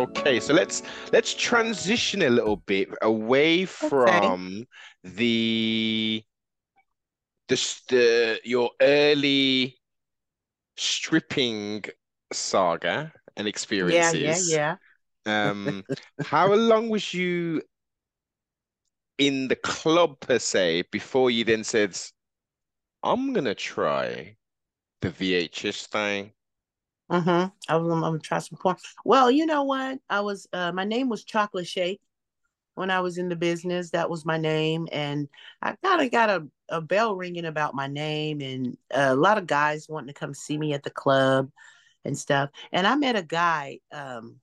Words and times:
Okay, 0.00 0.40
so 0.40 0.54
let's 0.54 0.82
let's 1.12 1.34
transition 1.34 2.22
a 2.22 2.30
little 2.30 2.56
bit 2.56 2.88
away 3.02 3.66
from 3.66 4.64
the 5.04 6.24
the 7.48 7.56
the 7.88 8.40
your 8.44 8.70
early 8.80 9.78
stripping 10.76 11.84
saga 12.32 13.12
and 13.36 13.46
experiences. 13.46 14.14
Yeah, 14.14 14.38
yeah, 14.38 14.76
yeah. 15.26 15.50
Um, 15.50 15.84
how 16.22 16.54
long 16.54 16.88
was 16.88 17.12
you 17.12 17.60
in 19.18 19.48
the 19.48 19.56
club 19.56 20.18
per 20.20 20.38
se 20.38 20.82
before 20.90 21.30
you 21.30 21.44
then 21.44 21.62
said, 21.62 21.96
I'm 23.02 23.32
gonna 23.34 23.54
try 23.54 24.36
the 25.02 25.10
VHS 25.10 25.86
thing? 25.86 26.32
Mm-hmm. 27.10 27.46
I 27.68 27.76
was 27.76 27.92
I'm, 27.92 28.04
I'm 28.04 28.20
trying 28.20 28.40
some 28.42 28.58
porn. 28.58 28.76
Well, 29.04 29.30
you 29.30 29.46
know 29.46 29.64
what? 29.64 29.98
I 30.08 30.20
was 30.20 30.46
uh 30.52 30.72
my 30.72 30.84
name 30.84 31.08
was 31.08 31.24
Chocolate 31.24 31.66
Shake 31.66 32.00
when 32.74 32.90
I 32.90 33.00
was 33.00 33.18
in 33.18 33.28
the 33.28 33.36
business. 33.36 33.90
That 33.90 34.08
was 34.08 34.24
my 34.24 34.38
name, 34.38 34.88
and 34.92 35.28
I 35.60 35.74
kind 35.84 36.02
of 36.02 36.10
got 36.10 36.30
a, 36.30 36.46
a 36.68 36.80
bell 36.80 37.16
ringing 37.16 37.46
about 37.46 37.74
my 37.74 37.88
name, 37.88 38.40
and 38.40 38.76
a 38.92 39.14
lot 39.16 39.38
of 39.38 39.46
guys 39.46 39.88
wanting 39.88 40.08
to 40.08 40.18
come 40.18 40.34
see 40.34 40.56
me 40.56 40.72
at 40.72 40.84
the 40.84 40.90
club 40.90 41.50
and 42.04 42.16
stuff. 42.16 42.50
And 42.72 42.86
I 42.86 42.94
met 42.94 43.16
a 43.16 43.22
guy 43.22 43.80
um 43.92 44.36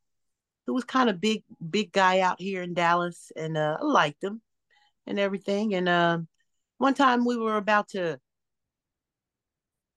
who 0.68 0.74
was 0.74 0.84
kind 0.84 1.10
of 1.10 1.22
big, 1.22 1.44
big 1.68 1.94
guy 1.94 2.20
out 2.20 2.42
here 2.42 2.62
in 2.62 2.74
Dallas, 2.74 3.32
and 3.36 3.58
uh, 3.58 3.78
I 3.80 3.86
liked 3.86 4.22
him 4.22 4.42
and 5.08 5.18
everything. 5.18 5.74
And 5.74 5.88
uh, 5.88 6.20
one 6.78 6.94
time 6.94 7.26
we 7.26 7.38
were 7.38 7.56
about 7.56 7.88
to, 7.90 8.20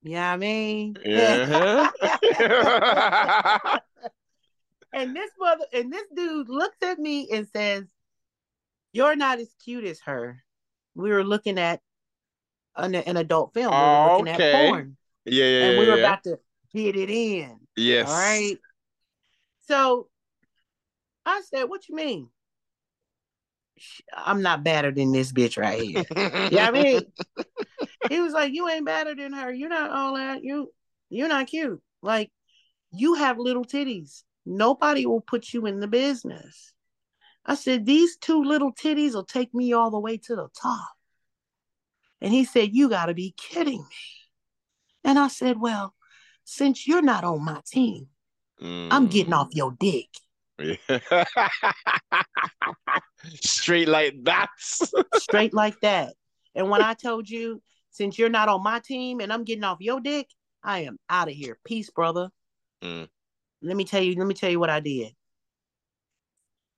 yeah, 0.03 0.33
I 0.33 0.37
mean, 0.37 0.97
Yeah. 1.05 1.91
and 4.93 5.15
this 5.15 5.31
mother 5.39 5.65
and 5.73 5.93
this 5.93 6.05
dude 6.15 6.49
looks 6.49 6.77
at 6.83 6.99
me 6.99 7.29
and 7.33 7.47
says, 7.49 7.85
"You're 8.93 9.17
not 9.17 9.39
as 9.39 9.55
cute 9.63 9.85
as 9.85 10.01
her." 10.01 10.43
We 10.95 11.11
were 11.11 11.25
looking 11.25 11.59
at 11.59 11.81
an, 12.77 12.95
an 12.95 13.17
adult 13.17 13.55
film. 13.55 13.73
We 13.73 13.79
were 13.79 13.85
oh, 13.85 14.13
looking 14.19 14.29
at 14.29 14.35
Okay. 14.41 14.69
porn, 14.69 14.97
Yeah, 15.25 15.45
yeah, 15.45 15.65
and 15.67 15.79
we 15.79 15.87
were 15.87 15.97
yeah. 15.97 16.05
about 16.05 16.25
to 16.25 16.39
hit 16.73 16.97
it 16.97 17.11
in. 17.11 17.59
Yes. 17.77 18.09
All 18.09 18.15
right. 18.17 18.57
So 19.69 20.09
I 21.25 21.43
said, 21.49 21.65
"What 21.65 21.89
you 21.89 21.95
mean?" 21.95 22.29
I'm 24.15 24.43
not 24.43 24.63
better 24.63 24.91
than 24.91 25.13
this 25.13 25.33
bitch 25.33 25.57
right 25.57 25.81
here. 25.81 26.05
Yeah, 26.53 26.69
I 26.69 26.71
mean, 26.71 27.01
he 28.11 28.21
was 28.21 28.33
like, 28.33 28.53
"You 28.53 28.69
ain't 28.69 28.85
better 28.85 29.15
than 29.15 29.33
her. 29.33 29.53
You're 29.53 29.69
not 29.71 29.91
all 29.91 30.17
that. 30.17 30.43
You, 30.43 30.71
you're 31.09 31.29
not 31.29 31.47
cute. 31.47 31.81
Like, 32.03 32.31
you 32.93 33.15
have 33.15 33.39
little 33.39 33.65
titties. 33.65 34.23
Nobody 34.47 35.07
will 35.07 35.21
put 35.21 35.53
you 35.53 35.67
in 35.67 35.81
the 35.81 35.89
business." 35.89 36.73
I 37.45 37.55
said, 37.55 37.87
"These 37.87 38.17
two 38.17 38.43
little 38.43 38.73
titties 38.73 39.15
will 39.15 39.25
take 39.25 39.55
me 39.55 39.73
all 39.73 39.91
the 39.91 39.99
way 39.99 40.17
to 40.17 40.37
the 40.37 40.49
top." 40.61 40.91
And 42.21 42.33
he 42.33 42.45
said, 42.45 42.75
"You 42.75 42.89
got 42.89 43.07
to 43.07 43.15
be 43.15 43.35
kidding 43.37 43.81
me." 43.81 43.97
And 45.05 45.19
I 45.19 45.29
said, 45.29 45.61
"Well, 45.61 45.95
since 46.45 46.87
you're 46.87 47.03
not 47.03 47.25
on 47.25 47.45
my 47.45 47.61
team, 47.67 48.09
I'm 48.61 49.07
getting 49.07 49.33
off 49.33 49.49
your 49.53 49.73
dick." 49.73 50.09
Mm. 50.59 50.79
Straight 53.41 53.89
like 53.89 54.15
that. 54.25 54.49
straight 55.17 55.55
like 55.55 55.81
that. 55.81 56.15
And 56.55 56.71
when 56.71 56.83
I 56.83 56.95
told 56.95 57.29
you, 57.29 57.63
since 57.91 58.19
you're 58.19 58.29
not 58.29 58.49
on 58.49 58.63
my 58.63 58.81
team 58.81 59.21
and 59.21 59.33
I'm 59.33 59.45
getting 59.45 59.65
off 59.65 59.79
your 59.81 60.01
dick, 60.01 60.29
I 60.63 60.81
am 60.81 60.99
out 61.09 61.29
of 61.29 61.35
here. 61.35 61.59
Peace, 61.65 61.91
brother. 61.91 62.31
Mm. 62.83 63.09
Let 63.63 63.77
me 63.77 63.85
tell 63.85 64.03
you, 64.03 64.15
let 64.17 64.27
me 64.27 64.35
tell 64.35 64.51
you 64.51 64.61
what 64.61 64.71
I 64.71 64.81
did. 64.81 65.13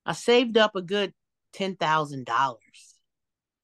I 0.04 0.12
saved 0.12 0.56
up 0.58 0.74
a 0.76 0.82
good 0.82 1.12
ten 1.52 1.76
thousand 1.76 2.26
dollars, 2.26 2.94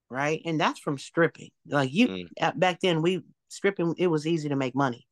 right? 0.09 0.41
And 0.45 0.59
that's 0.59 0.79
from 0.79 0.97
stripping. 0.97 1.49
Like 1.67 1.93
you 1.93 2.07
Mm. 2.07 2.27
at- 2.39 2.59
back 2.59 2.79
then, 2.79 3.01
we 3.01 3.21
stripping, 3.49 3.95
it 3.97 4.07
was 4.07 4.25
easy 4.27 4.49
to 4.49 4.55
make 4.55 4.75
money. 4.75 5.05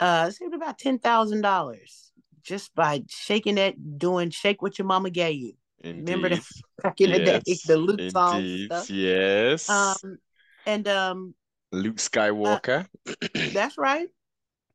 Uh 0.00 0.24
I 0.26 0.30
saved 0.30 0.54
about 0.54 0.78
ten 0.78 0.98
thousand 0.98 1.42
dollars 1.42 2.10
just 2.42 2.74
by 2.74 3.04
shaking 3.08 3.54
that, 3.54 3.98
doing 3.98 4.30
shake 4.30 4.62
what 4.62 4.78
your 4.78 4.86
mama 4.86 5.10
gave 5.10 5.36
you. 5.38 5.52
Remember 5.84 6.28
that 6.28 6.42
back 6.82 7.00
in 7.00 7.12
the 7.12 7.18
day, 7.20 7.40
Yes. 7.46 7.62
the 7.64 7.76
Luke 7.76 8.00
songs 8.10 8.34
and 8.34 8.46
Indeed. 8.46 8.66
stuff. 8.66 8.90
Yes. 8.90 9.68
Um, 10.04 10.18
and 10.66 10.88
um, 10.88 11.34
Luke 11.72 11.96
Skywalker. 11.96 12.86
That's 13.54 13.78
right. 13.78 14.08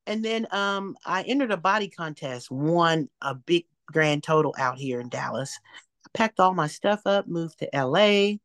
And 0.05 0.23
then 0.23 0.47
um 0.51 0.95
I 1.05 1.23
entered 1.23 1.51
a 1.51 1.57
body 1.57 1.89
contest, 1.89 2.49
won 2.51 3.09
a 3.21 3.35
big 3.35 3.65
grand 3.85 4.23
total 4.23 4.55
out 4.57 4.77
here 4.77 4.99
in 4.99 5.09
Dallas. 5.09 5.59
I 6.05 6.09
packed 6.13 6.39
all 6.39 6.53
my 6.53 6.67
stuff 6.67 7.01
up, 7.05 7.27
moved 7.27 7.59
to 7.59 7.69
LA. 7.73 8.37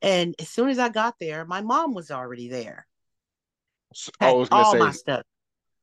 And 0.00 0.34
as 0.40 0.48
soon 0.48 0.68
as 0.68 0.78
I 0.78 0.88
got 0.88 1.14
there, 1.20 1.44
my 1.44 1.60
mom 1.60 1.94
was 1.94 2.10
already 2.10 2.48
there. 2.48 2.86
S- 3.94 4.10
I 4.20 4.32
was 4.32 4.48
all 4.50 4.72
say, 4.72 4.78
my 4.80 4.90
stuff, 4.90 5.22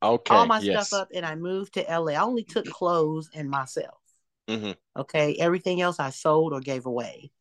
okay, 0.04 0.36
all 0.36 0.46
my 0.46 0.60
yes. 0.60 0.88
stuff 0.88 1.02
up, 1.02 1.10
and 1.14 1.26
I 1.26 1.36
moved 1.36 1.76
to 1.76 1.86
LA. 1.90 2.14
I 2.14 2.22
only 2.22 2.44
took 2.44 2.70
clothes 2.70 3.30
and 3.34 3.50
myself. 3.50 4.00
Mhm. 4.50 4.76
Okay. 4.98 5.36
Everything 5.40 5.80
else 5.80 6.00
I 6.00 6.10
sold 6.10 6.52
or 6.52 6.60
gave 6.60 6.86
away. 6.86 7.32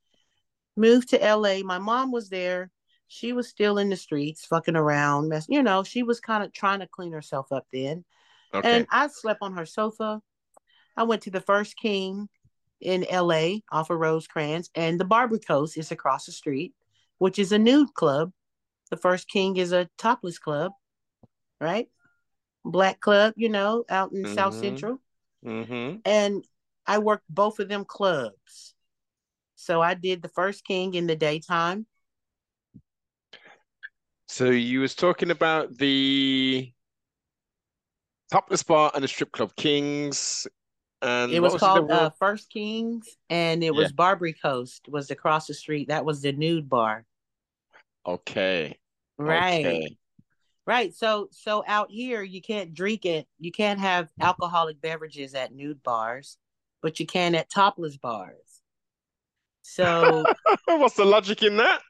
Moved 0.77 1.11
to 1.11 1.19
LA. 1.19 1.63
My 1.65 1.79
mom 1.79 2.13
was 2.13 2.29
there. 2.29 2.71
She 3.09 3.33
was 3.33 3.49
still 3.49 3.79
in 3.79 3.89
the 3.89 3.97
streets, 3.97 4.45
fucking 4.47 4.77
around. 4.77 5.29
Mess, 5.29 5.47
you 5.49 5.63
know, 5.63 5.83
she 5.83 6.03
was 6.03 6.21
kind 6.21 6.45
of 6.45 6.53
trying 6.53 6.81
to 6.81 6.87
clean 6.87 7.13
herself 7.13 7.51
up 7.51 7.67
then. 7.73 8.05
Okay. 8.55 8.69
And 8.77 8.87
I 8.91 9.09
slept 9.09 9.41
on 9.43 9.55
her 9.55 9.67
sofa. 9.67 10.21
I 10.97 11.05
went 11.05 11.23
to 11.23 11.31
the 11.31 11.41
First 11.41 11.77
King 11.77 12.29
in 12.81 13.07
LA 13.11 13.59
off 13.73 13.91
of 13.91 13.99
Rosecrans, 13.99 14.71
and 14.75 15.01
the 15.01 15.05
Barbary 15.05 15.41
Coast 15.41 15.77
is 15.77 15.91
across 15.91 16.27
the 16.27 16.33
street, 16.33 16.75
which 17.19 17.39
is 17.39 17.53
a 17.53 17.59
nude 17.59 17.95
club. 17.95 18.33
The 18.91 18.97
First 18.97 19.29
King 19.29 19.57
is 19.57 19.73
a 19.73 19.89
topless 19.99 20.39
club, 20.39 20.73
right? 21.61 21.89
Black 22.65 23.01
club, 23.01 23.35
you 23.37 23.49
know, 23.49 23.85
out 23.89 24.13
in 24.13 24.27
South 24.27 24.55
Mhm. 24.55 24.61
Central. 24.61 25.01
hmm 25.43 25.97
And 26.05 26.45
I 26.87 26.99
worked 26.99 27.25
both 27.29 27.59
of 27.61 27.69
them 27.69 27.85
clubs. 27.85 28.75
So 29.55 29.81
I 29.81 29.95
did 29.95 30.23
the 30.23 30.29
First 30.29 30.65
King 30.65 30.95
in 30.95 31.07
the 31.07 31.17
daytime. 31.17 31.87
So 34.29 34.51
you 34.51 34.81
was 34.81 34.95
talking 34.95 35.31
about 35.31 35.79
the 35.79 36.71
topless 38.31 38.63
bar 38.63 38.93
and 38.95 39.03
the 39.03 39.09
strip 39.09 39.33
club 39.33 39.53
Kings, 39.57 40.47
and 41.01 41.33
It 41.33 41.41
was 41.41 41.55
was 41.55 41.61
called 41.61 41.91
uh. 41.91 42.11
First 42.11 42.51
Kings, 42.51 43.09
and 43.31 43.65
it 43.65 43.75
was 43.75 43.91
Barbary 43.91 44.35
Coast 44.35 44.87
was 44.89 45.11
across 45.11 45.47
the 45.47 45.55
street. 45.55 45.89
That 45.89 46.05
was 46.05 46.21
the 46.21 46.33
nude 46.33 46.69
bar. 46.69 47.07
Okay. 48.07 48.79
Right. 49.17 49.67
Okay. 49.67 49.97
Right. 50.67 50.95
So 50.95 51.29
so 51.33 51.65
out 51.67 51.91
here 51.91 52.23
you 52.23 52.43
can't 52.43 52.75
drink 52.75 53.07
it. 53.07 53.27
You 53.39 53.51
can't 53.51 53.81
have 53.81 54.11
alcoholic 54.21 54.81
beverages 54.83 55.35
at 55.35 55.55
nude 55.55 55.83
bars, 55.83 56.37
but 56.83 57.01
you 57.01 57.07
can 57.07 57.35
at 57.35 57.49
topless 57.49 57.97
bars. 57.97 58.61
So 59.63 60.27
What's 60.67 60.97
the 60.97 61.07
logic 61.07 61.43
in 61.43 61.57
that? 61.57 61.81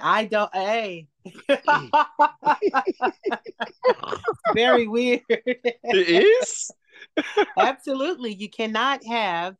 I 0.00 0.24
don't 0.24 0.52
hey. 0.54 1.08
Very 4.54 4.88
weird. 4.88 5.20
It 5.28 5.80
is? 5.84 6.70
Absolutely. 7.56 8.34
You 8.34 8.50
cannot 8.50 9.04
have 9.04 9.56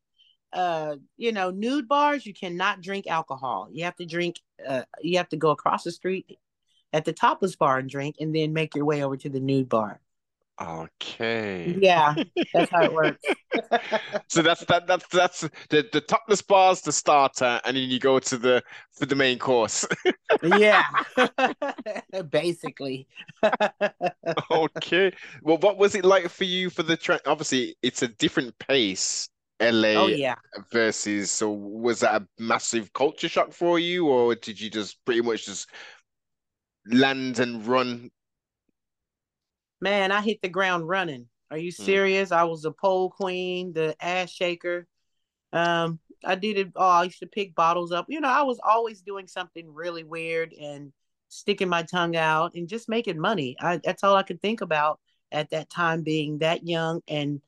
uh 0.53 0.97
you 1.16 1.32
know 1.32 1.50
nude 1.50 1.88
bars 1.88 2.25
you 2.25 2.32
cannot 2.32 2.81
drink 2.81 3.08
alcohol 3.08 3.69
you 3.73 3.82
have 3.82 3.96
to 3.96 4.06
drink 4.06 4.37
uh 4.67 4.82
you 5.02 5.17
have 5.17 5.29
to 5.29 5.37
go 5.37 5.50
across 5.50 5.82
the 5.82 5.91
street 5.91 6.38
at 6.93 7.05
the 7.05 7.12
topless 7.12 7.56
bar 7.56 7.79
and 7.79 7.91
drink 7.91 8.14
and 8.20 8.32
then 8.32 8.52
make 8.52 8.76
your 8.76 8.85
way 8.85 9.02
over 9.02 9.17
to 9.17 9.29
the 9.29 9.41
nude 9.41 9.69
bar 9.69 10.00
Okay. 10.61 11.76
yeah 11.81 12.14
that's 12.53 12.70
how 12.70 12.85
it 12.85 12.93
works 12.93 13.23
So 14.29 14.43
that's 14.43 14.64
that 14.67 14.87
that's 14.87 15.06
that's 15.08 15.41
the 15.70 15.87
the 15.93 16.00
topless 16.00 16.43
bar's 16.43 16.81
the 16.82 16.93
starter, 16.93 17.61
and 17.64 17.76
then 17.76 17.88
you 17.88 17.99
go 17.99 18.19
to 18.19 18.37
the 18.38 18.62
for 18.93 19.06
the 19.06 19.14
main 19.14 19.38
course. 19.38 19.87
yeah 20.43 20.85
basically 22.31 23.06
Okay. 24.50 25.12
Well, 25.43 25.58
what 25.58 25.79
was 25.79 25.94
it 25.94 26.05
like 26.05 26.29
for 26.29 26.44
you 26.44 26.70
for 26.70 26.82
the 26.82 26.97
tra 26.97 27.20
Obviously, 27.26 27.76
it's 27.82 28.03
a 28.03 28.08
different 28.08 28.58
pace, 28.58 29.29
LA 29.61 30.03
oh 30.03 30.08
yeah 30.08 30.35
versus. 30.70 31.31
So 31.31 31.50
was 31.50 32.00
that 32.00 32.23
a 32.23 32.29
massive 32.43 32.93
culture 32.93 33.29
shock 33.29 33.53
for 33.53 33.79
you, 33.79 34.06
or 34.08 34.35
did 34.35 34.61
you 34.61 34.70
just 34.70 35.03
pretty 35.05 35.23
much 35.23 35.47
just 35.47 35.70
land 36.87 37.38
and 37.38 37.67
run? 37.67 38.11
Man 39.81 40.12
i 40.12 40.20
hit 40.20 40.40
the 40.43 40.49
ground 40.49 40.88
running 40.88 41.26
are 41.50 41.58
you 41.58 41.70
Mm. 41.70 41.84
serious 41.84 42.32
i 42.32 42.44
was 42.44 42.64
a 42.64 42.70
pole 42.70 43.11
queen 43.11 43.73
the 43.73 43.96
ass 44.00 44.31
shaker 44.31 44.87
um 45.52 45.99
i 46.25 46.34
did 46.34 46.58
it 46.58 46.73
oh 46.76 46.88
i 46.88 47.05
used 47.05 47.20
to 47.20 47.26
pick 47.26 47.55
bottles 47.55 47.93
up 47.93 48.06
you 48.08 48.20
know 48.20 48.28
i 48.28 48.43
was 48.43 48.61
always 48.64 49.00
doing 49.02 49.26
something 49.26 49.73
really 49.73 50.05
weird 50.05 50.52
and 50.52 50.93
sticking 51.28 51.69
my 51.69 51.82
tongue 51.82 52.17
out 52.17 52.55
and 52.55 52.69
just 52.69 52.88
making 52.88 53.19
money 53.19 53.56
I, 53.61 53.81
that's 53.82 54.05
all 54.05 54.14
i 54.17 54.23
could 54.23 54.40
think 54.40 54.61
about 54.61 55.00
at 55.32 55.50
that 55.50 55.70
time 55.70 56.02
being 56.02 56.38
that 56.38 56.67
young 56.67 57.02
and 57.08 57.40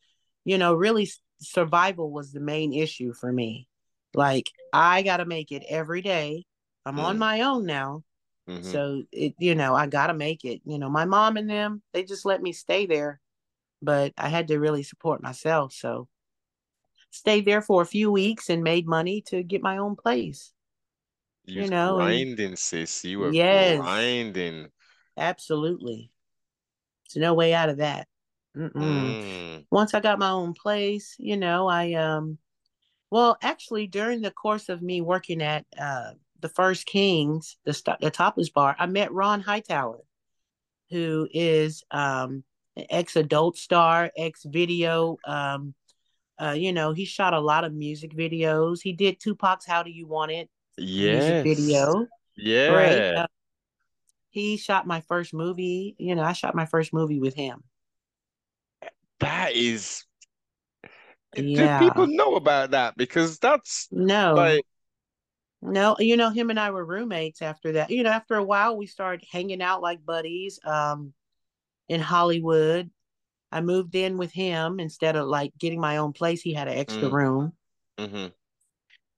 you 0.44 0.58
know 0.58 0.74
really 0.74 1.08
survival 1.40 2.10
was 2.10 2.32
the 2.32 2.40
main 2.40 2.72
issue 2.72 3.12
for 3.12 3.32
me. 3.32 3.68
Like 4.14 4.50
I 4.72 5.02
got 5.02 5.18
to 5.18 5.24
make 5.24 5.52
it 5.52 5.64
every 5.68 6.02
day. 6.02 6.44
I'm 6.84 6.96
mm. 6.96 7.02
on 7.02 7.18
my 7.18 7.42
own 7.42 7.66
now. 7.66 8.04
Mm-hmm. 8.48 8.70
So 8.70 9.02
it, 9.12 9.34
you 9.38 9.54
know, 9.54 9.74
I 9.74 9.86
got 9.86 10.06
to 10.06 10.14
make 10.14 10.44
it. 10.44 10.62
You 10.64 10.78
know, 10.78 10.88
my 10.88 11.04
mom 11.04 11.36
and 11.36 11.48
them, 11.48 11.82
they 11.92 12.02
just 12.02 12.24
let 12.24 12.42
me 12.42 12.52
stay 12.52 12.86
there, 12.86 13.20
but 13.82 14.12
I 14.16 14.28
had 14.28 14.48
to 14.48 14.58
really 14.58 14.82
support 14.82 15.22
myself. 15.22 15.72
So 15.72 16.08
stayed 17.10 17.44
there 17.44 17.62
for 17.62 17.82
a 17.82 17.86
few 17.86 18.10
weeks 18.10 18.48
and 18.48 18.62
made 18.62 18.86
money 18.86 19.22
to 19.26 19.42
get 19.42 19.62
my 19.62 19.78
own 19.78 19.96
place. 19.96 20.52
You, 21.44 21.62
you 21.62 21.68
know, 21.68 21.96
grinding, 21.96 22.46
and, 22.46 22.58
sis. 22.58 23.04
You 23.04 23.20
were 23.20 23.32
yes, 23.32 23.78
grinding. 23.78 24.68
Absolutely. 25.16 26.10
There's 27.08 27.22
no 27.22 27.34
way 27.34 27.54
out 27.54 27.70
of 27.70 27.78
that. 27.78 28.06
Mm. 28.56 29.64
Once 29.70 29.94
I 29.94 30.00
got 30.00 30.18
my 30.18 30.30
own 30.30 30.52
place, 30.52 31.14
you 31.18 31.36
know, 31.36 31.68
I 31.68 31.94
um, 31.94 32.38
well, 33.10 33.38
actually, 33.42 33.86
during 33.86 34.20
the 34.20 34.30
course 34.30 34.68
of 34.68 34.82
me 34.82 35.00
working 35.00 35.42
at 35.42 35.64
uh 35.80 36.12
the 36.40 36.48
First 36.48 36.86
Kings, 36.86 37.56
the 37.64 37.72
st- 37.72 38.00
the 38.00 38.10
Topless 38.10 38.50
Bar, 38.50 38.76
I 38.78 38.86
met 38.86 39.12
Ron 39.12 39.40
Hightower, 39.40 40.00
who 40.90 41.28
is 41.32 41.82
um 41.90 42.44
an 42.76 42.86
ex 42.90 43.16
adult 43.16 43.56
star, 43.56 44.10
ex 44.16 44.44
video. 44.44 45.18
Um, 45.26 45.74
uh, 46.40 46.52
you 46.56 46.72
know, 46.72 46.92
he 46.92 47.04
shot 47.04 47.34
a 47.34 47.40
lot 47.40 47.64
of 47.64 47.74
music 47.74 48.12
videos. 48.14 48.80
He 48.82 48.92
did 48.92 49.18
Tupac's 49.20 49.66
"How 49.66 49.82
Do 49.82 49.90
You 49.90 50.06
Want 50.06 50.30
It" 50.30 50.48
yes. 50.76 51.44
music 51.44 51.58
video. 51.58 52.06
Yeah. 52.36 52.68
Right. 52.68 53.14
Uh, 53.16 53.26
he 54.30 54.56
shot 54.56 54.86
my 54.86 55.00
first 55.00 55.34
movie. 55.34 55.96
You 55.98 56.14
know, 56.14 56.22
I 56.22 56.32
shot 56.32 56.54
my 56.54 56.66
first 56.66 56.92
movie 56.92 57.18
with 57.18 57.34
him. 57.34 57.64
That 59.20 59.54
is. 59.54 60.04
Yeah. 61.36 61.80
Do 61.80 61.88
people 61.88 62.06
know 62.06 62.36
about 62.36 62.70
that? 62.70 62.96
Because 62.96 63.38
that's 63.38 63.88
no. 63.90 64.34
Like... 64.34 64.64
No, 65.60 65.96
you 65.98 66.16
know, 66.16 66.30
him 66.30 66.50
and 66.50 66.60
I 66.60 66.70
were 66.70 66.84
roommates 66.84 67.42
after 67.42 67.72
that. 67.72 67.90
You 67.90 68.04
know, 68.04 68.10
after 68.10 68.36
a 68.36 68.44
while, 68.44 68.76
we 68.76 68.86
started 68.86 69.26
hanging 69.30 69.60
out 69.60 69.82
like 69.82 70.04
buddies 70.04 70.60
um, 70.64 71.12
in 71.88 72.00
Hollywood. 72.00 72.90
I 73.50 73.60
moved 73.60 73.94
in 73.94 74.18
with 74.18 74.32
him 74.32 74.78
instead 74.78 75.16
of 75.16 75.26
like 75.26 75.52
getting 75.58 75.80
my 75.80 75.96
own 75.96 76.12
place. 76.12 76.42
He 76.42 76.52
had 76.52 76.68
an 76.68 76.78
extra 76.78 77.08
mm. 77.08 77.12
room. 77.12 77.52
Mm-hmm. 77.98 78.26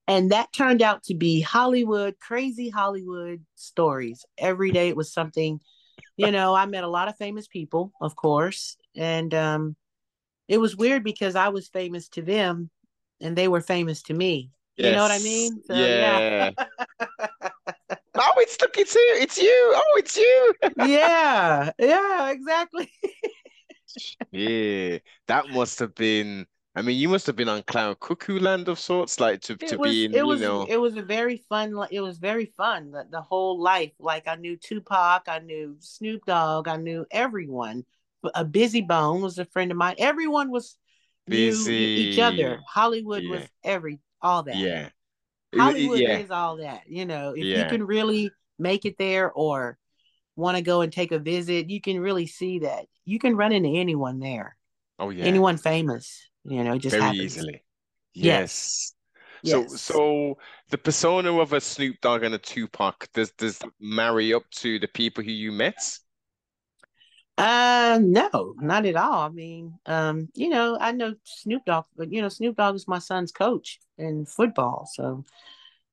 And 0.09 0.33
that 0.33 0.53
turned 0.53 0.83
out 0.83 1.05
to 1.05 1.15
be 1.15 1.41
Hollywood, 1.41 2.17
crazy 2.19 2.69
Hollywood 2.69 3.45
stories. 3.55 4.25
Every 4.39 4.73
day 4.73 4.89
it 4.89 4.97
was 4.97 5.13
something, 5.13 5.61
you 6.17 6.33
know, 6.33 6.55
I 6.55 6.67
met 6.67 6.85
a 6.85 6.89
lot 6.89 7.09
of 7.09 7.17
famous 7.17 7.47
people, 7.47 7.93
of 8.01 8.17
course. 8.17 8.77
And 8.97 9.33
um, 9.35 9.77
it 10.49 10.59
was 10.59 10.77
weird 10.77 11.05
because 11.05 11.37
I 11.37 11.51
was 11.51 11.69
famous 11.69 12.09
to 12.11 12.23
them 12.23 12.71
and 13.21 13.37
they 13.37 13.47
were 13.47 13.61
famous 13.61 14.03
to 14.05 14.15
me. 14.15 14.51
Yes. 14.81 14.89
You 14.89 14.97
know 14.97 15.03
what 15.03 15.11
I 15.11 15.19
mean? 15.19 15.63
So, 15.67 15.75
yeah. 15.75 16.51
yeah. 16.59 16.65
oh, 18.15 18.33
it's 18.39 18.61
look, 18.61 18.79
it's 18.79 18.95
you, 18.95 19.15
it's 19.21 19.39
you. 19.39 19.73
Oh, 19.77 19.95
it's 19.99 20.17
you. 20.17 20.55
yeah, 20.87 21.71
yeah, 21.79 22.31
exactly. 22.31 22.91
yeah, 24.31 24.99
that 25.27 25.51
must 25.51 25.79
have 25.81 25.95
been 25.95 26.47
I 26.75 26.83
mean, 26.83 26.99
you 26.99 27.09
must 27.09 27.27
have 27.27 27.35
been 27.35 27.49
on 27.49 27.63
cloud 27.65 27.99
cuckoo 27.99 28.39
land 28.39 28.69
of 28.69 28.79
sorts, 28.79 29.19
like 29.19 29.41
to, 29.43 29.57
to 29.57 29.77
was, 29.77 29.91
be 29.91 30.05
in, 30.05 30.15
it 30.15 30.25
was, 30.25 30.41
you 30.41 30.47
know. 30.47 30.67
It 30.69 30.77
was 30.77 30.97
a 30.97 31.03
very 31.03 31.39
fun. 31.49 31.75
It 31.91 32.01
was 32.01 32.19
very 32.19 32.47
fun. 32.57 32.93
The, 32.93 33.07
the 33.11 33.21
whole 33.21 33.61
life, 33.61 33.93
like 33.99 34.29
I 34.29 34.37
knew 34.37 34.57
Tupac, 34.57 35.25
I 35.27 35.41
knew 35.41 35.77
Snoop 35.81 36.25
Dogg, 36.27 36.69
I 36.69 36.77
knew 36.77 37.05
everyone. 37.11 37.85
A 38.35 38.45
Bizzy 38.45 38.87
Bone 38.87 39.21
was 39.21 39.39
a 39.39 39.47
friend 39.47 39.73
of 39.73 39.79
mine. 39.79 39.97
Everyone 39.99 40.51
was 40.51 40.77
busy 41.27 41.75
each 41.75 42.19
other. 42.21 42.61
Hollywood 42.67 43.25
yeah. 43.25 43.31
was 43.31 43.43
every 43.65 43.99
all 44.23 44.43
that. 44.45 44.57
Yeah, 44.57 44.89
Hollywood 45.55 46.01
yeah. 46.01 46.19
is 46.19 46.31
all 46.31 46.57
that. 46.59 46.83
You 46.87 47.07
know, 47.07 47.31
if 47.31 47.45
yeah. 47.45 47.65
you 47.65 47.69
can 47.69 47.85
really 47.85 48.31
make 48.59 48.85
it 48.85 48.99
there 48.99 49.31
or 49.31 49.79
want 50.37 50.57
to 50.57 50.63
go 50.63 50.81
and 50.81 50.93
take 50.93 51.13
a 51.13 51.19
visit, 51.19 51.71
you 51.71 51.81
can 51.81 52.01
really 52.01 52.27
see 52.27 52.61
that 52.61 52.87
you 53.05 53.19
can 53.19 53.37
run 53.37 53.53
into 53.53 53.69
anyone 53.69 54.19
there. 54.19 54.57
Oh 54.99 55.11
yeah, 55.11 55.25
anyone 55.25 55.57
famous. 55.57 56.29
You 56.45 56.65
know, 56.65 56.79
just 56.79 56.93
very 56.93 57.03
happens. 57.03 57.23
easily. 57.23 57.65
Yes. 58.15 58.95
yes. 59.43 59.71
So, 59.71 59.77
so 59.77 60.39
the 60.71 60.79
persona 60.79 61.33
of 61.39 61.53
a 61.53 61.61
Snoop 61.61 62.01
Dogg 62.01 62.23
and 62.23 62.35
a 62.35 62.39
Tupac 62.39 63.09
does 63.13 63.31
does 63.33 63.61
marry 63.81 64.33
up 64.33 64.49
to 64.57 64.79
the 64.79 64.89
people 64.89 65.25
who 65.25 65.31
you 65.31 65.53
met? 65.53 65.99
Uh, 67.41 67.99
no, 68.03 68.55
not 68.59 68.85
at 68.85 68.97
all. 68.97 69.21
I 69.23 69.29
mean, 69.31 69.79
um, 69.87 70.29
you 70.35 70.51
know, 70.51 70.77
I 70.79 70.93
know 70.93 71.15
Snoop 71.25 71.65
Dogg, 71.65 71.87
but 71.97 72.13
you 72.13 72.21
know, 72.21 72.29
Snoop 72.29 72.57
Dogg 72.57 72.75
is 72.75 72.87
my 72.87 72.99
son's 72.99 73.33
coach 73.33 73.81
in 73.97 74.27
football, 74.27 74.87
so 74.93 75.25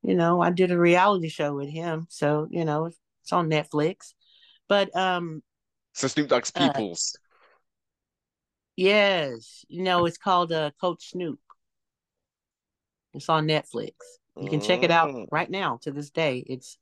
you 0.03 0.13
know, 0.15 0.41
I 0.41 0.51
did 0.51 0.71
a 0.71 0.77
reality 0.77 1.29
show 1.29 1.55
with 1.55 1.69
him, 1.69 2.07
so 2.09 2.47
you 2.51 2.65
know, 2.65 2.87
it's 2.87 3.31
on 3.31 3.49
Netflix. 3.49 4.13
But 4.67 4.93
um, 4.93 5.41
so 5.93 6.09
Snoop 6.09 6.27
Dogg's 6.27 6.51
uh, 6.55 6.67
peoples. 6.67 7.15
Uh, 7.15 7.23
Yes, 8.75 9.65
you 9.69 9.81
know 9.81 10.05
it's 10.05 10.19
called 10.19 10.51
uh, 10.51 10.69
Coach 10.79 11.09
Snoop. 11.09 11.39
It's 13.13 13.27
on 13.27 13.47
Netflix. 13.47 13.93
You 14.39 14.49
can 14.49 14.61
check 14.61 14.83
it 14.83 14.91
out 14.91 15.09
mm. 15.09 15.25
right 15.31 15.49
now. 15.49 15.79
To 15.81 15.91
this 15.91 16.11
day, 16.11 16.43
it's 16.45 16.77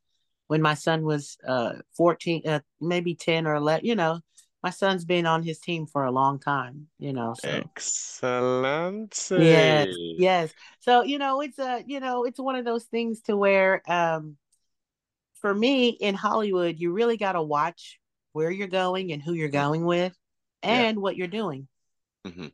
when 0.47 0.61
my 0.61 0.73
son 0.73 1.05
was 1.05 1.37
uh 1.47 1.75
14, 1.95 2.41
uh, 2.45 2.59
maybe 2.81 3.15
10 3.15 3.47
or 3.47 3.55
11. 3.55 3.85
You 3.85 3.95
know, 3.95 4.19
my 4.65 4.71
son's 4.71 5.05
been 5.05 5.27
on 5.27 5.43
his 5.43 5.59
team 5.59 5.85
for 5.85 6.05
a 6.05 6.11
long 6.11 6.39
time. 6.39 6.87
You 6.97 7.13
know, 7.13 7.35
so 7.37 7.47
excellent. 7.47 9.27
Yes, 9.29 9.89
yes. 10.17 10.51
So 10.79 11.03
you 11.03 11.19
know, 11.19 11.41
it's 11.41 11.59
a 11.59 11.83
you 11.85 11.99
know, 11.99 12.23
it's 12.23 12.39
one 12.39 12.55
of 12.55 12.65
those 12.65 12.85
things 12.85 13.21
to 13.27 13.37
where 13.37 13.83
um 13.87 14.37
for 15.35 15.53
me 15.53 15.89
in 15.89 16.15
Hollywood, 16.15 16.79
you 16.79 16.93
really 16.93 17.15
got 17.15 17.33
to 17.33 17.43
watch 17.43 17.99
where 18.33 18.49
you're 18.49 18.67
going 18.67 19.11
and 19.11 19.21
who 19.21 19.33
you're 19.33 19.49
going 19.49 19.85
with 19.85 20.17
and 20.63 20.97
yeah. 20.97 21.01
what 21.01 21.15
you're 21.15 21.27
doing. 21.27 21.67
Mm-hmm. 22.25 22.47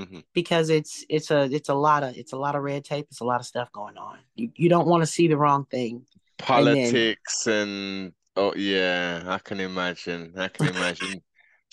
Mm-hmm. 0.00 0.20
Because 0.32 0.70
it's 0.70 1.04
it's 1.08 1.32
a 1.32 1.52
it's 1.52 1.70
a 1.70 1.74
lot 1.74 2.04
of 2.04 2.16
it's 2.16 2.32
a 2.32 2.38
lot 2.38 2.54
of 2.54 2.62
red 2.62 2.84
tape. 2.84 3.08
It's 3.10 3.20
a 3.20 3.24
lot 3.24 3.40
of 3.40 3.46
stuff 3.46 3.72
going 3.72 3.98
on. 3.98 4.18
You 4.36 4.52
you 4.54 4.68
don't 4.68 4.86
want 4.86 5.02
to 5.02 5.08
see 5.08 5.26
the 5.26 5.36
wrong 5.36 5.64
thing. 5.64 6.06
Politics 6.38 7.48
and, 7.48 7.54
then... 7.54 7.68
and 7.68 8.12
oh 8.36 8.54
yeah, 8.54 9.24
I 9.26 9.38
can 9.38 9.58
imagine. 9.58 10.34
I 10.36 10.46
can 10.46 10.68
imagine 10.68 11.20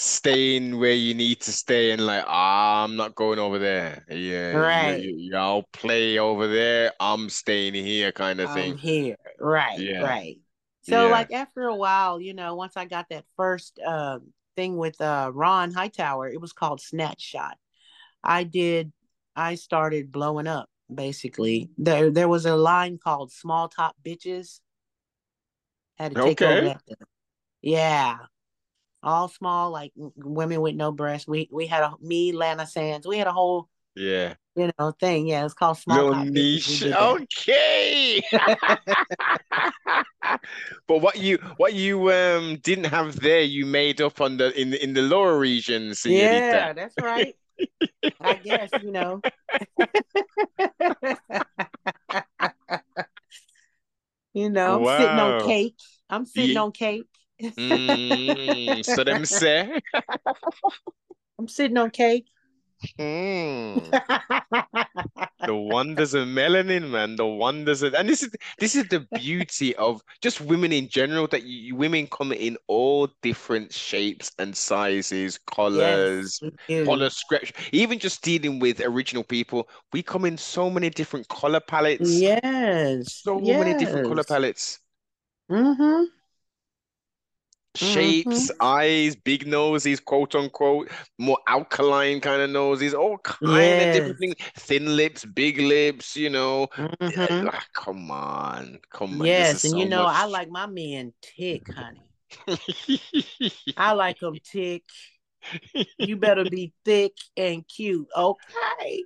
staying 0.02 0.80
where 0.80 0.94
you 0.94 1.14
need 1.14 1.42
to 1.42 1.52
stay 1.52 1.92
and 1.92 2.06
like 2.06 2.24
ah, 2.26 2.84
I'm 2.84 2.96
not 2.96 3.16
going 3.16 3.38
over 3.40 3.60
there. 3.60 4.06
Yeah, 4.10 4.54
right. 4.54 5.04
You, 5.04 5.36
all 5.36 5.64
play 5.74 6.18
over 6.18 6.48
there. 6.48 6.94
I'm 7.00 7.30
staying 7.30 7.74
here, 7.74 8.12
kind 8.12 8.40
of 8.40 8.54
thing. 8.54 8.74
I'm 8.74 8.78
here, 8.78 9.18
right? 9.40 9.80
Yeah. 9.80 10.02
Right. 10.02 10.40
So 10.82 11.06
yeah. 11.06 11.12
like 11.12 11.32
after 11.32 11.64
a 11.64 11.76
while, 11.76 12.20
you 12.20 12.34
know, 12.34 12.56
once 12.56 12.78
I 12.78 12.86
got 12.86 13.10
that 13.10 13.26
first 13.36 13.80
um, 13.86 14.34
thing 14.60 14.76
with 14.76 15.00
uh, 15.00 15.32
Ron 15.34 15.72
Hightower. 15.72 16.28
It 16.28 16.42
was 16.42 16.52
called 16.52 16.82
Snatch 16.82 17.22
Shot. 17.22 17.58
I 18.24 18.44
did. 18.44 18.92
I 19.36 19.56
started 19.56 20.12
blowing 20.12 20.48
up. 20.48 20.70
Basically, 20.94 21.70
there 21.78 22.10
there 22.10 22.28
was 22.28 22.46
a 22.46 22.56
line 22.56 22.98
called 23.02 23.32
"Small 23.32 23.70
Top 23.70 23.96
Bitches." 24.04 24.60
Had 25.98 26.16
to 26.16 26.24
take 26.24 26.42
okay. 26.42 26.58
over 26.58 26.66
that. 26.68 26.82
Yeah, 27.62 28.18
all 29.02 29.28
small, 29.28 29.72
like 29.72 29.92
women 29.96 30.62
with 30.62 30.76
no 30.76 30.92
breasts. 30.92 31.28
We 31.28 31.50
we 31.52 31.68
had 31.68 31.84
a 31.84 31.94
me, 32.02 32.32
Lana 32.32 32.66
Sands. 32.68 33.08
We 33.08 33.18
had 33.18 33.28
a 33.28 33.34
whole 33.34 33.70
yeah 33.96 34.36
you 34.60 34.72
know 34.78 34.92
thing. 34.92 35.28
Yeah, 35.28 35.46
it's 35.46 35.54
called 35.54 35.78
small 35.78 36.10
little 36.10 36.26
niche. 36.26 36.84
Okay. 36.84 38.22
but 40.88 40.98
what 41.02 41.18
you 41.18 41.38
what 41.58 41.74
you 41.74 42.12
um 42.12 42.58
didn't 42.58 42.86
have 42.86 43.20
there, 43.20 43.42
you 43.42 43.66
made 43.66 44.02
up 44.02 44.22
on 44.22 44.38
the 44.38 44.60
in 44.60 44.72
the 44.72 44.84
in 44.84 44.94
the 44.94 45.02
lower 45.02 45.38
regions. 45.40 46.06
Yeah, 46.06 46.74
that's 46.74 46.96
right. 47.02 47.36
I 48.20 48.34
guess 48.36 48.70
you 48.82 48.92
know. 48.92 49.22
you 54.34 54.50
know, 54.50 54.80
wow. 54.80 54.92
I'm 54.92 55.02
sitting 55.02 55.20
on 55.20 55.46
cake. 55.46 55.78
I'm 56.10 56.26
sitting 56.26 56.56
yeah. 56.56 56.62
on 56.62 56.72
cake. 56.72 57.08
Mm, 57.42 58.86
so 58.86 59.04
them 59.04 59.26
say. 59.26 59.82
I'm 61.38 61.48
sitting 61.48 61.78
on 61.78 61.92
cake. 61.92 62.26
Hmm. 62.98 63.76
the 65.46 65.54
wonders 65.54 66.14
of 66.14 66.28
melanin, 66.30 66.90
man. 66.90 67.18
The 67.18 67.26
wonders 67.26 67.84
of, 67.84 67.94
and 67.94 68.08
this 68.08 68.24
is 68.24 68.34
this 68.58 68.74
is 68.74 68.88
the 68.88 69.06
beauty 69.16 69.76
of 69.76 70.02
just 70.22 70.40
women 70.40 70.72
in 70.72 70.88
general. 70.88 71.28
That 71.28 71.44
you, 71.44 71.76
women 71.76 72.08
come 72.08 72.32
in 72.32 72.58
all 72.68 73.10
different 73.22 73.74
shapes 73.74 74.32
and 74.40 74.56
sizes, 74.56 75.38
colors, 75.40 76.40
yes, 76.70 76.86
color 76.86 77.10
script. 77.10 77.54
Even 77.74 78.00
just 78.00 78.22
dealing 78.22 78.60
with 78.60 78.80
original 78.80 79.26
people, 79.26 79.68
we 79.92 80.02
come 80.02 80.24
in 80.24 80.38
so 80.38 80.70
many 80.70 80.90
different 80.90 81.28
color 81.28 81.60
palettes. 81.60 82.10
Yes, 82.10 83.14
so 83.14 83.42
yes. 83.42 83.60
many 83.60 83.78
different 83.78 84.08
color 84.08 84.24
palettes. 84.24 84.80
Mm-hmm. 85.52 86.04
Shapes, 87.80 88.52
eyes, 88.62 89.16
big 89.16 89.48
noses, 89.48 90.00
quote 90.00 90.36
unquote, 90.36 90.90
more 91.18 91.38
alkaline 91.48 92.22
kind 92.22 92.42
of 92.42 92.50
noses, 92.50 92.94
all 92.94 93.18
kind 93.20 93.82
Yes. 93.82 93.82
of 93.82 93.92
different 93.92 94.20
things. 94.20 94.36
Thin 94.58 94.96
lips, 94.96 95.26
big 95.26 95.60
lips, 95.60 96.16
you 96.16 96.30
know. 96.30 96.68
Mhm. 97.02 97.50
Ah, 97.52 97.64
come 97.74 98.12
on, 98.12 98.80
come 98.92 99.22
on. 99.22 99.30
Yes, 99.30 99.64
and 99.64 99.78
you 99.78 99.86
so 99.86 99.88
know, 99.88 100.06
I 100.06 100.26
like 100.26 100.50
my 100.50 100.66
men 100.68 101.14
tick, 101.22 101.68
honey. 101.76 102.02
I 103.78 103.94
like 103.94 104.20
them 104.20 104.40
tick. 104.44 104.84
You 105.98 106.18
better 106.18 106.46
be 106.46 106.74
thick 106.86 107.14
and 107.38 107.68
cute, 107.68 108.08
okay? 108.16 109.04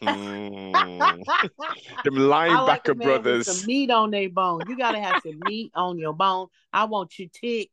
Hmm. 0.00 1.22
I 1.28 2.04
Them 2.04 2.14
linebacker 2.14 2.96
with 2.98 3.02
brothers. 3.02 3.46
some 3.46 3.64
meat 3.66 3.90
on 3.90 4.10
their 4.10 4.28
bone. 4.28 4.66
You 4.66 4.76
gotta 4.76 5.00
have 5.00 5.18
some 5.20 5.42
meat 5.42 5.72
on 5.74 5.98
your 5.98 6.12
bone. 6.12 6.48
I 6.72 6.84
want 6.84 7.18
you 7.18 7.28
tick. 7.32 7.70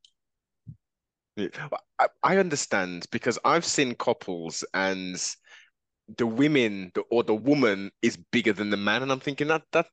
Yeah, 1.40 1.70
I, 2.00 2.08
I 2.24 2.38
understand 2.38 3.06
because 3.12 3.40
I've 3.46 3.66
seen 3.66 3.96
couples 3.96 4.64
and 4.74 5.16
the 6.18 6.28
women 6.28 6.92
the, 6.96 7.02
or 7.12 7.24
the 7.24 7.36
woman 7.36 7.92
is 8.02 8.18
bigger 8.18 8.54
than 8.54 8.70
the 8.72 8.78
man, 8.78 9.04
and 9.04 9.12
I'm 9.12 9.20
thinking 9.20 9.48
that 9.48 9.64
that 9.74 9.88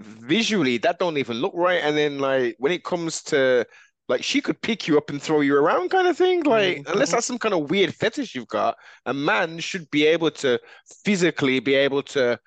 visually 0.00 0.78
that 0.78 0.98
don't 0.98 1.18
even 1.18 1.38
look 1.38 1.52
right. 1.54 1.80
And 1.82 1.96
then 1.96 2.18
like 2.18 2.56
when 2.58 2.72
it 2.72 2.84
comes 2.84 3.22
to 3.24 3.66
like 4.08 4.22
she 4.24 4.40
could 4.40 4.60
pick 4.62 4.88
you 4.88 4.96
up 4.98 5.10
and 5.10 5.20
throw 5.22 5.40
you 5.40 5.56
around 5.56 5.90
kind 5.90 6.08
of 6.08 6.16
thing. 6.16 6.42
Like 6.44 6.82
unless 6.86 7.10
Mhm. 7.10 7.12
that's 7.12 7.26
some 7.26 7.38
kind 7.38 7.54
of 7.54 7.70
weird 7.70 7.94
fetish 7.94 8.34
you've 8.34 8.48
got, 8.48 8.76
a 9.06 9.14
man 9.14 9.58
should 9.60 9.90
be 9.90 10.06
able 10.06 10.30
to 10.32 10.58
physically 11.04 11.60
be 11.60 11.74
able 11.74 12.02
to 12.04 12.38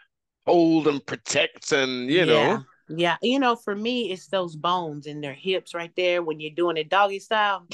hold 0.46 0.88
and 0.88 1.06
protect 1.06 1.72
and 1.74 2.10
you 2.12 2.26
know. 2.26 2.64
Yeah. 2.90 3.18
You 3.22 3.40
know, 3.40 3.56
for 3.56 3.76
me, 3.76 4.12
it's 4.12 4.28
those 4.28 4.56
bones 4.56 5.06
in 5.08 5.22
their 5.22 5.34
hips 5.34 5.74
right 5.74 5.92
there 5.96 6.22
when 6.22 6.40
you're 6.40 6.52
doing 6.52 6.78
it 6.78 6.90
doggy 6.90 7.20
style. 7.20 7.66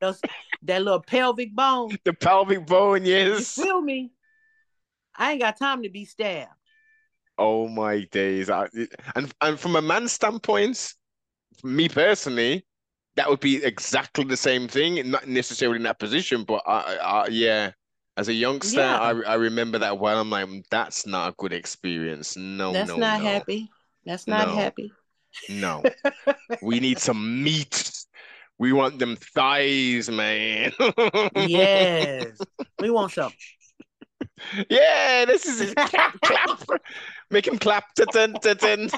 those 0.00 0.20
that 0.62 0.82
little 0.82 1.00
pelvic 1.00 1.54
bone. 1.54 1.98
The 2.04 2.12
pelvic 2.12 2.66
bone, 2.66 3.04
You 3.04 3.10
yes. 3.10 3.54
feel 3.54 3.80
me? 3.80 4.10
I 5.16 5.32
ain't 5.32 5.40
got 5.40 5.56
time 5.56 5.82
to 5.82 5.88
be 5.88 6.04
stabbed. 6.04 6.52
Oh 7.36 7.68
my 7.68 8.00
days. 8.10 8.50
I, 8.50 8.68
and 9.14 9.32
and 9.40 9.58
from 9.60 9.76
a 9.76 9.82
man's 9.82 10.12
standpoint, 10.12 10.94
me 11.64 11.88
personally, 11.88 12.66
that 13.16 13.28
would 13.28 13.40
be 13.40 13.64
exactly 13.64 14.24
the 14.24 14.36
same 14.36 14.68
thing. 14.68 15.10
Not 15.10 15.28
necessarily 15.28 15.78
in 15.78 15.84
that 15.84 15.98
position, 16.00 16.44
but 16.44 16.62
I, 16.66 16.96
I 16.96 17.28
yeah, 17.28 17.72
as 18.16 18.28
a 18.28 18.34
youngster, 18.34 18.80
Yeah. 18.80 18.98
I 19.00 19.10
I 19.22 19.34
remember 19.34 19.78
that 19.78 19.98
well. 19.98 20.20
I'm 20.20 20.30
like, 20.30 20.46
"Mm, 20.48 20.64
that's 20.70 21.06
not 21.06 21.30
a 21.30 21.34
good 21.38 21.52
experience. 21.52 22.36
No, 22.36 22.72
That's 22.72 22.88
no, 22.88 22.96
not 22.96 23.20
no, 23.20 23.24
happy. 23.24 23.70
That's 24.08 24.26
not 24.26 24.48
No. 24.48 24.54
happy. 24.56 24.90
no. 25.50 25.82
We 26.62 26.80
need 26.80 26.98
some 26.98 27.44
meat. 27.44 27.92
We 28.58 28.72
want 28.72 28.98
them 28.98 29.16
thighs, 29.16 30.08
man. 30.10 30.72
Yes. 31.36 32.38
We 32.80 32.90
want 32.90 33.12
some. 33.12 33.32
Yeah, 34.70 35.24
this 35.26 35.44
is 35.46 35.60
it. 35.60 35.76
Clap, 35.76 36.20
clap. 36.22 36.58
Make 37.30 37.46
him 37.46 37.58
clap. 37.58 37.84
Ta-tin, 37.94 38.32
ta-tin. 38.34 38.88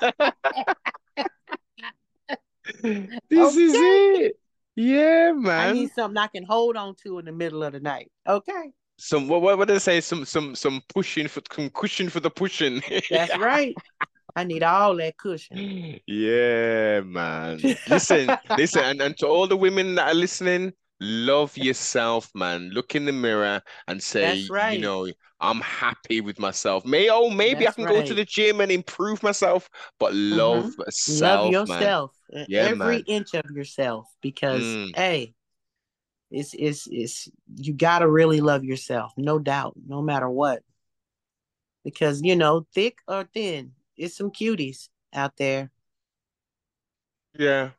This 3.29 3.57
is 3.57 3.73
it. 3.75 4.37
Yeah, 4.77 5.33
man. 5.33 5.71
I 5.71 5.73
need 5.73 5.91
something 5.93 6.17
I 6.17 6.29
can 6.29 6.45
hold 6.45 6.77
on 6.77 6.95
to 7.03 7.19
in 7.19 7.25
the 7.25 7.33
middle 7.33 7.65
of 7.65 7.73
the 7.73 7.81
night. 7.81 8.11
Okay. 8.29 8.71
Some 8.99 9.29
what 9.29 9.41
what 9.43 9.59
what 9.59 9.67
did 9.67 9.75
they 9.75 9.81
say? 9.81 10.01
Some 10.01 10.25
some 10.25 10.55
some 10.55 10.83
pushing 10.95 11.27
for 11.27 11.43
some 11.53 11.71
cushion 11.71 12.09
for 12.11 12.21
the 12.21 12.31
pushing. 12.31 12.83
That's 13.11 13.37
right. 13.39 13.75
I 14.37 14.45
need 14.45 14.63
all 14.63 14.97
that 14.97 15.17
cushion. 15.17 15.65
Yeah, 16.07 17.01
man. 17.01 17.67
Listen, 17.87 18.35
listen, 18.57 18.83
and, 18.83 19.01
and 19.01 19.17
to 19.19 19.27
all 19.27 19.47
the 19.47 19.57
women 19.57 19.95
that 19.97 20.09
are 20.09 20.15
listening, 20.15 20.73
love 21.01 21.57
yourself, 21.57 22.31
man. 22.35 22.71
Look 22.71 22.95
in 22.95 23.05
the 23.05 23.13
mirror 23.13 23.63
and 23.87 24.03
say, 24.03 24.35
That's 24.37 24.51
you 24.59 24.79
know, 24.79 25.07
I'm 25.41 25.61
happy 25.61 26.21
with 26.21 26.39
myself. 26.39 26.85
May 26.85 27.09
oh, 27.11 27.31
maybe 27.31 27.67
I 27.69 27.71
That's 27.71 27.75
can 27.75 27.87
go 27.87 28.03
to 28.03 28.15
the 28.15 28.25
gym 28.25 28.61
and 28.61 28.73
improve 28.73 29.23
myself, 29.23 29.69
but 29.99 30.13
love 30.15 30.75
Love 31.07 31.45
self, 31.45 31.65
man. 31.67 31.95
yourself. 31.95 32.15
uh, 32.35 32.47
Yeah, 32.47 32.69
Every 32.69 32.71
man. 32.71 33.05
inch 33.07 33.35
of 33.35 33.51
yourself. 33.51 34.09
Because 34.21 34.79
Mm. 34.79 34.95
hey, 34.95 35.35
it's 36.31 36.55
it's 36.55 36.89
it's 36.91 37.29
you 37.57 37.75
gotta 37.75 38.09
really 38.09 38.41
love 38.41 38.65
yourself, 38.65 39.13
no 39.17 39.39
doubt, 39.39 39.75
no 39.87 40.03
matter 40.03 40.29
what. 40.31 40.63
Because 41.85 42.23
you 42.23 42.37
know, 42.37 42.67
thick 42.75 42.99
or 43.07 43.25
thin, 43.25 43.75
it's 44.01 44.17
some 44.17 44.31
cuties 44.33 44.89
out 45.15 45.37
there. 45.39 45.71
Yeah, 47.39 47.71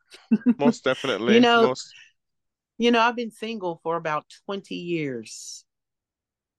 most 0.60 0.84
definitely. 0.86 1.36
you 1.36 1.40
know, 1.42 1.70
Most 1.70 1.96
You 2.78 2.92
know, 2.92 3.00
I've 3.00 3.16
been 3.16 3.32
single 3.32 3.80
for 3.82 3.96
about 3.96 4.26
20 4.46 4.76
years. 4.76 5.64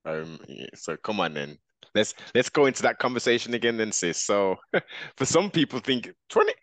um 0.05 0.39
so 0.75 0.97
come 0.97 1.21
on 1.21 1.35
then. 1.35 1.59
Let's 1.95 2.15
let's 2.35 2.49
go 2.49 2.67
into 2.67 2.83
that 2.83 2.99
conversation 2.99 3.55
again 3.55 3.77
then, 3.77 3.93
sis. 3.93 4.23
So 4.23 4.57
for 5.17 5.25
some 5.25 5.51
people 5.51 5.81
think 5.81 6.13
20 6.29 6.55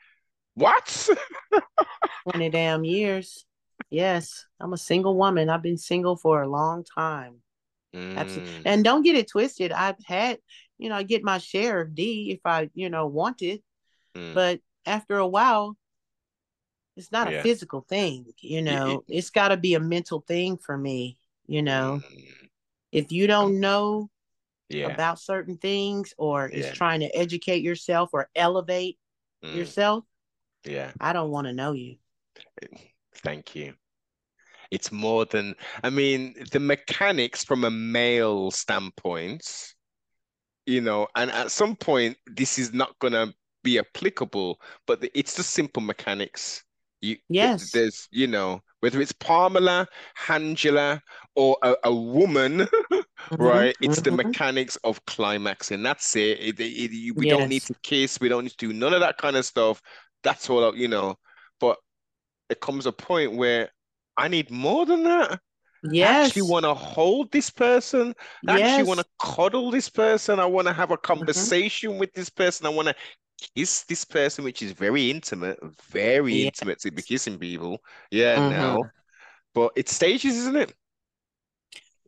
what? 0.56 1.10
20 2.24 2.50
damn 2.50 2.84
years. 2.84 3.46
Yes, 3.90 4.46
I'm 4.60 4.74
a 4.74 4.78
single 4.78 5.16
woman. 5.18 5.50
I've 5.50 5.64
been 5.64 5.78
single 5.78 6.16
for 6.16 6.42
a 6.42 6.48
long 6.48 6.84
time. 6.84 7.42
Absolutely. 8.16 8.52
Mm, 8.54 8.66
And 8.66 8.84
don't 8.84 9.04
get 9.04 9.16
it 9.16 9.30
twisted. 9.30 9.72
I've 9.72 9.98
had, 10.06 10.40
you 10.80 10.90
know, 10.90 10.96
I 10.96 11.04
get 11.04 11.24
my 11.24 11.38
share 11.38 11.82
of 11.82 11.96
D 11.96 12.32
if 12.32 12.40
I, 12.46 12.70
you 12.74 12.90
know, 12.90 13.08
wanted. 13.08 13.62
mm. 14.16 14.34
But 14.34 14.62
after 14.86 15.18
a 15.18 15.28
while, 15.28 15.78
it's 16.96 17.12
not 17.12 17.32
Yeah. 17.32 17.40
a 17.40 17.44
physical 17.44 17.82
thing, 17.82 18.26
you 18.42 18.62
know. 18.62 19.04
It's 19.08 19.30
got 19.30 19.50
to 19.50 19.58
be 19.58 19.76
a 19.76 19.80
mental 19.80 20.22
thing 20.22 20.58
for 20.58 20.78
me, 20.78 21.18
you 21.48 21.62
know. 21.62 22.02
Mm, 22.04 22.50
If 22.92 23.12
you 23.12 23.28
don't 23.28 23.60
know 23.60 24.10
yeah. 24.70 24.88
about 24.88 25.20
certain 25.20 25.58
things 25.58 26.14
or 26.18 26.48
is 26.48 26.70
trying 26.72 27.02
to 27.02 27.16
educate 27.16 27.64
yourself 27.64 28.10
or 28.14 28.30
elevate 28.36 28.98
Mm, 29.44 29.56
yourself, 29.56 30.06
yeah. 30.66 30.92
I 31.00 31.14
don't 31.14 31.32
want 31.32 31.48
to 31.48 31.54
know 31.54 31.72
you. 31.74 31.98
Thank 33.16 33.56
you. 33.56 33.74
It's 34.72 34.92
more 34.92 35.26
than, 35.26 35.56
I 35.84 35.90
mean, 35.90 36.36
the 36.52 36.60
mechanics 36.60 37.44
from 37.44 37.64
a 37.64 37.72
male 37.72 38.52
standpoint, 38.52 39.74
you 40.70 40.82
know, 40.82 41.08
and 41.16 41.32
at 41.32 41.52
some 41.52 41.76
point, 41.76 42.18
this 42.28 42.60
is 42.60 42.74
not 42.74 42.98
going 43.00 43.14
to 43.14 43.34
be 43.64 43.80
applicable, 43.80 44.60
but 44.88 45.02
the- 45.02 45.12
it's 45.20 45.36
just 45.36 45.52
simple 45.52 45.82
mechanics. 45.82 46.64
You, 47.02 47.18
Yes. 47.30 47.72
there's, 47.74 48.08
you 48.12 48.28
know, 48.28 48.62
whether 48.82 49.02
it's 49.02 49.12
Pamela, 49.14 49.88
Angela, 50.30 51.02
or 51.36 51.58
a, 51.64 51.76
a 51.86 51.94
woman, 51.96 52.68
Mhm, 53.32 53.40
right? 53.40 53.76
It's 53.82 54.02
the 54.02 54.12
mhm. 54.12 54.12
mechanics 54.12 54.78
of 54.84 55.04
climaxing. 55.06 55.84
That's 55.84 56.16
it. 56.16 56.40
It, 56.40 56.60
it, 56.60 56.92
you- 56.92 57.14
we 57.16 57.26
don't 57.26 57.50
need 57.50 57.66
to 57.66 57.76
kiss. 57.84 58.20
We 58.20 58.30
don't 58.30 58.44
need 58.44 58.52
to 58.58 58.68
do 58.68 58.74
none 58.74 58.94
of 58.94 59.02
that 59.02 59.18
kind 59.18 59.36
of 59.38 59.46
stuff. 59.46 59.82
That's 60.24 60.50
all, 60.50 60.76
you 60.76 60.88
know. 60.88 61.16
But 61.60 61.78
it 62.50 62.62
comes 62.62 62.86
a 62.86 62.92
point 62.92 63.34
where 63.36 63.70
I 64.18 64.28
need 64.28 64.52
more 64.52 64.86
than 64.86 65.04
that. 65.04 65.40
I 66.02 66.12
Yes. 66.12 66.14
actually 66.14 66.44
want 66.44 66.66
to 66.66 66.74
hold 66.74 67.32
this 67.32 67.50
person. 67.50 68.14
I 68.48 68.56
actually 68.56 68.86
want 68.86 69.00
to 69.02 69.06
cuddle 69.20 69.72
this 69.72 69.90
person. 69.90 70.40
I 70.40 70.46
want 70.46 70.68
to 70.68 70.74
have 70.74 70.92
a 70.92 70.98
Mm-hmm. 71.22 71.50
conversation 71.58 71.98
with 71.98 72.14
this 72.14 72.30
person. 72.30 72.66
I 72.66 72.70
want 72.70 72.88
to 72.90 72.96
kiss 73.56 73.84
this 73.84 74.06
person, 74.06 74.44
which 74.44 74.62
is 74.62 74.72
very 74.72 75.12
intimate, 75.12 75.60
very 75.90 76.44
Yeah. 76.44 76.50
intimate 76.50 76.80
to 76.82 76.92
be 76.92 77.02
kissing 77.02 77.38
people. 77.40 77.80
Yeah, 78.12 78.40
Mhm. 78.40 78.50
now. 78.50 78.92
But 79.54 79.74
it's 79.76 79.94
stages, 79.96 80.36
isn't 80.38 80.56
it? 80.58 80.74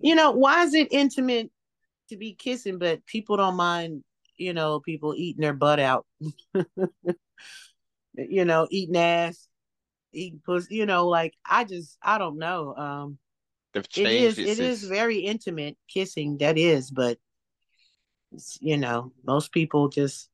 You 0.02 0.16
know, 0.16 0.32
why 0.32 0.64
is 0.64 0.74
it 0.74 0.88
intimate 0.92 1.52
to 2.10 2.18
be 2.18 2.34
kissing, 2.36 2.80
but 2.80 3.06
people 3.06 3.38
don't 3.38 3.56
mind, 3.56 4.04
you 4.38 4.54
know, 4.54 4.80
people 4.80 5.16
eating 5.16 5.42
their 5.42 5.54
butt 5.54 5.80
out? 5.80 6.06
you 8.16 8.46
know, 8.46 8.68
eating 8.70 8.98
ass, 8.98 9.48
eating 10.14 10.42
pussy, 10.46 10.76
you 10.76 10.86
know, 10.86 11.08
like 11.08 11.34
I 11.50 11.64
just 11.64 11.98
I 12.04 12.18
don't 12.18 12.38
know. 12.40 12.76
Um 12.76 13.20
They've 13.74 13.84
it 13.84 13.90
changed 13.90 14.40
is 14.40 14.40
it 14.40 14.60
it 14.60 14.60
is 14.66 14.84
very 14.84 15.20
intimate 15.20 15.78
kissing, 15.88 16.38
that 16.40 16.58
is, 16.58 16.92
but 16.92 17.18
it's, 18.34 18.58
you 18.62 18.78
know, 18.78 19.12
most 19.26 19.52
people 19.52 19.90
just 19.90 20.30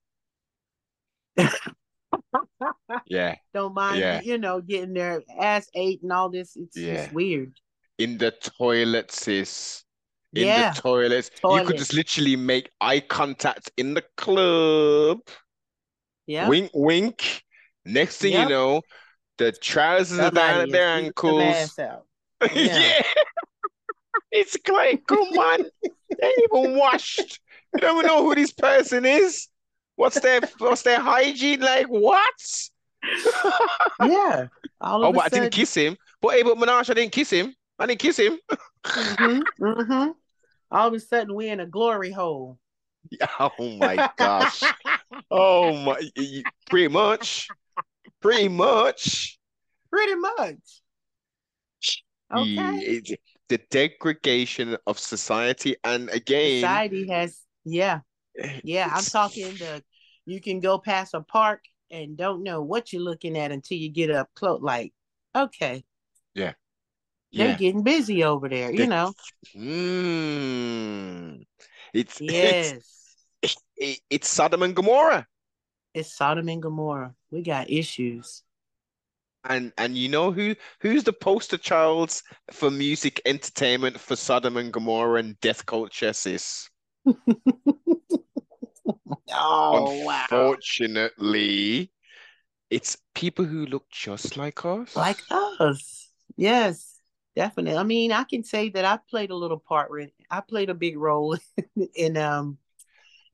Yeah, 3.07 3.35
don't 3.53 3.73
mind, 3.73 3.99
yeah, 3.99 4.21
you 4.21 4.37
know, 4.37 4.61
getting 4.61 4.93
their 4.93 5.21
ass 5.39 5.67
ate 5.75 6.01
and 6.01 6.11
all 6.11 6.29
this. 6.29 6.55
It's 6.55 6.77
yeah. 6.77 6.95
just 6.95 7.13
weird. 7.13 7.53
In 7.97 8.17
the 8.17 8.31
toilet, 8.31 9.11
sis. 9.11 9.83
In 10.33 10.41
the 10.41 10.47
Yeah, 10.47 10.73
toilets. 10.75 11.31
You 11.43 11.61
could 11.65 11.77
just 11.77 11.93
literally 11.93 12.35
make 12.35 12.69
eye 12.81 12.99
contact 12.99 13.71
in 13.77 13.93
the 13.93 14.03
club. 14.17 15.19
Yep. 16.27 16.49
Wink, 16.49 16.71
wink. 16.73 17.43
Next 17.85 18.17
thing 18.17 18.33
you 18.33 18.49
know, 18.49 18.81
the 19.37 19.51
trousers 19.51 20.19
are 20.19 20.31
down 20.31 20.61
at 20.61 20.71
their 20.71 20.89
ankles. 20.89 21.79
out. 21.79 22.03
Yeah. 22.53 22.77
Yeah, 22.77 23.01
it's 24.37 24.57
like, 24.69 25.05
come 25.07 25.19
on, 25.19 25.59
they 26.19 26.27
ain't 26.27 26.49
even 26.53 26.77
washed. 26.77 27.39
You 27.75 27.81
don't 27.81 27.97
even 27.97 28.07
know 28.07 28.23
who 28.23 28.35
this 28.35 28.51
person 28.51 29.05
is. 29.05 29.47
What's 29.95 30.19
their 30.19 30.41
what's 30.59 30.83
their 30.83 30.99
hygiene 30.99 31.59
like? 31.61 31.87
What? 31.87 32.33
yeah. 33.99 34.47
Oh, 34.81 35.11
but 35.13 35.25
I 35.25 35.29
didn't 35.29 35.51
kiss 35.51 35.73
him. 35.75 35.97
But 36.21 36.35
hey, 36.35 36.43
but 36.43 36.57
Menage, 36.57 36.89
I 36.89 36.93
didn't 36.93 37.11
kiss 37.11 37.29
him. 37.29 37.53
I 37.79 37.85
didn't 37.85 37.99
kiss 37.99 38.17
him. 38.17 38.37
hmm 38.85 39.39
hmm 39.59 40.07
all 40.71 40.87
of 40.87 40.93
a 40.93 40.99
sudden 40.99 41.33
we're 41.33 41.51
in 41.51 41.59
a 41.59 41.65
glory 41.65 42.11
hole. 42.11 42.59
Oh 43.39 43.77
my 43.79 44.03
gosh. 44.17 44.73
Oh 45.31 45.73
my, 45.73 46.01
pretty 46.69 46.89
much. 46.89 47.49
Pretty 48.21 48.49
much. 48.49 49.39
Pretty 49.89 50.15
much. 50.15 50.81
Okay. 52.33 53.09
The 53.49 53.59
degradation 53.69 54.77
of 54.87 54.99
society. 54.99 55.75
And 55.83 56.09
again, 56.09 56.61
Society 56.61 57.07
has, 57.09 57.39
yeah, 57.65 58.01
yeah. 58.63 58.89
I'm 58.93 59.03
talking 59.03 59.55
the 59.55 59.83
you 60.25 60.41
can 60.41 60.59
go 60.59 60.77
past 60.77 61.13
a 61.13 61.21
park 61.21 61.63
and 61.89 62.17
don't 62.17 62.43
know 62.43 62.61
what 62.61 62.91
you're 62.91 63.01
looking 63.01 63.37
at 63.37 63.51
until 63.51 63.77
you 63.77 63.89
get 63.89 64.11
up 64.11 64.29
close. 64.35 64.61
Like, 64.61 64.93
okay, 65.35 65.83
yeah, 66.35 66.53
they're 67.33 67.49
yeah. 67.49 67.55
getting 67.55 67.83
busy 67.83 68.23
over 68.23 68.49
there, 68.49 68.73
you 68.73 68.87
know. 68.87 69.13
Mm. 69.55 71.45
It's 71.93 72.19
it's 72.19 72.31
Yes. 72.33 73.15
it, 73.77 73.99
it's 74.09 74.29
Sodom 74.29 74.63
and 74.63 74.75
Gomorrah. 74.75 75.27
It's 75.93 76.15
Sodom 76.15 76.49
and 76.49 76.61
Gomorrah. 76.61 77.15
We 77.31 77.41
got 77.41 77.69
issues. 77.69 78.43
And 79.47 79.73
and 79.79 79.97
you 79.97 80.09
know 80.09 80.31
who 80.31 80.55
who's 80.81 81.03
the 81.03 81.11
poster 81.11 81.57
child 81.57 82.21
for 82.51 82.69
music 82.69 83.19
entertainment 83.25 83.99
for 83.99 84.15
Sodom 84.15 84.57
and 84.57 84.71
Gomorrah 84.71 85.19
and 85.19 85.39
death 85.41 85.65
culture, 85.65 86.13
sis? 86.13 86.69
Oh 89.31 90.03
wow. 90.03 90.61
Unfortunately, 90.61 91.91
it's 92.69 92.97
people 93.15 93.45
who 93.45 93.65
look 93.67 93.89
just 93.91 94.37
like 94.37 94.65
us. 94.65 94.95
Like 94.95 95.23
us. 95.29 96.09
Yes, 96.35 96.99
definitely. 97.35 97.77
I 97.77 97.83
mean, 97.83 98.11
I 98.11 98.23
can 98.23 98.43
say 98.43 98.69
that 98.69 98.85
I 98.85 98.99
played 99.09 99.31
a 99.31 99.35
little 99.35 99.59
part 99.59 99.89
in 99.99 100.11
I 100.29 100.41
played 100.41 100.69
a 100.69 100.73
big 100.73 100.97
role 100.97 101.37
in 101.95 102.17
um 102.17 102.57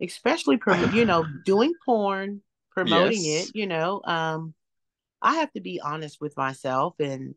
especially 0.02 0.60
you 0.92 1.06
know, 1.06 1.26
doing 1.46 1.74
porn, 1.86 2.42
promoting 2.72 3.26
Yes. 3.26 3.26
it, 3.26 3.52
you 3.56 3.68
know. 3.68 4.02
Um 4.06 4.54
I 5.24 5.36
have 5.36 5.52
to 5.54 5.62
be 5.62 5.82
honest 5.82 6.22
with 6.22 6.38
myself 6.38 6.96
and 7.00 7.36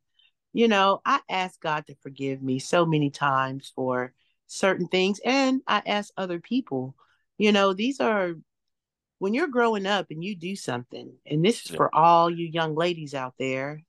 you 0.53 0.69
know, 0.69 1.03
I 1.05 1.21
ask 1.29 1.61
God 1.61 1.87
to 1.87 1.97
forgive 2.03 2.43
me 2.43 2.59
so 2.59 2.87
many 2.87 3.11
times 3.11 3.73
for 3.75 4.15
certain 4.47 4.89
things 4.89 5.21
and 5.25 5.61
I 5.67 5.83
ask 5.87 6.13
other 6.17 6.41
people. 6.41 6.95
You 7.37 7.53
know, 7.53 7.75
these 7.75 8.01
are 8.01 8.35
when 9.19 9.35
you're 9.35 9.49
growing 9.49 9.87
up 9.87 10.07
and 10.11 10.25
you 10.25 10.35
do 10.37 10.57
something, 10.57 11.13
and 11.27 11.45
this 11.45 11.65
is 11.65 11.71
Yeah. 11.73 11.77
for 11.77 11.95
all 11.95 12.31
you 12.31 12.47
young 12.47 12.75
ladies 12.75 13.15
out 13.15 13.35
there, 13.39 13.83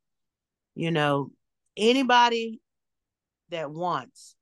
you 0.75 0.91
know, 0.91 1.31
anybody 1.77 2.61
that 3.49 3.71
wants 3.71 4.35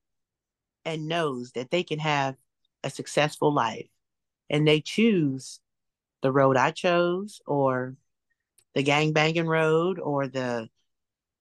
and 0.84 1.08
knows 1.08 1.52
that 1.54 1.72
they 1.72 1.84
can 1.84 2.00
have 2.00 2.36
a 2.84 2.90
successful 2.90 3.54
life 3.54 3.90
and 4.50 4.68
they 4.68 4.82
choose 4.82 5.60
the 6.22 6.32
road 6.32 6.58
I 6.58 6.72
chose 6.72 7.42
or 7.46 7.96
the 8.75 8.84
gang 8.84 9.13
banging 9.13 9.48
road 9.48 10.00
or 10.00 10.27
the 10.27 10.70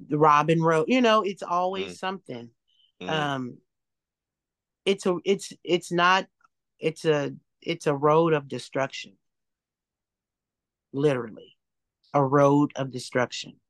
the 0.08 0.18
Robin 0.18 0.62
road, 0.62 0.86
you 0.88 1.00
know, 1.00 1.22
it's 1.22 1.42
always 1.42 1.86
Mm. 1.86 1.98
something. 1.98 2.50
Mm, 3.02 3.10
Um 3.12 3.58
it's 4.84 5.06
a 5.06 5.16
it's 5.24 5.52
it's 5.64 5.90
not 5.92 6.26
it's 6.78 7.04
a 7.04 7.34
it's 7.62 7.86
a 7.86 7.94
road 7.94 8.32
of 8.32 8.48
destruction. 8.48 9.16
Literally. 10.92 11.56
A 12.14 12.24
road 12.24 12.72
of 12.76 12.90
destruction. 12.90 13.60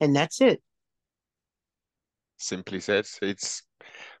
And 0.00 0.14
that's 0.14 0.40
it. 0.40 0.62
simply 2.38 2.80
said, 2.80 3.06
it's 3.22 3.62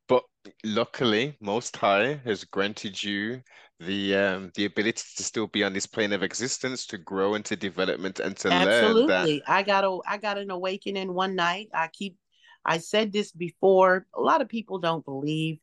but 0.08 0.24
luckily 0.64 1.36
Most 1.40 1.76
High 1.76 2.20
has 2.24 2.44
granted 2.44 3.02
you 3.02 3.42
the 3.80 4.16
um 4.16 4.52
the 4.54 4.64
ability 4.64 5.02
to 5.16 5.22
still 5.22 5.46
be 5.46 5.62
on 5.62 5.72
this 5.72 5.86
plane 5.86 6.12
of 6.12 6.22
existence, 6.22 6.86
to 6.86 6.98
grow 6.98 7.34
into 7.34 7.56
development 7.56 8.18
and 8.20 8.36
to 8.38 8.48
learn 8.48 8.62
Absolutely. 8.62 9.42
I 9.46 9.62
got 9.62 9.84
a 9.84 9.98
I 10.06 10.18
got 10.18 10.38
an 10.38 10.50
awakening 10.50 11.12
one 11.12 11.36
night. 11.36 11.68
I 11.72 11.88
keep 11.88 12.16
I 12.64 12.78
said 12.78 13.12
this 13.12 13.30
before. 13.32 14.06
A 14.14 14.20
lot 14.20 14.42
of 14.42 14.48
people 14.48 14.78
don't 14.78 15.04
believe, 15.04 15.58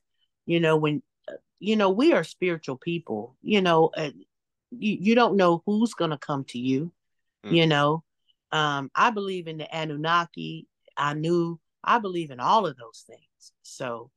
you 0.45 0.59
know, 0.59 0.77
when 0.77 1.01
you 1.59 1.75
know, 1.75 1.89
we 1.89 2.13
are 2.13 2.23
spiritual 2.23 2.77
people. 2.77 3.35
You 3.41 3.61
know, 3.61 3.91
uh, 3.95 4.11
you 4.71 4.97
you 4.99 5.15
don't 5.15 5.35
know 5.35 5.61
who's 5.65 5.93
going 5.93 6.11
to 6.11 6.17
come 6.17 6.45
to 6.45 6.59
you, 6.59 6.91
Mm. 7.45 7.55
you 7.55 7.67
know. 7.67 8.03
Um 8.51 8.89
I 8.95 9.09
believe 9.09 9.47
in 9.47 9.57
the 9.57 9.75
Anunnaki, 9.75 10.67
i 10.97 11.13
knew 11.13 11.59
I 11.83 11.99
believe 11.99 12.31
in 12.31 12.39
all 12.39 12.65
of 12.65 12.77
those 12.77 13.03
things. 13.05 13.51
So, 13.61 14.09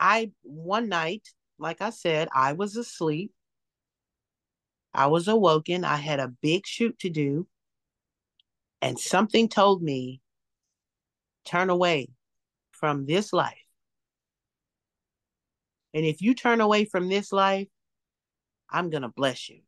I 0.00 0.32
one 0.42 0.88
night, 0.88 1.28
like 1.58 1.80
I 1.80 1.90
said, 1.90 2.28
I 2.34 2.52
was 2.52 2.76
asleep. 2.76 3.32
I 4.94 5.06
was 5.06 5.28
awoken. 5.28 5.84
I 5.84 5.96
had 5.96 6.20
a 6.20 6.28
big 6.28 6.66
shoot 6.66 6.98
to 7.00 7.10
do. 7.10 7.46
And 8.80 8.98
something 8.98 9.48
told 9.48 9.82
me 9.82 10.20
turn 11.44 11.70
away 11.70 12.08
from 12.70 13.06
this 13.06 13.32
life. 13.32 13.56
And 15.94 16.04
if 16.04 16.22
you 16.22 16.34
turn 16.34 16.60
away 16.60 16.84
from 16.84 17.08
this 17.08 17.32
life 17.32 17.68
i'm 18.70 18.90
going 18.90 19.02
to 19.02 19.08
bless 19.08 19.48
you. 19.48 19.60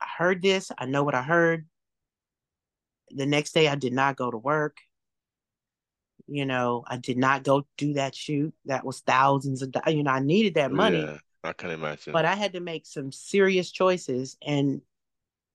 I 0.00 0.06
heard 0.18 0.42
this. 0.42 0.70
I 0.76 0.86
know 0.86 1.04
what 1.04 1.14
i 1.14 1.22
heard. 1.22 1.66
The 3.10 3.26
next 3.26 3.52
day 3.52 3.68
i 3.68 3.74
did 3.74 3.92
not 3.92 4.16
go 4.16 4.30
to 4.30 4.36
work 4.36 4.78
you 6.28 6.44
know 6.46 6.84
i 6.86 6.96
did 6.96 7.16
not 7.16 7.42
go 7.44 7.66
do 7.76 7.94
that 7.94 8.14
shoot. 8.14 8.52
That 8.64 8.84
was 8.84 9.00
thousands 9.00 9.62
of 9.62 9.72
dollars 9.72 9.94
you 9.94 10.02
know 10.02 10.10
i 10.10 10.20
needed 10.20 10.54
that 10.54 10.72
money. 10.72 11.02
Yeah, 11.02 11.18
I 11.44 11.52
can 11.52 11.70
imagine. 11.70 12.12
but 12.12 12.24
i 12.24 12.34
had 12.34 12.52
to 12.54 12.60
make 12.60 12.86
some 12.86 13.12
serious 13.12 13.70
choices 13.70 14.36
and 14.46 14.80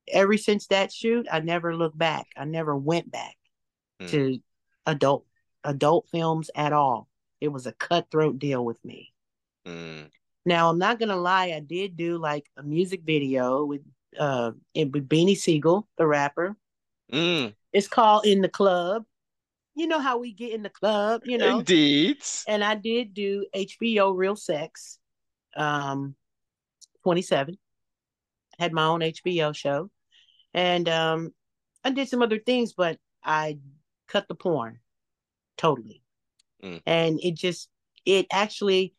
ever 0.08 0.38
since 0.38 0.68
that 0.68 0.92
shoot 0.92 1.28
i 1.32 1.40
never 1.40 1.76
looked 1.76 1.98
back. 1.98 2.28
I 2.36 2.46
never 2.46 2.76
went 2.76 3.12
back 3.12 3.36
Hmm. 4.00 4.08
to 4.08 4.40
adult 4.86 5.26
adult 5.64 6.08
films 6.10 6.50
at 6.56 6.74
all. 6.74 7.08
It 7.40 7.50
was 7.50 7.68
a 7.68 7.72
cutthroat 7.74 8.40
deal 8.40 8.64
with 8.66 8.84
me. 8.84 9.14
Mm, 9.68 10.10
now 10.44 10.70
i'm 10.72 10.80
not 10.80 10.98
gonna 11.00 11.16
lie 11.16 11.52
i 11.56 11.60
did 11.60 11.96
do 11.96 12.18
like 12.18 12.50
a 12.58 12.64
music 12.64 13.02
video 13.06 13.64
with 13.64 13.82
uh 14.18 14.52
it, 14.74 14.92
with 14.92 15.08
Beanie 15.08 15.38
Sigel 15.38 15.88
the 15.98 16.08
rapper. 16.08 16.56
Mm, 17.14 17.54
it's 17.74 17.88
called 17.88 18.26
in 18.26 18.42
the 18.42 18.50
club 18.50 19.06
you 19.76 19.88
know 19.88 20.00
how 20.00 20.18
we 20.18 20.32
get 20.34 20.52
in 20.54 20.64
the 20.64 20.70
club 20.70 21.22
you 21.26 21.38
know 21.38 21.60
indeed. 21.60 22.18
and 22.48 22.64
i 22.64 22.76
did 22.76 23.14
do 23.14 23.46
hbo 23.56 24.16
real 24.16 24.36
sex 24.36 25.00
um 25.56 26.16
27 27.04 27.58
had 28.60 28.74
my 28.74 28.86
own 28.86 29.00
hbo 29.02 29.56
show 29.56 29.90
and 30.54 30.88
um 30.90 31.34
i 31.84 31.90
did 31.90 32.08
some 32.08 32.22
other 32.22 32.40
things 32.40 32.74
but 32.74 32.98
i 33.24 33.58
cut 34.08 34.28
the 34.28 34.36
porn 34.36 34.80
totally 35.58 36.02
Mm. 36.64 36.80
and 36.86 37.20
it 37.24 37.34
just 37.34 37.70
it 38.06 38.28
actually 38.32 38.94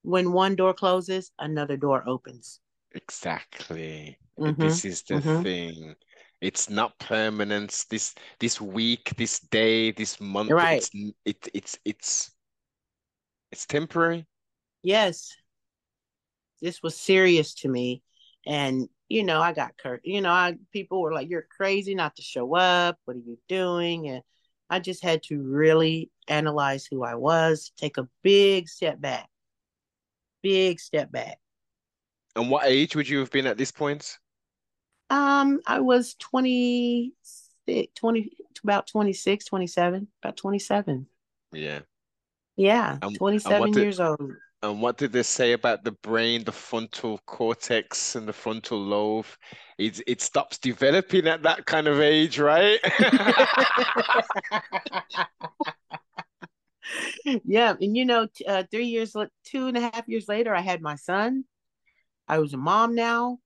when 0.00 0.32
one 0.32 0.56
door 0.56 0.72
closes 0.72 1.30
another 1.38 1.76
door 1.76 2.02
opens 2.08 2.58
Exactly. 2.94 4.18
Mhm, 4.38 4.56
This 4.56 4.84
is 4.84 5.02
the 5.02 5.14
mhm. 5.14 5.42
thing. 5.42 5.94
It's 6.42 6.68
not 6.68 6.98
permanent. 6.98 7.86
This 7.88 8.14
this 8.40 8.60
week, 8.60 9.14
this 9.16 9.38
day, 9.38 9.92
this 9.92 10.20
month, 10.20 10.50
Right. 10.50 10.82
it's 10.82 10.90
it 11.24 11.48
it's 11.54 11.78
it's 11.84 12.32
it's 13.52 13.64
temporary. 13.64 14.26
yes 14.82 15.36
this 16.60 16.82
was 16.82 16.96
serious 16.96 17.54
to 17.54 17.68
me 17.68 18.02
and 18.46 18.88
you 19.08 19.22
know 19.24 19.40
i 19.40 19.52
got 19.52 19.76
curt 19.78 20.00
you 20.04 20.20
know 20.20 20.30
i 20.30 20.54
people 20.72 21.00
were 21.00 21.12
like 21.12 21.28
you're 21.28 21.46
crazy 21.56 21.94
not 21.94 22.16
to 22.16 22.22
show 22.22 22.54
up 22.56 22.98
what 23.04 23.16
are 23.16 23.20
you 23.20 23.38
doing 23.48 24.08
and 24.08 24.22
i 24.70 24.78
just 24.80 25.02
had 25.02 25.22
to 25.22 25.38
really 25.40 26.10
analyze 26.28 26.86
who 26.86 27.04
i 27.04 27.14
was 27.14 27.72
take 27.76 27.98
a 27.98 28.08
big 28.22 28.68
step 28.68 29.00
back 29.00 29.28
big 30.42 30.80
step 30.80 31.10
back 31.12 31.38
And 32.36 32.50
what 32.50 32.66
age 32.66 32.96
would 32.96 33.08
you 33.08 33.18
have 33.18 33.30
been 33.30 33.46
at 33.46 33.58
this 33.58 33.70
point? 33.70 34.18
Um 35.12 35.60
i 35.66 35.78
was 35.80 36.14
26 36.14 37.92
20 37.94 38.30
about 38.64 38.86
26 38.86 39.44
27 39.44 40.08
about 40.22 40.36
27 40.36 41.06
Yeah. 41.52 41.80
yeah 42.56 42.92
And- 42.94 43.02
and 43.04 43.16
27 43.18 43.60
what 43.60 43.72
did- 43.72 43.82
years 43.82 44.00
old 44.00 44.32
And 44.64 44.80
what 44.80 44.96
did 44.96 45.10
they 45.12 45.24
say 45.24 45.54
about 45.54 45.82
the 45.82 45.90
brain, 46.06 46.44
the 46.44 46.52
frontal 46.52 47.18
cortex 47.26 48.14
and 48.14 48.28
the 48.28 48.32
frontal 48.32 48.78
lobe? 48.78 49.26
It 49.76 50.00
it 50.06 50.20
stops 50.22 50.56
developing 50.58 51.26
at 51.26 51.42
that 51.42 51.66
kind 51.66 51.88
of 51.88 51.98
age, 51.98 52.38
right? 52.38 52.78
yeah, 57.44 57.74
and 57.80 57.96
you 57.96 58.04
know, 58.04 58.26
t- 58.26 58.44
uh, 58.46 58.62
three 58.70 58.86
years, 58.86 59.16
two 59.44 59.66
and 59.66 59.76
a 59.76 59.80
half 59.80 60.06
years 60.06 60.28
later, 60.28 60.54
I 60.54 60.60
had 60.60 60.80
my 60.80 60.94
son. 60.94 61.44
I 62.28 62.38
was 62.38 62.54
a 62.54 62.56
mom 62.56 62.94
now. 62.94 63.38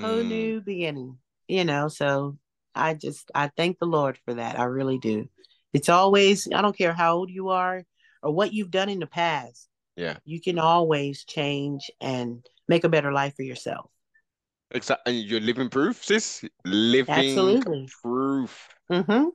Whole 0.00 0.22
Mm, 0.22 0.28
new 0.28 0.60
beginning. 0.60 1.18
you 1.48 1.64
know, 1.64 1.88
so 1.88 2.38
I 2.74 2.94
just 2.94 3.30
I 3.34 3.48
thank 3.56 3.78
the 3.78 3.86
Lord 3.86 4.18
for 4.24 4.34
that. 4.34 4.58
I 4.58 4.64
really 4.64 4.98
do. 4.98 5.28
It's 5.72 5.88
always 5.88 6.48
I 6.54 6.62
don't 6.62 6.76
care 6.76 6.92
how 6.92 7.16
old 7.16 7.30
you 7.30 7.48
are 7.50 7.84
or 8.22 8.32
what 8.32 8.52
you've 8.52 8.70
done 8.70 8.88
in 8.88 9.00
the 9.00 9.06
past. 9.06 9.68
Yeah. 9.96 10.18
You 10.24 10.40
can 10.40 10.58
always 10.58 11.24
change 11.24 11.90
and 12.00 12.44
make 12.68 12.84
a 12.84 12.88
better 12.88 13.12
life 13.12 13.34
for 13.36 13.42
yourself. 13.42 13.90
Exactly. 14.70 15.18
And 15.20 15.28
you're 15.30 15.40
living 15.40 15.68
proof, 15.68 16.04
sis. 16.04 16.44
Living 16.64 17.12
Absolutely. 17.12 17.88
proof. 18.02 18.68
Mm-hmm. 18.90 19.28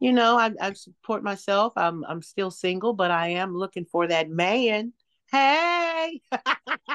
You 0.00 0.12
know, 0.12 0.36
I, 0.38 0.52
I 0.60 0.72
support 0.74 1.22
myself. 1.22 1.72
I'm 1.76 2.04
I'm 2.04 2.22
still 2.22 2.50
single, 2.50 2.92
but 2.94 3.10
I 3.10 3.28
am 3.28 3.56
looking 3.56 3.84
for 3.86 4.06
that 4.08 4.28
man. 4.28 4.92
Hey. 5.30 6.20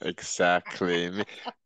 Exactly. 0.00 1.08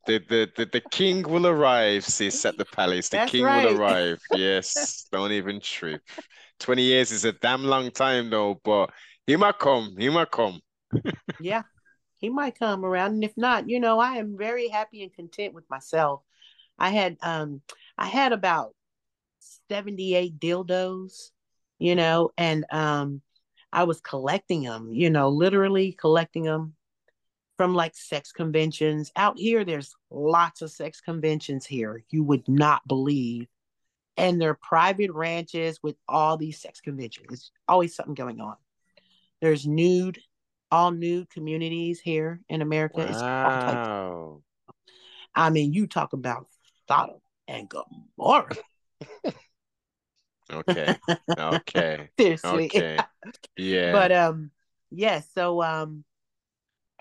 The, 0.07 0.19
the 0.29 0.49
the 0.57 0.67
the 0.67 0.81
king 0.81 1.23
will 1.25 1.47
arrive, 1.49 2.05
sis, 2.05 2.45
at 2.45 2.57
the 2.59 2.65
palace. 2.65 3.09
The 3.09 3.19
That's 3.19 3.33
king 3.33 3.45
right. 3.45 3.65
will 3.65 3.77
arrive. 3.77 4.21
Yes. 4.31 5.07
Don't 5.11 5.33
even 5.33 5.61
trip. 5.61 6.03
20 6.61 6.83
years 6.83 7.11
is 7.11 7.25
a 7.25 7.33
damn 7.33 7.65
long 7.65 7.91
time 7.91 8.31
though, 8.31 8.61
but 8.63 8.91
he 9.27 9.37
might 9.37 9.59
come. 9.59 9.97
He 9.99 10.09
might 10.09 10.31
come. 10.31 10.61
Yeah, 11.41 11.63
he 12.19 12.31
might 12.31 12.59
come 12.59 12.85
around. 12.85 13.15
And 13.15 13.25
if 13.25 13.37
not, 13.37 13.69
you 13.69 13.81
know, 13.81 13.99
I 13.99 14.17
am 14.17 14.39
very 14.39 14.69
happy 14.69 15.03
and 15.03 15.13
content 15.13 15.55
with 15.55 15.69
myself. 15.69 16.23
I 16.79 16.91
had 16.91 17.17
um 17.23 17.63
I 17.99 18.07
had 18.07 18.33
about 18.33 18.75
78 19.69 20.39
dildos, 20.39 21.31
you 21.81 21.97
know, 21.97 22.31
and 22.39 22.65
um 22.71 23.23
I 23.73 23.85
was 23.85 24.01
collecting 24.01 24.63
them, 24.63 24.93
you 24.95 25.11
know, 25.11 25.31
literally 25.31 25.93
collecting 25.93 26.45
them 26.45 26.76
from 27.57 27.75
like 27.75 27.95
sex 27.95 28.33
conventions. 28.33 29.13
Out 29.17 29.39
here 29.39 29.65
there's 29.65 29.95
lots 30.11 30.63
of 30.63 30.71
sex 30.71 31.01
conventions 31.01 31.67
here. 31.67 32.03
You 32.11 32.23
would 32.25 32.47
not 32.49 32.87
believe. 32.87 33.49
And 34.19 34.41
they're 34.41 34.55
private 34.55 35.13
ranches 35.13 35.79
with 35.83 35.97
all 36.09 36.37
these 36.37 36.59
sex 36.61 36.81
conventions. 36.81 37.27
There's 37.29 37.53
always 37.69 37.95
something 37.95 38.15
going 38.15 38.41
on. 38.41 38.57
There's 39.43 39.67
nude, 39.67 40.19
all 40.71 40.91
nude 40.91 41.29
communities 41.29 42.01
here 42.01 42.41
in 42.49 42.63
America. 42.63 43.03
It's. 43.03 43.13
Wow. 43.21 44.43
I 45.35 45.51
mean, 45.51 45.75
you 45.75 45.87
talk 45.87 46.15
about 46.15 46.47
Sodom 46.89 47.21
and 47.47 47.69
Gomorrah. 47.69 48.57
Okay. 50.53 50.97
Okay. 51.39 52.09
Seriously. 52.19 52.67
Okay. 52.67 52.99
Yeah. 53.57 53.91
But 53.91 54.13
um, 54.13 54.51
yes, 54.91 55.29
so 55.35 55.61
um 55.61 56.05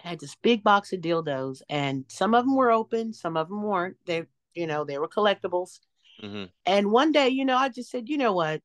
had 0.06 0.20
this 0.20 0.36
big 0.36 0.64
box 0.64 0.94
of 0.94 1.02
dildos 1.02 1.62
and 1.70 2.06
some 2.08 2.34
of 2.36 2.46
them 2.46 2.56
were 2.56 2.72
open, 2.72 3.12
some 3.12 3.36
of 3.36 3.50
them 3.50 3.64
weren't. 3.64 3.98
They, 4.06 4.26
you 4.54 4.68
know, 4.68 4.86
they 4.86 4.98
were 4.98 5.08
collectibles. 5.08 5.80
Mhm. 6.22 6.50
And 6.66 6.92
one 6.92 7.12
day, 7.12 7.30
you 7.30 7.44
know, 7.44 7.58
I 7.58 7.70
just 7.70 7.90
said, 7.90 8.08
you 8.08 8.18
know 8.18 8.34
what? 8.34 8.62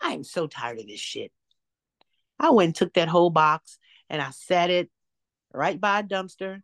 I 0.00 0.12
am 0.12 0.24
so 0.24 0.46
tired 0.46 0.78
of 0.78 0.86
this 0.86 1.00
shit. 1.00 1.32
I 2.38 2.50
went 2.50 2.68
and 2.68 2.74
took 2.74 2.94
that 2.94 3.08
whole 3.08 3.30
box 3.30 3.78
and 4.08 4.22
I 4.22 4.30
sat 4.30 4.70
it 4.70 4.90
right 5.52 5.78
by 5.78 6.00
a 6.00 6.02
dumpster, 6.02 6.62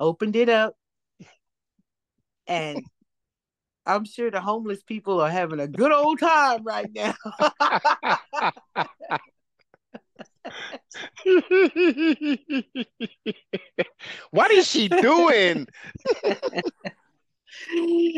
opened 0.00 0.34
it 0.34 0.48
up, 0.48 0.74
and 2.46 2.82
I'm 3.84 4.04
sure 4.04 4.30
the 4.30 4.40
homeless 4.40 4.82
people 4.82 5.20
are 5.20 5.30
having 5.30 5.60
a 5.60 5.68
good 5.68 5.92
old 5.92 6.18
time 6.18 6.64
right 6.64 6.90
now. 6.92 7.14
What 14.30 14.50
is 14.50 14.66
she 14.66 14.88
doing? 14.88 15.66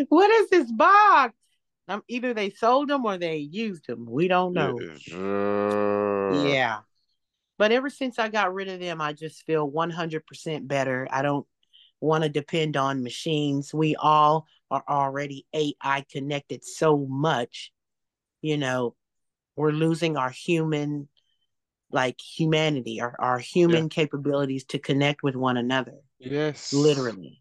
what 0.08 0.30
is 0.30 0.50
this 0.50 0.70
box? 0.72 1.34
Um, 1.88 2.02
either 2.08 2.32
they 2.32 2.50
sold 2.50 2.88
them 2.88 3.04
or 3.04 3.18
they 3.18 3.37
used 3.37 3.87
them. 3.87 4.06
We 4.08 4.28
don't 4.28 4.54
know. 4.54 4.78
Uh, 5.12 6.48
Yeah. 6.48 6.78
But 7.58 7.72
ever 7.72 7.90
since 7.90 8.18
I 8.18 8.28
got 8.28 8.54
rid 8.54 8.68
of 8.68 8.80
them, 8.80 9.00
I 9.00 9.12
just 9.12 9.44
feel 9.44 9.70
100% 9.70 10.66
better. 10.66 11.06
I 11.10 11.22
don't 11.22 11.46
want 12.00 12.24
to 12.24 12.30
depend 12.30 12.76
on 12.76 13.02
machines. 13.02 13.72
We 13.72 13.94
all 13.96 14.46
are 14.70 14.84
already 14.88 15.46
AI 15.54 16.04
connected 16.10 16.64
so 16.64 17.06
much. 17.08 17.72
You 18.42 18.58
know, 18.58 18.94
we're 19.56 19.70
losing 19.70 20.16
our 20.16 20.30
human, 20.30 21.08
like 21.94 22.20
humanity, 22.20 23.00
our, 23.00 23.14
our 23.18 23.38
human 23.38 23.88
capabilities 23.88 24.64
to 24.64 24.78
connect 24.78 25.22
with 25.22 25.37
one 25.37 25.57
another, 25.57 25.94
Yes. 26.18 26.72
literally. 26.72 27.40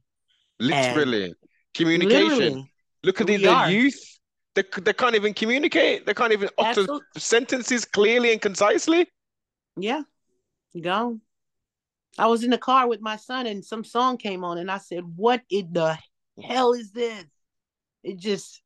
Literally. 0.60 1.34
Communication. 1.74 2.38
Literally. 2.38 2.72
Look 3.04 3.20
at 3.20 3.28
the, 3.28 3.38
the 3.38 3.68
youth. 3.72 4.20
They, 4.56 4.64
they 4.82 4.94
can't 4.94 5.16
even 5.16 5.34
communicate. 5.34 6.06
They 6.06 6.14
can't 6.14 6.32
even 6.32 6.50
utter 6.60 6.82
Absolute- 6.82 7.04
sentences 7.18 7.84
clearly 7.84 8.32
and 8.32 8.40
concisely. 8.40 9.08
Yeah, 9.76 10.04
gone. 10.80 11.22
I 12.20 12.28
was 12.28 12.44
in 12.44 12.52
the 12.52 12.60
car 12.60 12.88
with 12.88 13.02
my 13.02 13.16
son 13.16 13.48
and 13.48 13.66
some 13.66 13.84
song 13.84 14.18
came 14.18 14.44
on 14.44 14.60
and 14.60 14.70
I 14.70 14.78
said, 14.78 15.04
What 15.16 15.42
in 15.50 15.74
the 15.74 15.98
hell 16.42 16.74
is 16.74 16.92
this? 16.92 17.26
It 18.04 18.20
just 18.20 18.62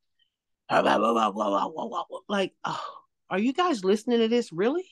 like, 0.69 2.53
oh, 2.65 2.83
are 3.29 3.39
you 3.39 3.53
guys 3.53 3.85
listening 3.85 4.19
to 4.19 4.27
this 4.27 4.51
really? 4.51 4.85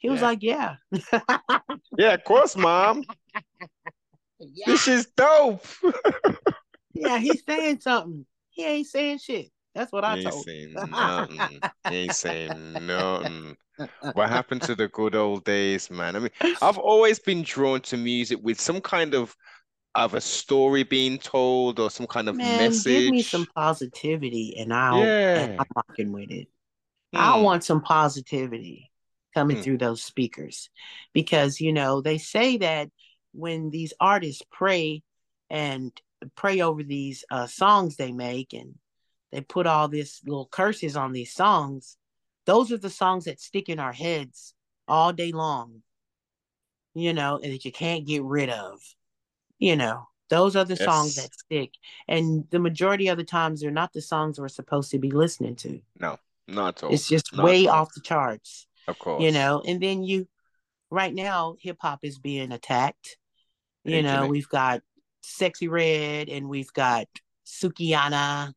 He 0.00 0.10
was 0.10 0.20
Yeah. 0.20 0.22
like, 0.22 0.42
Yeah. 0.42 0.76
Yeah, 1.96 2.14
of 2.14 2.24
course, 2.24 2.56
mom. 2.56 3.04
yeah. 4.38 4.66
This 4.66 4.88
is 4.88 5.06
dope. 5.16 5.64
Yeah, 6.94 7.18
he's 7.18 7.44
saying 7.44 7.80
something. 7.80 8.26
He 8.50 8.64
ain't 8.64 8.86
saying 8.86 9.18
shit. 9.18 9.50
That's 9.74 9.92
what 9.92 10.04
I 10.04 10.16
He 10.16 10.24
ain't 10.24 10.34
told. 10.34 10.44
saying 10.44 10.98
nothing. 10.98 11.62
He 11.86 11.94
ain't 11.96 12.12
saying 12.14 12.86
nothing. 12.86 13.56
What 14.12 14.28
happened 14.30 14.62
to 14.64 14.74
the 14.74 14.88
good 14.88 15.14
old 15.14 15.44
days, 15.44 15.90
man? 15.90 16.16
I 16.16 16.18
mean, 16.20 16.30
I've 16.62 16.78
always 16.78 17.18
been 17.18 17.42
drawn 17.42 17.80
to 17.82 17.96
music 17.96 18.40
with 18.42 18.60
some 18.60 18.80
kind 18.80 19.14
of 19.14 19.36
of 19.94 20.14
a 20.14 20.20
story 20.20 20.84
being 20.84 21.18
told 21.18 21.80
or 21.80 21.90
some 21.90 22.06
kind 22.06 22.28
of 22.28 22.42
Man, 22.42 22.42
message. 22.42 22.84
give 22.86 23.06
me 23.06 23.22
some 23.22 23.46
positivity 23.46 24.56
and 24.58 24.72
I'll 24.72 25.16
and 25.34 25.46
Yeah. 25.46 25.58
I'm 25.58 25.66
rocking 25.76 26.12
with 26.12 26.30
it. 26.30 26.48
I 27.14 27.36
Hmm. 27.36 27.40
want 27.40 27.64
some 27.64 27.82
positivity 27.82 28.89
coming 29.34 29.56
Hmm. 29.58 29.62
through 29.62 29.78
those 29.78 30.02
speakers. 30.02 30.70
Because 31.12 31.60
you 31.60 31.72
know 31.72 32.00
they 32.00 32.18
say 32.18 32.56
that 32.58 32.90
when 33.32 33.70
these 33.70 33.92
artists 34.00 34.42
pray 34.50 35.02
and 35.48 35.92
pray 36.34 36.60
over 36.60 36.82
these 36.82 37.24
uh, 37.30 37.46
songs 37.46 37.96
they 37.96 38.12
make 38.12 38.52
and 38.52 38.74
they 39.32 39.40
put 39.40 39.66
all 39.66 39.88
these 39.88 40.20
little 40.26 40.46
curses 40.46 40.96
on 40.96 41.12
these 41.12 41.32
songs 41.32 41.96
those 42.46 42.72
are 42.72 42.76
the 42.78 42.90
songs 42.90 43.24
that 43.24 43.40
stick 43.40 43.68
in 43.68 43.78
our 43.78 43.92
heads 43.92 44.52
all 44.86 45.12
day 45.12 45.32
long 45.32 45.82
you 46.94 47.12
know 47.14 47.38
and 47.42 47.52
that 47.52 47.64
you 47.64 47.72
can't 47.72 48.06
get 48.06 48.22
rid 48.22 48.50
of 48.50 48.80
you 49.58 49.76
know. 49.76 50.06
Those 50.28 50.54
are 50.54 50.64
the 50.64 50.76
songs 50.76 51.16
that 51.16 51.34
stick 51.34 51.72
and 52.06 52.44
the 52.50 52.60
majority 52.60 53.08
of 53.08 53.16
the 53.18 53.24
times 53.24 53.60
they're 53.60 53.70
not 53.72 53.92
the 53.92 54.00
songs 54.00 54.38
we're 54.38 54.48
supposed 54.48 54.92
to 54.92 54.98
be 54.98 55.10
listening 55.10 55.56
to. 55.56 55.80
No, 55.98 56.18
not 56.46 56.76
at 56.76 56.84
all. 56.84 56.92
it's 56.94 57.08
just 57.08 57.34
Not 57.36 57.44
way 57.46 57.66
off 57.66 57.92
the 57.94 58.00
charts 58.00 58.66
Of 58.90 58.98
course. 58.98 59.22
you 59.22 59.32
know 59.32 59.62
and 59.66 59.80
then 59.80 60.02
you 60.02 60.26
right 60.90 61.14
now 61.14 61.54
hip 61.60 61.78
hop 61.80 62.00
is 62.02 62.18
being 62.18 62.52
attacked 62.52 63.16
you 63.84 64.02
know 64.02 64.26
we've 64.26 64.48
got 64.48 64.82
Sexyy 65.24 65.70
Red 65.70 66.28
and 66.28 66.48
we've 66.48 66.72
got 66.72 67.06
Sukihana 67.46 68.52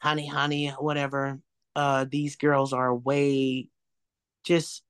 honey 0.00 0.26
honey 0.26 0.68
whatever 0.78 1.38
uh 1.76 2.04
these 2.10 2.36
girls 2.36 2.72
are 2.72 2.94
way 2.94 3.68
just 4.44 4.82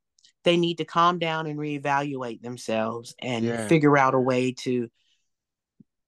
they 0.44 0.56
need 0.56 0.78
to 0.78 0.84
calm 0.84 1.18
down 1.18 1.46
and 1.46 1.58
reevaluate 1.58 2.42
themselves 2.42 3.14
and 3.20 3.44
Yeah. 3.44 3.68
figure 3.68 3.96
out 3.96 4.14
a 4.14 4.20
way 4.20 4.52
to 4.52 4.90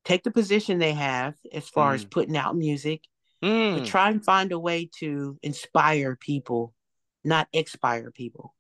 take 0.05 0.23
the 0.25 0.31
position 0.31 0.79
they 0.79 0.93
have 0.93 1.35
as 1.53 1.69
far 1.69 1.95
as 1.95 2.05
Mm. 2.05 2.11
putting 2.11 2.37
out 2.37 2.57
music 2.57 3.03
Mm. 3.43 3.77
but 3.77 3.85
try 3.87 4.11
and 4.11 4.25
find 4.25 4.53
a 4.53 4.59
way 4.59 4.91
to 4.99 5.39
inspire 5.43 6.17
people 6.17 6.74
not 7.25 7.49
expire 7.53 8.11
people 8.11 8.55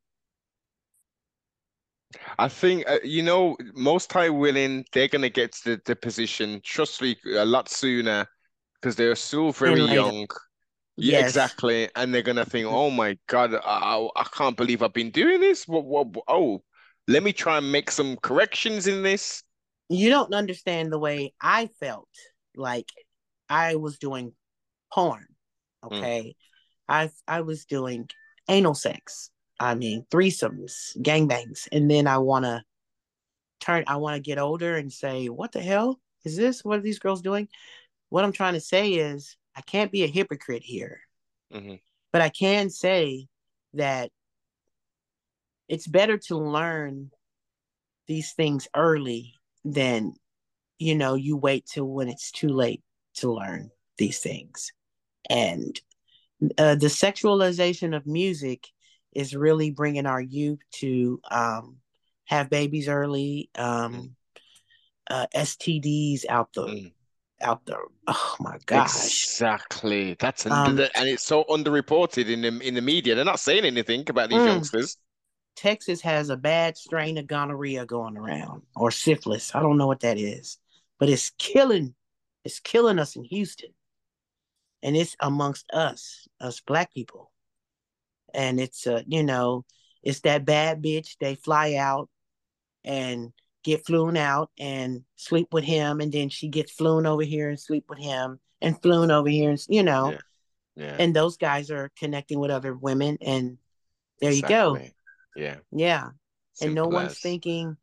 I 2.38 2.48
think 2.48 2.85
uh, 2.88 2.98
you 3.03 3.22
know 3.22 3.57
most 3.74 4.12
high 4.12 4.29
willing 4.31 4.85
they're 4.92 5.09
gonna 5.09 5.29
get 5.31 5.53
to 5.53 5.70
the, 5.77 5.83
the 5.85 5.96
position, 5.96 6.61
trust 6.64 7.03
me, 7.03 7.16
a 7.37 7.44
lot 7.44 7.68
sooner 7.68 8.27
because 8.81 8.96
they're 8.96 9.16
still 9.16 9.53
very 9.53 9.83
young. 9.83 10.27
Yeah, 10.96 11.18
Yes. 11.18 11.29
exactly. 11.29 11.88
And 11.96 12.14
they're 12.14 12.22
gonna 12.22 12.44
think, 12.44 12.66
oh 12.68 12.90
my 12.90 13.18
God, 13.27 13.55
I, 13.55 14.09
I 14.16 14.24
can't 14.33 14.57
believe 14.57 14.83
I've 14.83 14.92
been 14.92 15.11
doing 15.11 15.40
this. 15.40 15.66
What, 15.66 15.85
what, 15.85 16.09
oh, 16.29 16.62
let 17.09 17.22
me 17.22 17.33
try 17.33 17.59
and 17.59 17.72
make 17.72 17.90
some 17.90 18.16
corrections 18.18 18.87
in 18.87 19.03
this. 19.03 19.42
you 19.88 20.09
don't 20.11 20.35
understand 20.35 20.92
the 20.92 20.98
way 20.98 21.35
I 21.40 21.68
felt 21.81 22.09
like 22.57 22.88
I 23.48 23.77
was 23.77 23.98
doing 23.98 24.33
porn. 24.92 25.27
Hmm. 25.83 25.94
Okay. 25.96 26.37
I 26.88 27.11
I 27.27 27.40
was 27.42 27.64
doing 27.64 28.09
anal 28.48 28.74
sex. 28.74 29.30
I 29.61 29.74
mean 29.74 30.07
threesomes, 30.11 30.96
gangbangs. 30.98 31.68
And 31.70 31.90
then 31.90 32.07
I 32.07 32.18
wanna 32.18 32.64
turn 33.61 33.85
I 33.87 33.96
wanna 33.96 34.20
get 34.20 34.38
older 34.38 34.76
and 34.76 34.92
say, 34.92 35.28
what 35.28 35.52
the 35.52 35.61
hell 35.62 36.00
is 36.24 36.37
this? 36.37 36.64
What 36.64 36.78
are 36.78 36.83
these 36.83 36.98
girls 36.98 37.22
doing? 37.22 37.48
What 38.09 38.24
I'm 38.24 38.33
trying 38.33 38.54
to 38.54 38.61
say 38.61 38.92
is 38.94 39.37
I 39.57 39.62
can't 39.62 39.92
be 39.92 40.02
a 40.02 40.09
hypocrite 40.09 40.62
here, 40.62 41.00
Mhm. 41.52 41.80
but 42.12 42.22
I 42.22 42.28
can 42.28 42.70
say 42.70 43.28
that 43.74 44.11
it's 45.68 45.87
better 45.87 46.18
to 46.18 46.37
learn 46.37 47.11
these 48.07 48.33
things 48.33 48.68
early 48.74 49.35
than 49.64 50.14
you 50.78 50.94
know 50.94 51.14
you 51.14 51.37
wait 51.37 51.66
till 51.66 51.87
when 51.87 52.09
it's 52.09 52.30
too 52.30 52.48
late 52.48 52.83
to 53.14 53.33
learn 53.33 53.70
these 53.96 54.20
things 54.20 54.72
and 55.30 55.80
uh, 56.59 56.74
the 56.74 56.87
sexualization 56.87 57.96
of 57.96 58.07
music 58.07 58.68
is 59.12 59.35
really 59.35 59.70
bringing 59.70 60.07
our 60.07 60.20
youth 60.20 60.61
to 60.72 61.20
um, 61.30 61.76
have 62.26 62.50
babies 62.50 62.88
early 62.88 63.50
um, 63.57 64.14
uh, 65.11 65.26
stds 65.35 66.24
out 66.28 66.52
the 66.54 66.62
Mm. 66.62 66.92
out 67.42 67.66
the 67.66 67.76
oh 68.07 68.37
my 68.40 68.59
gosh 68.64 69.24
Exactly. 69.24 70.14
That's 70.18 70.46
Um, 70.46 70.78
and 70.78 71.09
it's 71.09 71.24
so 71.26 71.44
underreported 71.44 72.28
in 72.28 72.40
the 72.42 72.66
in 72.66 72.74
the 72.74 72.80
media. 72.80 73.14
They're 73.14 73.24
not 73.24 73.40
saying 73.40 73.64
anything 73.64 74.09
about 74.09 74.30
these 74.30 74.40
Mm. 74.42 74.46
youngsters. 74.46 74.96
Texas 75.57 76.00
has 76.00 76.30
a 76.30 76.37
bad 76.37 76.76
strain 76.76 77.18
of 77.18 77.26
gonorrhea 77.26 77.87
going 77.87 78.16
around 78.16 78.62
or 78.76 78.90
syphilis. 78.90 79.54
I 79.54 79.61
don't 79.61 79.76
know 79.76 79.87
what 79.87 80.00
that 80.00 80.18
is, 80.18 80.59
but 80.98 81.09
it's 81.09 81.30
killing, 81.38 81.94
it's 82.44 82.61
killing 82.61 82.98
us 82.98 83.16
in 83.16 83.24
Houston. 83.24 83.70
And 84.85 84.97
it's 84.97 85.16
amongst 85.18 85.64
us, 85.73 86.29
us 86.40 86.61
black 86.61 86.92
people. 86.92 87.33
And 88.33 88.61
it's 88.61 88.87
uh, 88.87 89.03
you 89.07 89.23
know, 89.25 89.64
it's 90.03 90.20
that 90.20 90.44
bad 90.44 90.83
bitch. 90.83 91.16
They 91.18 91.35
fly 91.35 91.75
out 91.75 92.11
and 92.85 93.33
get 93.62 93.87
flown 93.87 94.16
out 94.16 94.51
and 94.59 95.03
sleep 95.16 95.49
with 95.53 95.64
him, 95.64 96.01
and 96.01 96.12
then 96.12 96.29
she 96.29 96.49
gets 96.49 96.70
flown 96.70 97.07
over 97.07 97.23
here 97.23 97.49
and 97.49 97.59
sleep 97.59 97.87
with 97.88 97.99
him 97.99 98.38
and 98.61 98.81
flown 98.83 99.11
over 99.11 99.29
here, 99.29 99.51
and 99.51 99.66
you 99.68 99.83
know, 99.83 100.12
Yeah. 100.12 100.18
Yeah. 100.77 100.97
and 100.99 101.16
those 101.16 101.38
guys 101.38 101.70
are 101.70 101.90
connecting 101.99 102.38
with 102.38 102.51
other 102.51 102.75
women, 102.75 103.16
and 103.23 103.57
there 104.20 104.33
you 104.33 104.42
go. 104.42 104.75
Exactly. 104.75 104.94
Yeah. 105.37 105.57
Yeah. 105.73 106.11
and 106.61 106.75
no 106.75 106.87
one's 106.87 107.12
as. 107.12 107.18
thinking 107.18 107.77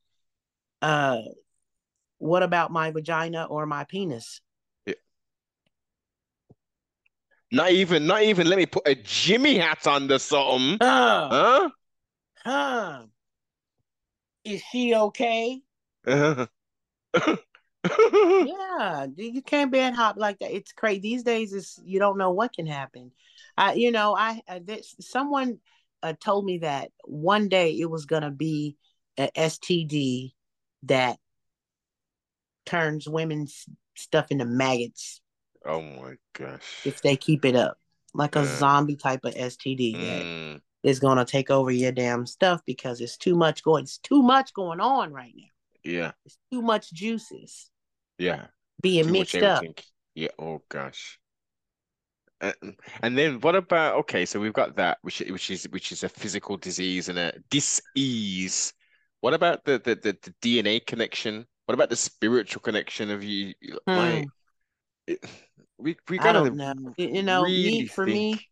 uh 0.82 1.18
what 2.20 2.44
about 2.44 2.72
my 2.72 2.92
vagina 2.92 3.46
or 3.46 3.66
my 3.66 3.84
penis 3.84 4.42
Not 7.52 7.72
even, 7.72 8.08
not 8.08 8.24
even 8.24 8.48
let 8.48 8.58
me 8.58 8.66
put 8.66 8.88
a 8.88 8.96
Jimmy 8.96 9.58
hat 9.58 9.86
under 9.88 10.20
something. 10.20 10.80
uh, 10.80 11.30
Huh? 11.30 11.70
huh 12.46 13.08
is 14.44 14.62
she 14.62 14.94
okay 14.96 15.62
Uh-huh. 16.06 16.48
yeah 18.40 19.08
you 19.16 19.42
can't 19.42 19.72
bad 19.72 19.94
hop 19.94 20.16
like 20.18 20.40
that 20.40 20.56
it's 20.56 20.72
crazy 20.72 21.00
these 21.00 21.24
days 21.24 21.54
is 21.54 21.80
you 21.86 22.00
don't 22.00 22.18
know 22.18 22.32
what 22.32 22.54
can 22.54 22.66
happen 22.66 23.12
i 23.58 23.74
you 23.74 23.92
know 23.92 24.16
i, 24.16 24.42
I 24.48 24.60
this, 24.60 24.96
someone 25.00 25.60
uh, 26.04 26.14
told 26.20 26.46
me 26.46 26.60
that 26.60 26.92
one 27.06 27.50
day 27.50 27.72
it 27.80 27.90
was 27.90 28.06
gonna 28.06 28.32
be 28.32 28.78
a 29.18 29.30
std 29.36 30.34
that 30.84 31.18
turns 32.66 33.08
women's 33.08 33.66
stuff 33.96 34.32
into 34.32 34.46
maggots 34.46 35.21
Oh 35.66 35.82
my 35.82 36.16
gosh. 36.34 36.86
if 36.86 37.02
they 37.02 37.16
keep 37.16 37.46
it 37.46 37.56
up 37.56 37.78
like 38.14 38.36
a 38.36 38.40
Uh, 38.40 38.46
zombie 38.46 38.96
type 38.96 39.24
of 39.26 39.34
std 39.36 39.94
that 40.02 40.24
Mm, 40.24 40.62
is 40.84 41.00
going 41.00 41.18
to 41.18 41.26
take 41.26 41.50
over 41.52 41.72
your 41.72 41.92
damn 41.92 42.26
stuff 42.26 42.62
because 42.66 43.00
it's 43.02 43.18
too 43.18 43.36
much 43.36 43.64
going 43.64 43.84
it's 43.84 44.00
too 44.00 44.22
much 44.22 44.54
going 44.54 44.80
on 44.80 45.14
right 45.14 45.34
now 45.36 45.44
yeah. 45.84 46.12
it's 46.26 46.38
too 46.52 46.62
much 46.62 46.92
juices 46.92 47.70
Yeah. 48.18 48.48
being 48.82 49.06
Too 49.06 49.12
mixed 49.12 49.36
up. 49.36 49.64
Yeah. 50.16 50.30
Oh 50.40 50.62
gosh. 50.70 51.20
Uh, 52.42 52.54
and 53.04 53.16
then 53.18 53.40
what 53.42 53.56
about 53.56 53.96
okay, 53.98 54.26
so 54.26 54.40
we've 54.40 54.54
got 54.54 54.76
that, 54.76 54.98
which 55.04 55.20
which 55.20 55.52
is 55.52 55.66
which 55.70 55.92
is 55.92 56.04
a 56.04 56.10
physical 56.10 56.58
disease 56.58 57.08
and 57.10 57.20
a 57.20 57.34
dis-ease. 57.52 58.74
What 59.20 59.34
about 59.36 59.64
the 59.64 59.78
the, 59.80 59.96
the, 59.96 60.18
the 60.22 60.34
DNA 60.42 60.84
connection? 60.86 61.46
What 61.66 61.76
about 61.76 61.90
the 61.92 61.96
spiritual 61.96 62.62
connection 62.62 63.12
of 63.12 63.24
you? 63.24 63.54
Hmm. 63.88 63.94
Like, 63.96 64.28
it, 65.08 65.26
we 65.82 65.96
we 66.10 66.18
i 66.18 66.24
gotta 66.24 66.40
don't 66.40 66.56
know. 66.56 66.74
You 66.98 67.08
you 67.08 67.24
know 67.24 67.46
me 67.46 67.64
really 67.64 67.88
for 67.88 68.06
me 68.06 68.48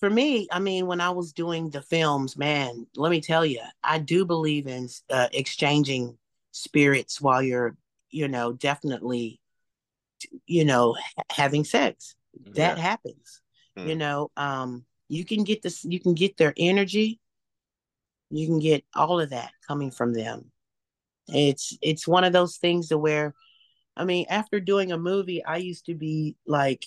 for 0.00 0.10
me 0.10 0.48
i 0.50 0.58
mean 0.58 0.86
when 0.86 1.00
i 1.00 1.10
was 1.10 1.32
doing 1.32 1.70
the 1.70 1.82
films 1.82 2.36
man 2.36 2.86
let 2.96 3.10
me 3.10 3.20
tell 3.20 3.46
you 3.46 3.60
i 3.84 3.98
do 3.98 4.24
believe 4.24 4.66
in 4.66 4.88
uh, 5.10 5.28
exchanging 5.32 6.16
spirits 6.50 7.20
while 7.20 7.42
you're 7.42 7.76
you 8.10 8.28
know 8.28 8.52
definitely 8.52 9.40
you 10.46 10.64
know 10.64 10.96
having 11.30 11.64
sex. 11.64 12.14
That 12.54 12.76
Yeah. 12.76 12.82
happens. 12.82 13.40
You 13.76 13.94
Mm. 13.94 13.98
know 13.98 14.30
um 14.36 14.84
you 15.08 15.24
can 15.24 15.44
get 15.44 15.62
this 15.62 15.84
you 15.84 16.00
can 16.00 16.14
get 16.14 16.36
their 16.36 16.54
energy. 16.56 17.20
You 18.30 18.46
can 18.46 18.58
get 18.58 18.84
all 18.94 19.20
of 19.20 19.30
that 19.30 19.52
coming 19.66 19.90
from 19.90 20.12
them. 20.14 20.50
It's 21.28 21.76
it's 21.82 22.08
one 22.08 22.24
of 22.24 22.32
those 22.32 22.56
things 22.56 22.88
to 22.88 22.98
where 22.98 23.34
i 23.96 24.04
mean 24.04 24.26
after 24.28 24.60
doing 24.60 24.92
a 24.92 24.98
movie 24.98 25.44
i 25.44 25.56
used 25.56 25.86
to 25.86 25.94
be 25.94 26.36
like 26.46 26.86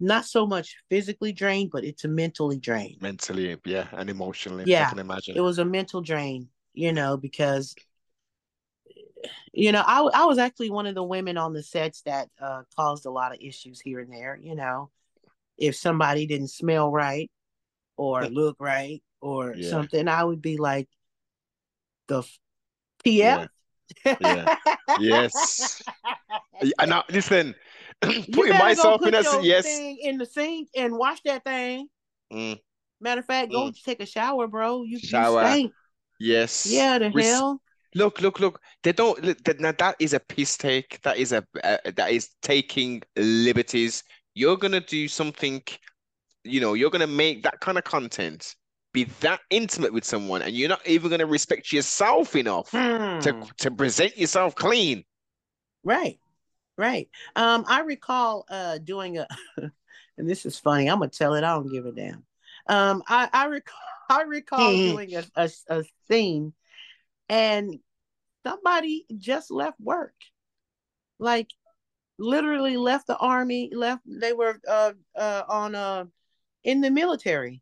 not 0.00 0.24
so 0.24 0.46
much 0.46 0.76
physically 0.90 1.32
drained 1.32 1.70
but 1.70 1.84
it's 1.84 2.04
a 2.04 2.08
mentally 2.08 2.58
drained 2.58 3.00
Mentally, 3.00 3.56
yeah, 3.64 3.86
and 3.92 4.10
emotionally, 4.10 4.64
Yeah. 4.66 4.86
I 4.86 4.90
can 4.90 4.98
imagine. 4.98 5.36
it 5.36 5.40
was 5.40 5.58
a 5.58 5.64
mental 5.64 6.00
drain 6.00 6.48
you 6.74 6.92
know 6.92 7.16
because 7.16 7.74
you 9.52 9.72
know 9.72 9.82
I, 9.86 10.00
I 10.14 10.24
was 10.24 10.38
actually 10.38 10.70
one 10.70 10.86
of 10.86 10.94
the 10.94 11.02
women 11.02 11.36
on 11.36 11.52
the 11.52 11.62
sets 11.62 12.02
that 12.02 12.28
uh, 12.40 12.62
caused 12.76 13.06
a 13.06 13.10
lot 13.10 13.32
of 13.32 13.38
issues 13.40 13.80
here 13.80 14.00
and 14.00 14.12
there 14.12 14.38
you 14.40 14.54
know 14.54 14.90
if 15.58 15.76
somebody 15.76 16.26
didn't 16.26 16.48
smell 16.48 16.90
right 16.90 17.30
or 17.96 18.26
look 18.28 18.56
right 18.58 19.02
or 19.20 19.54
Yeah. 19.56 19.70
something 19.70 20.08
i 20.08 20.24
would 20.24 20.42
be 20.42 20.56
like 20.56 20.88
the 22.08 22.18
f- 22.18 22.38
Yeah. 23.04 23.46
Pf 24.04 24.16
Yeah. 24.20 24.56
Yes. 25.00 25.82
And 26.78 26.90
now, 26.90 27.02
listen, 27.10 27.54
putting 28.00 28.56
myself 28.58 29.00
go 29.00 29.06
in 29.08 29.14
put 29.14 29.26
a 29.26 29.42
yes. 29.44 29.64
thing 29.64 29.98
in 30.02 30.18
the 30.18 30.26
sink 30.26 30.68
and 30.76 30.96
wash 30.96 31.20
that 31.22 31.44
thing 31.44 31.88
Mm, 32.32 32.58
matter 33.00 33.18
of 33.20 33.26
fact 33.26 33.52
go 33.52 33.70
take 33.84 34.00
a 34.00 34.06
shower 34.06 34.46
bro 34.46 34.84
you, 34.84 34.98
Shower. 34.98 35.42
you 35.42 35.48
stink 35.48 35.72
yes. 36.18 36.66
yeah 36.66 36.98
the 36.98 37.10
Res- 37.10 37.26
hell 37.26 37.60
Look, 37.94 38.22
look, 38.22 38.40
look. 38.40 38.58
They 38.82 38.92
don't. 38.92 39.22
look, 39.22 39.44
that- 39.44 39.60
Now 39.60 39.72
that 39.72 39.96
is 39.98 40.14
a 40.14 40.20
piss 40.20 40.56
take. 40.56 40.98
That 41.02 41.18
is 41.18 41.32
a 41.32 41.44
uh, 41.62 41.76
that 41.94 42.10
is 42.10 42.30
taking 42.40 43.02
liberties. 43.16 44.02
You're 44.34 44.56
gonna 44.56 44.80
do 44.80 45.08
something. 45.08 45.62
You 46.42 46.60
know, 46.62 46.72
you're 46.72 46.88
gonna 46.88 47.06
make 47.06 47.42
that 47.42 47.60
kind 47.60 47.76
of 47.76 47.84
content, 47.84 48.56
be 48.92 49.04
that 49.20 49.40
intimate 49.50 49.92
with 49.92 50.04
someone, 50.04 50.42
and 50.42 50.54
you're 50.54 50.68
not 50.68 50.86
even 50.86 51.10
gonna 51.10 51.26
respect 51.26 51.72
yourself 51.72 52.36
enough 52.36 52.82
to 53.20 53.32
Hmm. 53.32 53.42
to 53.58 53.70
present 53.70 54.16
yourself 54.18 54.54
clean. 54.54 55.04
Right. 55.84 56.18
Right. 56.76 57.08
Um, 57.36 57.64
I 57.68 57.80
recall 57.80 58.44
uh 58.48 58.78
doing 58.78 59.18
a 59.18 59.26
and 59.56 60.28
this 60.28 60.46
is 60.46 60.58
funny, 60.58 60.88
I'm 60.88 60.98
gonna 60.98 61.10
tell 61.10 61.34
it, 61.34 61.44
I 61.44 61.54
don't 61.54 61.70
give 61.72 61.86
a 61.86 61.92
damn. 61.92 62.24
Um, 62.68 63.02
I, 63.08 63.28
I 63.32 63.46
recall 63.46 63.80
I 64.10 64.22
recall 64.22 64.76
Hmm. 64.76 64.84
doing 64.84 65.14
a, 65.14 65.24
a, 65.36 65.50
a 65.68 65.84
scene 66.08 66.52
and 67.28 67.78
somebody 68.44 69.06
just 69.18 69.50
left 69.50 69.80
work. 69.80 70.14
Like 71.18 71.48
literally 72.18 72.76
left 72.76 73.06
the 73.06 73.16
army, 73.16 73.70
left 73.74 74.02
they 74.06 74.32
were 74.34 74.60
uh 74.68 74.92
uh 75.16 75.44
on 75.48 75.74
uh 75.74 76.04
in 76.64 76.80
the 76.82 76.90
military 76.90 77.61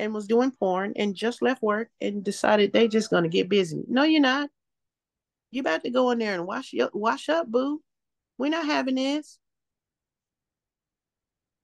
and 0.00 0.14
was 0.14 0.26
doing 0.26 0.50
porn 0.50 0.94
and 0.96 1.14
just 1.14 1.42
left 1.42 1.62
work 1.62 1.90
and 2.00 2.24
decided 2.24 2.72
they 2.72 2.88
just 2.88 3.10
gonna 3.10 3.28
get 3.28 3.48
busy. 3.48 3.84
No, 3.86 4.02
you're 4.02 4.20
not. 4.20 4.48
You 5.50 5.60
about 5.60 5.84
to 5.84 5.90
go 5.90 6.10
in 6.10 6.18
there 6.18 6.34
and 6.34 6.46
wash 6.46 6.72
your 6.72 6.90
wash 6.92 7.28
up, 7.28 7.48
boo. 7.48 7.82
We're 8.38 8.50
not 8.50 8.64
having 8.66 8.94
this. 8.94 9.38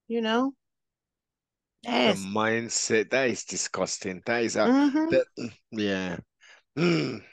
You 0.07 0.21
know? 0.21 0.53
The 1.83 1.89
Yes. 1.89 2.19
mindset 2.19 3.09
that 3.11 3.29
is 3.29 3.43
disgusting. 3.43 4.21
That 4.25 4.43
is 4.43 4.55
a 4.55 4.67
Mm-hmm. 4.67 5.09
that 5.09 5.25
yeah. 5.71 6.17
Mm. 6.77 7.23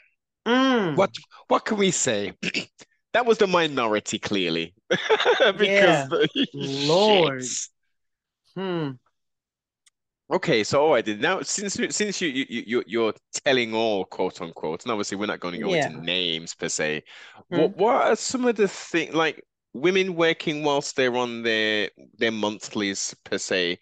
Mm. 0.47 0.95
What 0.95 1.11
what 1.47 1.65
can 1.65 1.77
we 1.77 1.91
say? 1.91 2.33
That 3.13 3.25
was 3.25 3.37
the 3.37 3.47
minority, 3.47 4.19
clearly, 4.19 4.73
because 4.89 5.57
Yeah. 5.57 6.07
the- 6.09 6.47
Lord. 6.53 7.45
Hmm. 8.55 8.91
Okay, 10.33 10.63
so 10.63 10.81
all 10.81 10.91
right, 10.93 11.05
then 11.05 11.19
now 11.19 11.41
since 11.41 11.77
you- 11.77 11.91
since 11.91 12.19
you 12.19 12.29
you 12.29 12.63
you 12.65 12.83
you're 12.87 13.13
telling 13.45 13.75
all 13.75 14.05
quote 14.05 14.41
unquote, 14.41 14.83
and 14.83 14.91
obviously 14.91 15.17
we're 15.17 15.27
not 15.27 15.39
going 15.39 15.53
to 15.53 15.59
go 15.59 15.73
into 15.73 15.89
names 15.91 16.55
per 16.55 16.67
se. 16.67 17.03
Hmm. 17.51 17.57
What 17.57 17.75
what 17.77 17.95
are 18.07 18.15
some 18.15 18.45
of 18.45 18.55
the 18.55 18.67
things 18.67 19.13
like 19.13 19.43
women 19.73 20.15
working 20.15 20.63
whilst 20.63 20.95
they're 20.95 21.15
on 21.15 21.43
their 21.43 21.91
their 22.17 22.31
monthlies 22.31 23.13
per 23.23 23.37
se? 23.37 23.77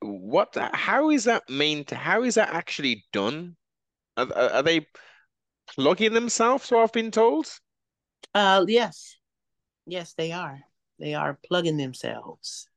What 0.00 0.56
how 0.72 1.10
is 1.10 1.24
that 1.24 1.48
main 1.50 1.84
how 1.86 2.22
is 2.22 2.36
that 2.36 2.54
actually 2.54 3.04
done? 3.12 3.56
Are, 4.16 4.32
are 4.34 4.50
are 4.50 4.62
they 4.62 4.86
plugging 5.68 6.14
themselves, 6.14 6.64
so 6.66 6.80
I've 6.80 6.92
been 6.92 7.10
told? 7.10 7.48
Uh 8.34 8.64
yes. 8.68 9.16
Yes, 9.86 10.14
they 10.14 10.32
are. 10.32 10.60
They 10.98 11.14
are 11.14 11.38
plugging 11.48 11.76
themselves, 11.76 12.68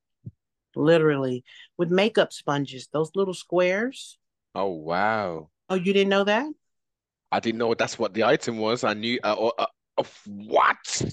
literally, 0.75 1.43
with 1.77 1.89
makeup 1.91 2.33
sponges. 2.33 2.87
Those 2.91 3.11
little 3.15 3.33
squares. 3.33 4.17
Oh 4.55 4.67
wow! 4.67 5.49
Oh, 5.69 5.75
you 5.75 5.93
didn't 5.93 6.09
know 6.09 6.23
that? 6.23 6.47
I 7.31 7.39
didn't 7.39 7.59
know 7.59 7.73
that's 7.73 7.99
what 7.99 8.13
the 8.13 8.23
item 8.23 8.57
was. 8.57 8.83
I 8.83 8.93
knew. 8.93 9.19
Uh, 9.23 9.49
uh, 9.57 9.65
uh, 9.97 10.03
what? 10.25 11.03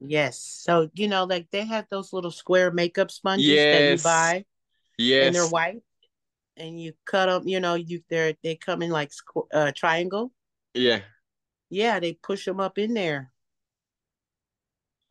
Yes. 0.00 0.40
So 0.40 0.90
you 0.94 1.08
know, 1.08 1.24
like 1.24 1.48
they 1.50 1.64
have 1.64 1.86
those 1.90 2.12
little 2.12 2.30
square 2.30 2.70
makeup 2.70 3.10
sponges 3.10 3.46
that 3.46 3.84
you 3.84 3.98
buy, 3.98 4.44
Yes. 4.98 5.26
and 5.26 5.34
they're 5.34 5.46
white, 5.46 5.82
and 6.56 6.80
you 6.80 6.92
cut 7.04 7.26
them. 7.26 7.48
You 7.48 7.60
know, 7.60 7.74
you 7.74 8.02
they're 8.08 8.34
they 8.42 8.56
come 8.56 8.82
in 8.82 8.90
like 8.90 9.10
squ- 9.10 9.48
uh, 9.52 9.72
triangle. 9.74 10.32
Yeah. 10.74 11.00
Yeah, 11.68 11.98
they 11.98 12.14
push 12.14 12.44
them 12.44 12.60
up 12.60 12.78
in 12.78 12.94
there. 12.94 13.32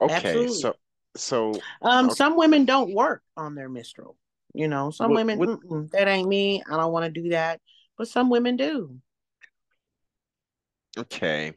Okay. 0.01 0.13
Absolutely. 0.13 0.61
So 0.61 0.75
so 1.15 1.53
Um, 1.81 2.07
Okay. 2.07 2.15
some 2.15 2.35
women 2.37 2.65
don't 2.65 2.93
work 2.93 3.23
on 3.37 3.55
their 3.55 3.69
menstrual. 3.69 4.17
You 4.53 4.67
know, 4.67 4.91
some 4.91 5.11
What- 5.11 5.25
women, 5.25 5.39
what- 5.39 5.91
that 5.91 6.07
ain't 6.07 6.27
me. 6.29 6.63
I 6.69 6.77
don't 6.77 6.91
want 6.93 7.05
to 7.13 7.21
do 7.21 7.29
that. 7.29 7.61
But 7.97 8.07
some 8.07 8.29
women 8.29 8.55
do. 8.57 8.99
okay. 10.97 11.53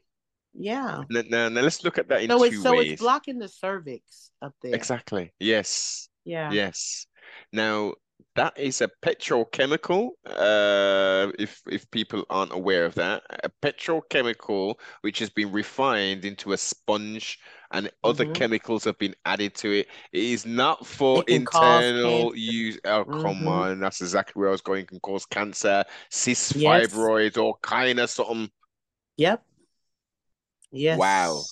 Yeah. 0.53 1.03
Now, 1.09 1.21
now, 1.29 1.49
now 1.49 1.61
let's 1.61 1.83
look 1.83 1.97
at 1.97 2.09
that 2.09 2.23
in 2.23 2.29
So 2.29 2.37
two 2.39 2.43
it's 2.45 2.63
so 2.63 2.75
ways. 2.75 2.91
it's 2.93 3.01
blocking 3.01 3.39
the 3.39 3.47
cervix 3.47 4.31
up 4.41 4.53
there. 4.61 4.73
Exactly. 4.75 5.31
Yes. 5.39 6.09
Yeah. 6.25 6.51
Yes. 6.51 7.05
Now 7.53 7.93
that 8.35 8.57
is 8.59 8.81
a 8.81 8.89
petrochemical. 9.01 10.09
Uh, 10.25 11.31
if 11.39 11.61
if 11.69 11.89
people 11.91 12.25
aren't 12.29 12.51
aware 12.53 12.85
of 12.85 12.95
that, 12.95 13.23
a 13.43 13.49
petrochemical 13.61 14.75
which 15.01 15.19
has 15.19 15.29
been 15.29 15.51
refined 15.51 16.25
into 16.25 16.51
a 16.53 16.57
sponge, 16.57 17.39
and 17.71 17.91
other 18.03 18.25
Mhm. 18.25 18.25
chemicals 18.25 18.83
have 18.85 18.97
been 18.97 19.15
added 19.25 19.55
to 19.55 19.71
it. 19.71 19.87
It 20.11 20.23
is 20.23 20.45
not 20.45 20.85
for 20.85 21.21
It 21.21 21.27
can 21.27 21.41
cause 21.43 21.93
internal 21.97 22.35
use. 22.35 22.79
Oh, 22.85 23.05
come 23.05 23.47
Mhm. 23.47 23.47
on, 23.47 23.79
that's 23.79 24.01
exactly 24.01 24.39
where 24.39 24.49
I 24.49 24.51
was 24.51 24.61
going. 24.61 24.83
It 24.83 24.87
can 24.89 24.99
cause 24.99 25.25
cancer, 25.25 25.83
cyst 26.09 26.53
Yes. 26.53 27.11
fibroids, 27.13 27.37
all 27.37 27.59
kind 27.61 27.99
of 27.99 28.09
something. 28.09 28.49
Yep. 29.17 29.43
Yes. 30.71 31.19
Wow. 31.19 31.49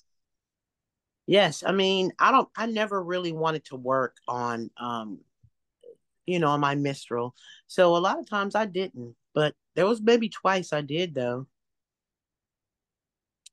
Yes. 1.25 1.63
I 1.65 1.71
mean, 1.71 2.11
I 2.19 2.31
don't 2.31 2.49
I 2.55 2.65
never 2.67 3.01
really 3.03 3.33
wanted 3.33 3.65
to 3.65 3.75
work 3.75 4.15
on 4.27 4.71
um, 4.77 5.19
you 6.25 6.39
know, 6.39 6.49
on 6.49 6.59
my 6.59 6.75
menstrual. 6.75 7.35
So 7.67 7.95
a 7.95 7.99
lot 7.99 8.19
of 8.19 8.29
times 8.29 8.55
I 8.55 8.65
didn't, 8.65 9.15
but 9.33 9.55
there 9.75 9.85
was 9.85 10.01
maybe 10.01 10.29
twice 10.29 10.73
I 10.73 10.81
did 10.81 11.13
though. 11.13 11.47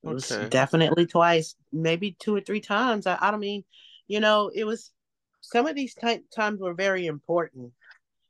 It 0.04 0.08
was 0.14 0.30
Okay. 0.30 0.48
definitely 0.50 1.06
twice, 1.06 1.56
maybe 1.72 2.12
two 2.18 2.36
or 2.36 2.40
three 2.40 2.60
times. 2.60 3.06
I, 3.06 3.18
I 3.20 3.30
don't 3.30 3.40
mean, 3.40 3.64
you 4.06 4.20
know, 4.20 4.50
it 4.54 4.64
was 4.64 4.92
some 5.40 5.66
of 5.66 5.74
these 5.74 5.94
ti- 5.94 6.24
times 6.34 6.60
were 6.60 6.74
very 6.74 7.06
important. 7.06 7.72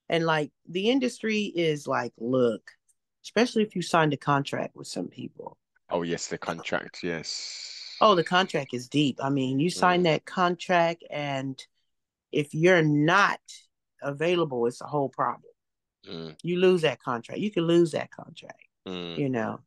And 0.08 0.24
like 0.26 0.52
the 0.68 0.90
industry 0.90 1.44
is 1.44 1.86
like, 1.86 2.12
look, 2.18 2.70
especially 3.24 3.62
if 3.62 3.74
you 3.74 3.82
signed 3.82 4.12
a 4.12 4.18
contract 4.18 4.76
with 4.76 4.86
some 4.86 5.08
people. 5.08 5.58
Oh 5.90 6.02
yes, 6.02 6.28
the 6.28 6.38
contract. 6.38 7.02
Yes. 7.02 7.96
Oh, 8.00 8.14
the 8.14 8.24
contract 8.24 8.74
is 8.74 8.88
deep. 8.88 9.18
I 9.22 9.30
mean, 9.30 9.58
you 9.60 9.70
sign 9.70 10.00
Mm. 10.00 10.04
that 10.04 10.24
contract, 10.24 11.04
and 11.10 11.62
if 12.32 12.54
you're 12.54 12.82
not 12.82 13.40
available, 14.02 14.66
it's 14.66 14.80
a 14.80 14.86
whole 14.86 15.08
problem. 15.08 15.52
Mm, 16.06 16.36
You 16.42 16.58
lose 16.58 16.82
that 16.82 17.00
contract. 17.02 17.40
You 17.40 17.50
can 17.50 17.66
lose 17.66 17.92
that 17.92 18.10
contract, 18.10 18.62
mm, 18.86 19.18
you 19.18 19.28
know. 19.28 19.60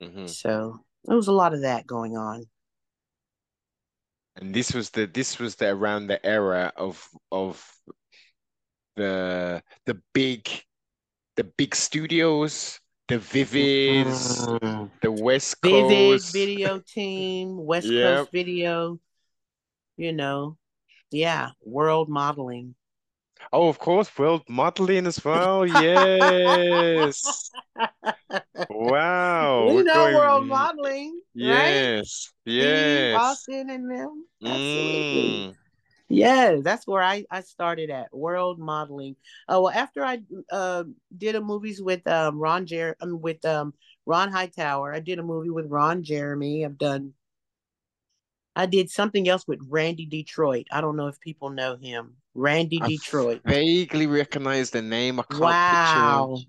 mhm. 0.00 0.26
So 0.28 0.84
there 1.04 1.16
was 1.16 1.28
a 1.28 1.32
lot 1.32 1.54
of 1.54 1.62
that 1.62 1.86
going 1.86 2.16
on. 2.16 2.44
And 4.36 4.54
this 4.54 4.72
was 4.72 4.90
the 4.90 5.06
this 5.06 5.38
was 5.38 5.56
the 5.56 5.70
around 5.70 6.06
the 6.06 6.24
era 6.24 6.72
of 6.76 7.06
of 7.30 7.64
the 8.96 9.62
the 9.86 10.00
big 10.14 10.48
the 11.36 11.44
big 11.44 11.74
studios, 11.74 12.80
the 13.08 13.18
Vivids, 13.18 14.46
Mm. 14.62 14.90
the 15.00 15.12
West 15.12 15.60
Coast 15.60 16.34
Vivid 16.34 16.48
Video 16.48 16.78
Team, 16.86 17.64
West 17.64 17.90
Yep. 17.90 18.18
Coast 18.18 18.32
Video, 18.32 19.00
you 19.96 20.12
know, 20.12 20.56
yeah, 21.10 21.50
world 21.64 22.08
modeling. 22.08 22.74
Oh, 23.52 23.68
of 23.68 23.78
course, 23.78 24.10
world 24.16 24.42
modeling 24.48 25.06
as 25.06 25.24
well. 25.24 25.66
Yes. 25.66 27.50
Wow. 28.90 29.68
we 29.68 29.74
we're 29.76 29.82
know 29.84 29.94
going- 29.94 30.14
world 30.14 30.46
modeling, 30.46 31.12
right? 31.14 31.22
Yes. 31.34 32.32
Steve 32.42 32.54
Yes. 32.62 33.16
Austin 33.20 33.70
and 33.70 33.90
them. 33.90 34.26
Absolutely. 34.42 35.22
Mm. 35.50 35.54
Yeah, 36.08 36.56
that's 36.62 36.86
where 36.86 37.02
I, 37.02 37.24
I 37.30 37.40
started 37.40 37.88
at 37.88 38.14
world 38.14 38.58
modeling. 38.58 39.16
Oh 39.48 39.62
well, 39.62 39.72
after 39.74 40.04
I 40.04 40.20
uh, 40.50 40.84
did 41.16 41.36
a 41.36 41.40
movies 41.40 41.80
with 41.80 42.06
um, 42.06 42.38
Ron 42.38 42.66
Jer 42.66 42.96
um, 43.00 43.20
with 43.22 43.42
um, 43.46 43.72
Ron 44.04 44.30
Hightower, 44.30 44.92
I 44.92 45.00
did 45.00 45.18
a 45.18 45.22
movie 45.22 45.48
with 45.48 45.70
Ron 45.70 46.02
Jeremy. 46.02 46.64
I've 46.66 46.76
done. 46.76 47.14
I 48.54 48.66
did 48.66 48.90
something 48.90 49.26
else 49.26 49.48
with 49.48 49.60
Randy 49.70 50.04
Detroit. 50.04 50.66
I 50.70 50.82
don't 50.82 50.96
know 50.96 51.06
if 51.06 51.18
people 51.18 51.48
know 51.48 51.76
him. 51.76 52.16
Randy 52.34 52.78
I 52.82 52.88
Detroit. 52.88 53.40
Vaguely 53.46 54.06
recognize 54.06 54.68
the 54.70 54.82
name. 54.82 55.18
I 55.18 55.22
can't 55.22 55.40
Wow. 55.40 56.34
picture 56.36 56.48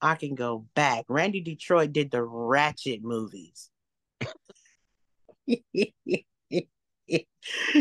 I 0.00 0.14
can 0.14 0.34
go 0.34 0.66
back. 0.74 1.04
Randy 1.08 1.40
Detroit 1.40 1.92
did 1.92 2.10
the 2.10 2.22
Ratchet 2.22 3.02
movies. 3.02 3.70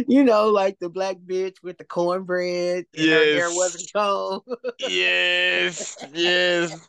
you 0.08 0.24
know, 0.24 0.48
like 0.48 0.80
the 0.80 0.90
black 0.90 1.18
bitch 1.18 1.56
with 1.62 1.78
the 1.78 1.84
cornbread 1.84 2.86
and 2.98 3.10
her 3.10 3.24
hair 3.24 3.50
wasn't 3.50 3.92
him. 3.94 4.42
Yes. 4.80 5.98
Yes. 6.14 6.88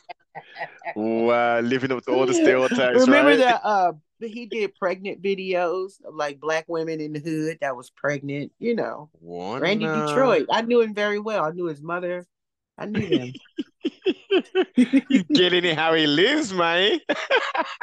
Wow. 0.95 1.61
Living 1.61 1.91
up 1.91 2.05
to 2.05 2.13
all 2.13 2.27
the 2.27 2.35
stereotypes, 2.35 3.01
Remember 3.01 3.31
right? 3.31 3.39
that 3.39 3.61
uh 3.65 3.93
he 4.21 4.47
did 4.47 4.75
pregnant 4.75 5.23
videos 5.23 5.95
of 6.05 6.15
like 6.15 6.41
black 6.41 6.65
women 6.69 7.01
in 7.01 7.13
the 7.13 7.21
hood 7.21 7.59
that 7.61 7.77
was 7.77 7.91
pregnant, 7.91 8.53
you 8.59 8.75
know. 8.75 9.11
Randy 9.21 9.87
Detroit. 9.87 10.47
I 10.51 10.63
knew 10.63 10.81
him 10.81 10.95
very 10.95 11.19
well. 11.19 11.45
I 11.45 11.51
knew 11.51 11.67
his 11.67 11.83
mother. 11.83 12.27
I 12.79 12.87
knew 12.87 13.07
him. 13.07 13.37
He's 15.09 15.23
getting 15.35 15.65
it 15.65 15.77
how 15.77 15.95
he 15.95 16.07
lives, 16.07 16.53
man. 16.53 17.01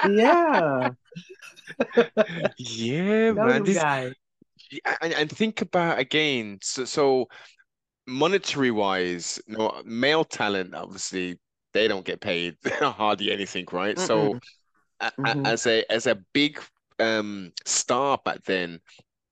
yeah. 0.01 0.91
Yeah, 2.57 3.31
Know 3.31 3.41
man. 3.41 3.63
This 3.63 3.85
and, 5.01 5.13
and 5.13 5.31
think 5.31 5.61
about 5.61 5.99
again. 5.99 6.59
So, 6.61 6.85
so 6.85 7.27
monetary 8.07 8.71
wise, 8.71 9.39
you 9.47 9.57
know, 9.57 9.81
male 9.85 10.25
talent 10.25 10.75
obviously 10.75 11.39
they 11.73 11.87
don't 11.87 12.05
get 12.05 12.21
paid 12.21 12.57
hardly 12.81 13.31
anything, 13.31 13.65
right? 13.71 13.99
So, 13.99 14.33
Mm-mm. 14.33 14.39
a- 15.01 15.13
a- 15.25 15.35
Mhm. 15.35 15.45
as 15.47 15.67
a 15.67 15.85
as 15.91 16.07
a 16.07 16.15
big 16.33 16.61
um 16.99 17.53
star 17.65 18.19
back 18.25 18.43
then, 18.45 18.81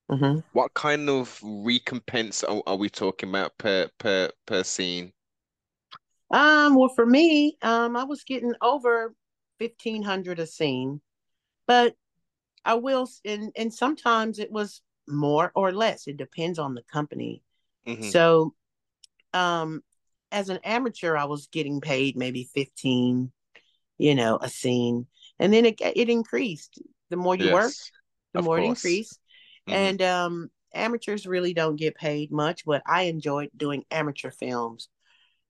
Mhm. 0.10 0.44
what 0.54 0.74
kind 0.74 1.10
of 1.10 1.40
recompense 1.44 2.44
are, 2.44 2.62
are 2.66 2.76
we 2.78 2.90
talking 2.90 3.30
about 3.30 3.58
per 3.58 3.90
per 3.98 4.30
per 4.46 4.64
scene? 4.64 5.12
Um, 6.34 6.74
well, 6.76 6.90
for 6.90 7.06
me, 7.06 7.58
um, 7.62 7.96
I 7.96 8.06
was 8.06 8.24
getting 8.24 8.56
over 8.60 9.14
fifteen 9.60 10.02
hundred 10.02 10.40
a 10.40 10.48
scene, 10.48 11.00
but 11.68 11.96
I 12.66 12.74
will, 12.74 13.08
and 13.24 13.52
and 13.56 13.72
sometimes 13.72 14.40
it 14.40 14.52
was 14.52 14.82
more 15.08 15.52
or 15.54 15.72
less. 15.72 16.08
It 16.08 16.18
depends 16.18 16.58
on 16.58 16.74
the 16.74 16.82
company. 16.92 17.44
Mhm. 17.88 18.12
So, 18.12 18.56
um, 19.32 19.84
as 20.32 20.50
an 20.50 20.58
amateur, 20.64 21.16
I 21.16 21.26
was 21.26 21.48
getting 21.48 21.82
paid 21.82 22.18
maybe 22.18 22.50
fifteen, 22.52 23.32
you 24.00 24.16
know, 24.16 24.40
a 24.42 24.50
scene, 24.50 25.06
and 25.38 25.54
then 25.54 25.66
it 25.66 25.80
it 25.82 26.10
increased. 26.10 26.82
The 27.12 27.18
more 27.18 27.36
you 27.36 27.52
work, 27.52 27.74
the 28.34 28.42
more 28.42 28.58
it 28.58 28.64
course. 28.64 28.80
increased. 28.80 29.20
Mhm. 29.70 29.74
And 29.74 30.02
um, 30.02 30.52
amateurs 30.74 31.28
really 31.28 31.54
don't 31.54 31.76
get 31.76 31.94
paid 31.94 32.32
much, 32.32 32.66
but 32.66 32.82
I 32.88 33.04
enjoyed 33.04 33.52
doing 33.56 33.86
amateur 33.92 34.32
films 34.32 34.90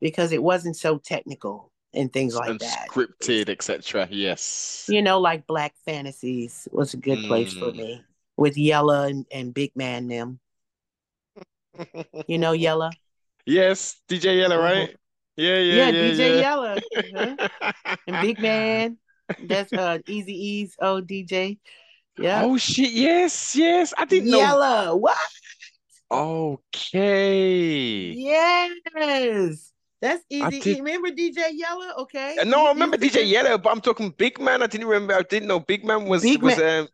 because 0.03 0.33
it 0.33 0.43
wasn't 0.43 0.75
so 0.75 0.97
technical 0.97 1.71
and 1.93 2.11
things 2.11 2.35
like 2.35 2.59
that. 2.59 2.87
Unscripted, 2.89 3.47
etc. 3.47 4.05
Yes. 4.11 4.83
You 4.89 5.01
know, 5.01 5.17
like 5.21 5.47
Black 5.47 5.73
Fantasies 5.85 6.67
was 6.73 6.93
a 6.93 6.97
good 6.97 7.23
place 7.23 7.53
for 7.53 7.71
Mm. 7.71 7.75
me 7.77 8.03
with 8.35 8.57
Yella 8.57 9.03
and, 9.07 9.25
and 9.31 9.53
Big 9.53 9.71
Man 9.77 10.09
them. 10.09 10.41
You 12.27 12.37
know 12.37 12.51
Yella? 12.51 12.91
Yes, 13.45 14.01
DJ 14.09 14.37
Yella, 14.39 14.57
Mhm. 14.57 14.63
right? 14.63 14.95
Yeah, 15.37 15.57
yeah, 15.57 15.75
Yeah, 15.75 15.89
yeah, 15.89 16.11
DJ 16.11 16.19
yeah. 16.19 16.39
Yella. 16.41 16.75
uh-huh. 16.75 17.35
And 18.05 18.21
Big 18.21 18.39
Man. 18.39 18.97
That's 19.47 19.71
uh 19.73 19.97
Eazy-E's 20.07 20.75
old 20.81 21.07
DJ. 21.07 21.57
Yeah. 22.17 22.43
Oh 22.43 22.57
shit, 22.57 22.91
yes, 22.91 23.55
yes. 23.55 23.93
I 23.97 24.03
didn't 24.05 24.29
know. 24.29 24.37
Yella. 24.37 24.95
What? 24.97 25.17
Okay. 26.11 28.11
Yes. 28.11 29.72
That's 30.03 30.21
Eazy 30.29 30.61
did- 30.61 30.79
Remember 30.79 31.09
DJ 31.11 31.37
Yella? 31.53 31.93
Okay. 31.99 32.35
No, 32.45 32.65
I 32.65 32.73
remember 32.73 32.97
used 32.97 33.15
DJ 33.15 33.21
do- 33.21 33.27
Yella, 33.27 33.57
but 33.57 33.69
I'm 33.71 33.79
talking 33.79 34.09
Big 34.09 34.37
Man. 34.37 34.61
I 34.61 34.67
didn't 34.67 34.87
remember. 34.87 35.13
I 35.15 35.21
didn't 35.21 35.47
know 35.47 35.61
Big 35.61 35.85
Man 35.85 36.05
was 36.05 36.23
Big 36.23 36.43
was 36.43 36.57
Man- 36.57 36.87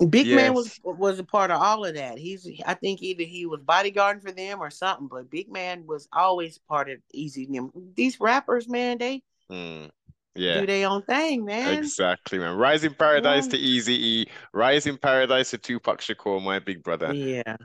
um 0.00 0.10
Big 0.10 0.26
Man 0.26 0.52
was 0.52 0.80
was 0.82 1.20
a 1.20 1.24
part 1.24 1.52
of 1.52 1.62
all 1.62 1.84
of 1.84 1.94
that. 1.94 2.18
He's 2.18 2.46
I 2.66 2.74
think 2.74 3.02
either 3.02 3.22
he 3.22 3.46
was 3.46 3.60
bodyguarding 3.60 4.20
for 4.20 4.32
them 4.32 4.60
or 4.60 4.68
something, 4.68 5.06
but 5.06 5.30
Big 5.30 5.48
Man 5.48 5.86
was 5.86 6.08
always 6.12 6.58
part 6.58 6.90
of 6.90 6.98
Eazy. 7.14 7.46
and 7.46 7.54
them. 7.54 7.92
These 7.94 8.18
rappers, 8.18 8.68
man, 8.68 8.98
they 8.98 9.22
Mm. 9.50 9.88
do 10.34 10.42
Yeah. 10.42 10.66
their 10.66 10.88
own 10.88 11.02
thing, 11.02 11.44
man. 11.44 11.78
Exactly, 11.78 12.38
man. 12.40 12.56
Rising 12.56 12.94
Paradise 12.94 13.44
Yeah. 13.46 13.50
to 13.52 13.56
Easy 13.58 14.06
E, 14.06 14.26
Rising 14.52 14.98
Paradise 14.98 15.50
to 15.52 15.58
Tupac 15.58 16.00
Shakur, 16.00 16.42
my 16.42 16.58
big 16.58 16.82
brother. 16.82 17.14
Yeah, 17.14 17.56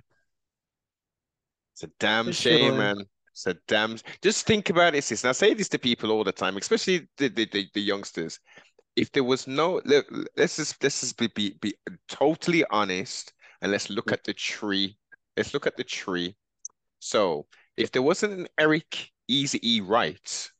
It's 1.73 1.83
a 1.83 1.87
damn 1.99 2.27
for 2.27 2.33
shame, 2.33 2.69
sure. 2.69 2.77
man. 2.77 3.05
A 3.47 3.55
damn. 3.67 3.97
Just 4.21 4.45
think 4.45 4.69
about 4.69 4.95
it, 4.95 5.03
sis. 5.03 5.23
And 5.23 5.29
I 5.29 5.33
say 5.33 5.53
this 5.53 5.69
to 5.69 5.79
people 5.79 6.11
all 6.11 6.23
the 6.23 6.31
time, 6.31 6.57
especially 6.57 7.07
the 7.17 7.29
the, 7.29 7.45
the, 7.45 7.67
the 7.73 7.81
youngsters. 7.81 8.39
If 8.95 9.11
there 9.11 9.23
was 9.23 9.47
no, 9.47 9.81
look, 9.85 10.05
let's 10.37 10.57
just 10.57 10.83
let's 10.83 11.01
just 11.01 11.17
be, 11.17 11.27
be 11.27 11.57
be 11.61 11.73
totally 12.07 12.65
honest 12.69 13.33
and 13.61 13.71
let's 13.71 13.89
look 13.89 14.11
at 14.11 14.23
the 14.23 14.33
tree. 14.33 14.97
Let's 15.37 15.53
look 15.53 15.65
at 15.65 15.77
the 15.77 15.83
tree. 15.83 16.35
So, 16.99 17.47
if 17.77 17.91
there 17.91 18.01
wasn't 18.01 18.33
an 18.33 18.47
Eric 18.57 19.11
Easy 19.27 19.59
E 19.63 19.81
Wright, 19.81 20.51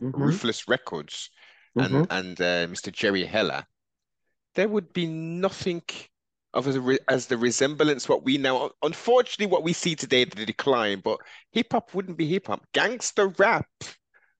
Mhm, 0.00 0.14
Ruthless 0.14 0.68
Records, 0.68 1.30
and 1.78 1.94
mhm. 1.94 2.06
and 2.10 2.40
uh, 2.40 2.66
Mr. 2.68 2.92
Jerry 2.92 3.24
Heller, 3.24 3.66
there 4.54 4.68
would 4.68 4.92
be 4.92 5.06
nothing 5.06 5.82
of 6.54 6.68
as, 6.68 6.78
re 6.78 6.98
as 7.08 7.26
the 7.26 7.36
resemblance 7.36 8.08
what 8.08 8.24
we 8.24 8.38
now. 8.38 8.70
Unfortunately, 8.82 9.46
what 9.46 9.62
we 9.62 9.72
see 9.72 9.94
today, 9.94 10.24
the 10.24 10.46
decline. 10.46 11.00
But 11.02 11.18
hip 11.50 11.72
hop 11.72 11.94
wouldn't 11.94 12.18
be 12.18 12.26
hip 12.26 12.46
hop. 12.48 12.66
Gangster 12.72 13.28
rap 13.38 13.66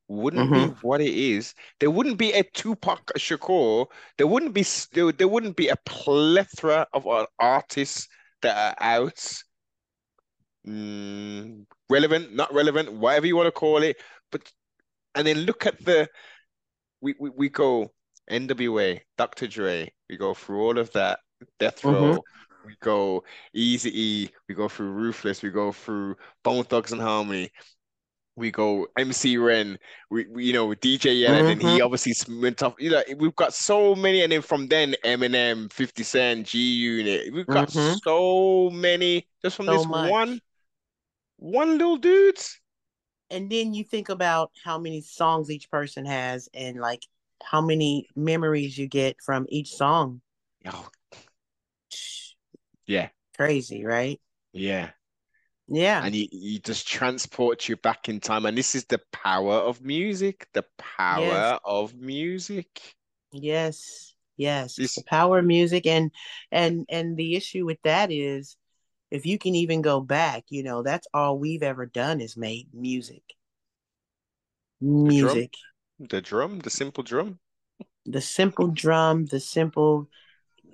wouldn't 0.08 0.52
be 0.52 0.66
Mhm. 0.66 0.76
what 0.82 1.00
it 1.00 1.14
is. 1.14 1.54
There 1.80 1.90
wouldn't 1.90 2.18
be 2.18 2.32
a 2.32 2.42
Tupac 2.42 3.12
Shakur. 3.16 3.86
There 4.18 4.26
wouldn't 4.26 4.52
be 4.52 4.64
there, 4.92 5.12
there 5.12 5.28
wouldn't 5.28 5.56
be 5.56 5.68
a 5.68 5.76
plethora 5.86 6.86
of 6.92 7.06
ar- 7.06 7.28
artists 7.38 8.08
that 8.42 8.56
are 8.56 8.82
out. 8.82 9.42
Mm, 10.66 11.66
relevant, 11.88 12.34
not 12.34 12.52
relevant, 12.52 12.92
whatever 12.92 13.26
you 13.26 13.36
want 13.36 13.46
to 13.46 13.52
call 13.52 13.82
it. 13.82 13.96
But 14.30 14.52
and 15.14 15.26
then 15.26 15.38
look 15.40 15.66
at 15.66 15.82
the 15.84 16.08
we 17.00 17.14
we, 17.18 17.30
we 17.30 17.48
go 17.48 17.92
NWA, 18.30 19.00
Dr. 19.18 19.48
Dre, 19.48 19.92
we 20.08 20.16
go 20.16 20.34
through 20.34 20.60
all 20.62 20.78
of 20.78 20.92
that, 20.92 21.18
Death 21.58 21.84
Mhm. 21.84 21.92
Row, 21.92 22.24
we 22.64 22.76
go 22.80 23.24
Easy 23.54 23.90
E, 24.00 24.30
we 24.48 24.54
go 24.54 24.68
through 24.68 24.92
Ruthless, 24.92 25.42
we 25.42 25.50
go 25.50 25.72
through 25.72 26.16
Bone 26.44 26.64
Thugs 26.64 26.92
and 26.92 27.00
Harmony, 27.00 27.50
we 28.36 28.50
go 28.50 28.86
MC 28.96 29.36
Ren, 29.36 29.78
we, 30.10 30.26
we 30.28 30.44
you 30.46 30.52
know 30.52 30.74
DJ 30.74 31.12
Yella, 31.20 31.42
and 31.46 31.60
he 31.60 31.80
Mhm. 31.80 31.84
obviously 31.84 32.14
went 32.40 32.62
off. 32.62 32.74
You 32.78 32.90
know, 32.90 33.02
we've 33.18 33.36
got 33.36 33.54
so 33.54 33.94
many, 33.94 34.22
and 34.22 34.32
then 34.32 34.42
from 34.42 34.68
then 34.68 34.94
Eminem, 35.04 35.72
50 35.72 36.02
Cent, 36.02 36.46
G 36.46 36.58
Unit, 36.58 37.32
we've 37.32 37.46
got 37.46 37.68
Mhm. 37.68 38.00
so 38.02 38.70
many 38.70 39.28
just 39.42 39.56
from 39.56 39.66
So 39.66 39.72
this 39.72 39.86
much. 39.86 40.10
one 40.10 40.40
one 41.36 41.78
little 41.78 41.96
dudes. 41.96 42.58
And 43.30 43.50
then 43.50 43.72
you 43.74 43.82
think 43.82 44.10
about 44.10 44.52
how 44.62 44.78
many 44.78 45.00
songs 45.00 45.50
each 45.50 45.70
person 45.70 46.04
has 46.04 46.48
and 46.52 46.78
like 46.78 47.02
how 47.42 47.60
many 47.62 48.06
memories 48.14 48.76
you 48.76 48.86
get 48.86 49.16
from 49.22 49.46
each 49.48 49.72
song. 49.74 50.20
Oh, 50.66 50.88
yeah, 52.86 53.08
Crazy, 53.36 53.84
right? 53.84 54.20
yeah. 54.52 54.90
Yeah. 55.68 56.04
and 56.06 56.14
you, 56.14 56.26
he 56.30 56.58
just 56.58 56.86
transport 56.88 57.68
you 57.68 57.76
back 57.76 58.08
in 58.08 58.20
time. 58.20 58.46
And 58.46 58.56
this 58.56 58.74
is 58.74 58.84
the 58.86 59.00
power 59.12 59.54
of 59.54 59.82
music, 59.82 60.46
the 60.52 60.64
power 60.78 61.20
Yes. 61.20 61.60
of 61.64 61.94
music. 61.94 62.94
Yes. 63.32 64.14
Yes. 64.36 64.78
It's 64.78 64.94
the 64.96 65.04
power 65.04 65.38
of 65.38 65.44
music 65.44 65.86
and 65.86 66.10
and 66.50 66.86
and 66.88 67.16
the 67.16 67.36
issue 67.36 67.64
with 67.64 67.78
that 67.84 68.10
is 68.10 68.56
if 69.10 69.26
you 69.26 69.38
can 69.38 69.54
even 69.54 69.82
go 69.82 70.00
back, 70.00 70.44
you 70.50 70.62
know, 70.62 70.82
that's 70.82 71.06
all 71.14 71.38
we've 71.38 71.62
ever 71.62 71.86
done 71.86 72.20
is 72.20 72.36
made 72.36 72.72
music. 72.74 73.22
the 75.04 75.12
drum, 75.12 75.36
Music. 75.36 75.54
the 76.00 76.20
drum, 76.20 76.58
the 76.60 76.70
simple 76.70 77.04
drum. 77.04 77.38
The 78.06 78.20
simple 78.20 78.68
drum, 78.68 79.26
the 79.26 79.40
simple 79.40 80.08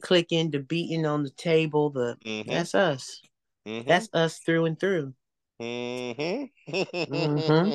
clicking, 0.01 0.51
the 0.51 0.61
beating 0.61 1.07
on 1.07 1.23
the 1.25 1.31
table, 1.31 1.91
the 1.91 2.19
Mm-hmm, 2.25 2.57
that's 2.57 2.75
us. 2.75 3.23
mm-hmm, 3.67 3.89
That's 3.89 4.09
us 4.15 4.39
through 4.41 4.67
and 4.67 4.79
through. 4.81 5.15
mm-hmm. 5.61 6.45
Mm-hmm. 7.11 7.71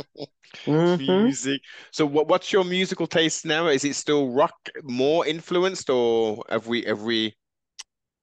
Music. 0.97 1.61
So 1.91 2.05
what 2.05 2.27
what's 2.27 2.51
your 2.53 2.63
musical 2.63 3.07
taste 3.07 3.45
now? 3.45 3.67
Is 3.67 3.83
it 3.85 3.95
still 3.95 4.29
rock 4.29 4.55
more 4.83 5.25
influenced 5.25 5.89
or 5.89 6.43
have 6.49 6.67
we 6.67 6.83
have 6.83 7.01
we 7.01 7.35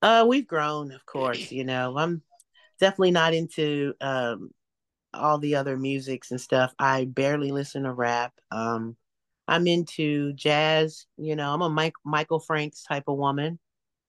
Uh, 0.03 0.25
we've 0.29 0.47
grown, 0.47 0.93
of 0.93 1.05
course. 1.07 1.51
You 1.51 1.65
know, 1.65 1.97
I'm 1.97 2.23
definitely 2.81 3.13
not 3.13 3.35
into 3.35 3.95
um 4.01 4.51
all 5.15 5.39
the 5.39 5.57
other 5.57 5.77
musics 5.79 6.31
and 6.33 6.41
stuff. 6.41 6.75
I 6.79 7.07
barely 7.07 7.53
listen 7.53 7.85
to 7.85 7.93
rap. 7.93 8.35
Um, 8.53 8.97
I'm 9.49 9.67
into 9.69 10.33
jazz. 10.35 11.07
You 11.19 11.37
know, 11.37 11.53
I'm 11.55 11.63
a 11.63 11.71
Mike 11.71 11.95
Michael 12.05 12.41
Franks 12.41 12.85
type 12.85 13.05
of 13.09 13.19
woman. 13.19 13.59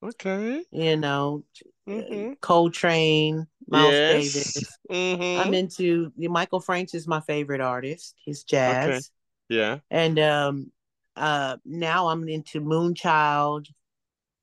Okay. 0.02 0.64
You 0.72 0.96
know, 0.96 1.44
Mm-hmm. 1.86 2.34
Coltrane, 2.40 3.46
Miles 3.68 3.94
Yes. 3.98 4.34
Davis. 4.34 4.78
I'm 4.88 4.94
Mm-hmm. 4.94 5.54
into 5.54 6.12
Michael 6.16 6.60
Franks 6.60 6.94
is 6.94 7.08
my 7.08 7.20
favorite 7.20 7.60
artist. 7.60 8.14
He's 8.24 8.42
Okay. 8.42 8.48
jazz, 8.48 9.10
Yeah. 9.48 9.78
and 9.90 10.18
um, 10.18 10.72
uh, 11.16 11.56
now 11.64 12.08
I'm 12.08 12.28
into 12.28 12.60
Moonchild 12.60 13.66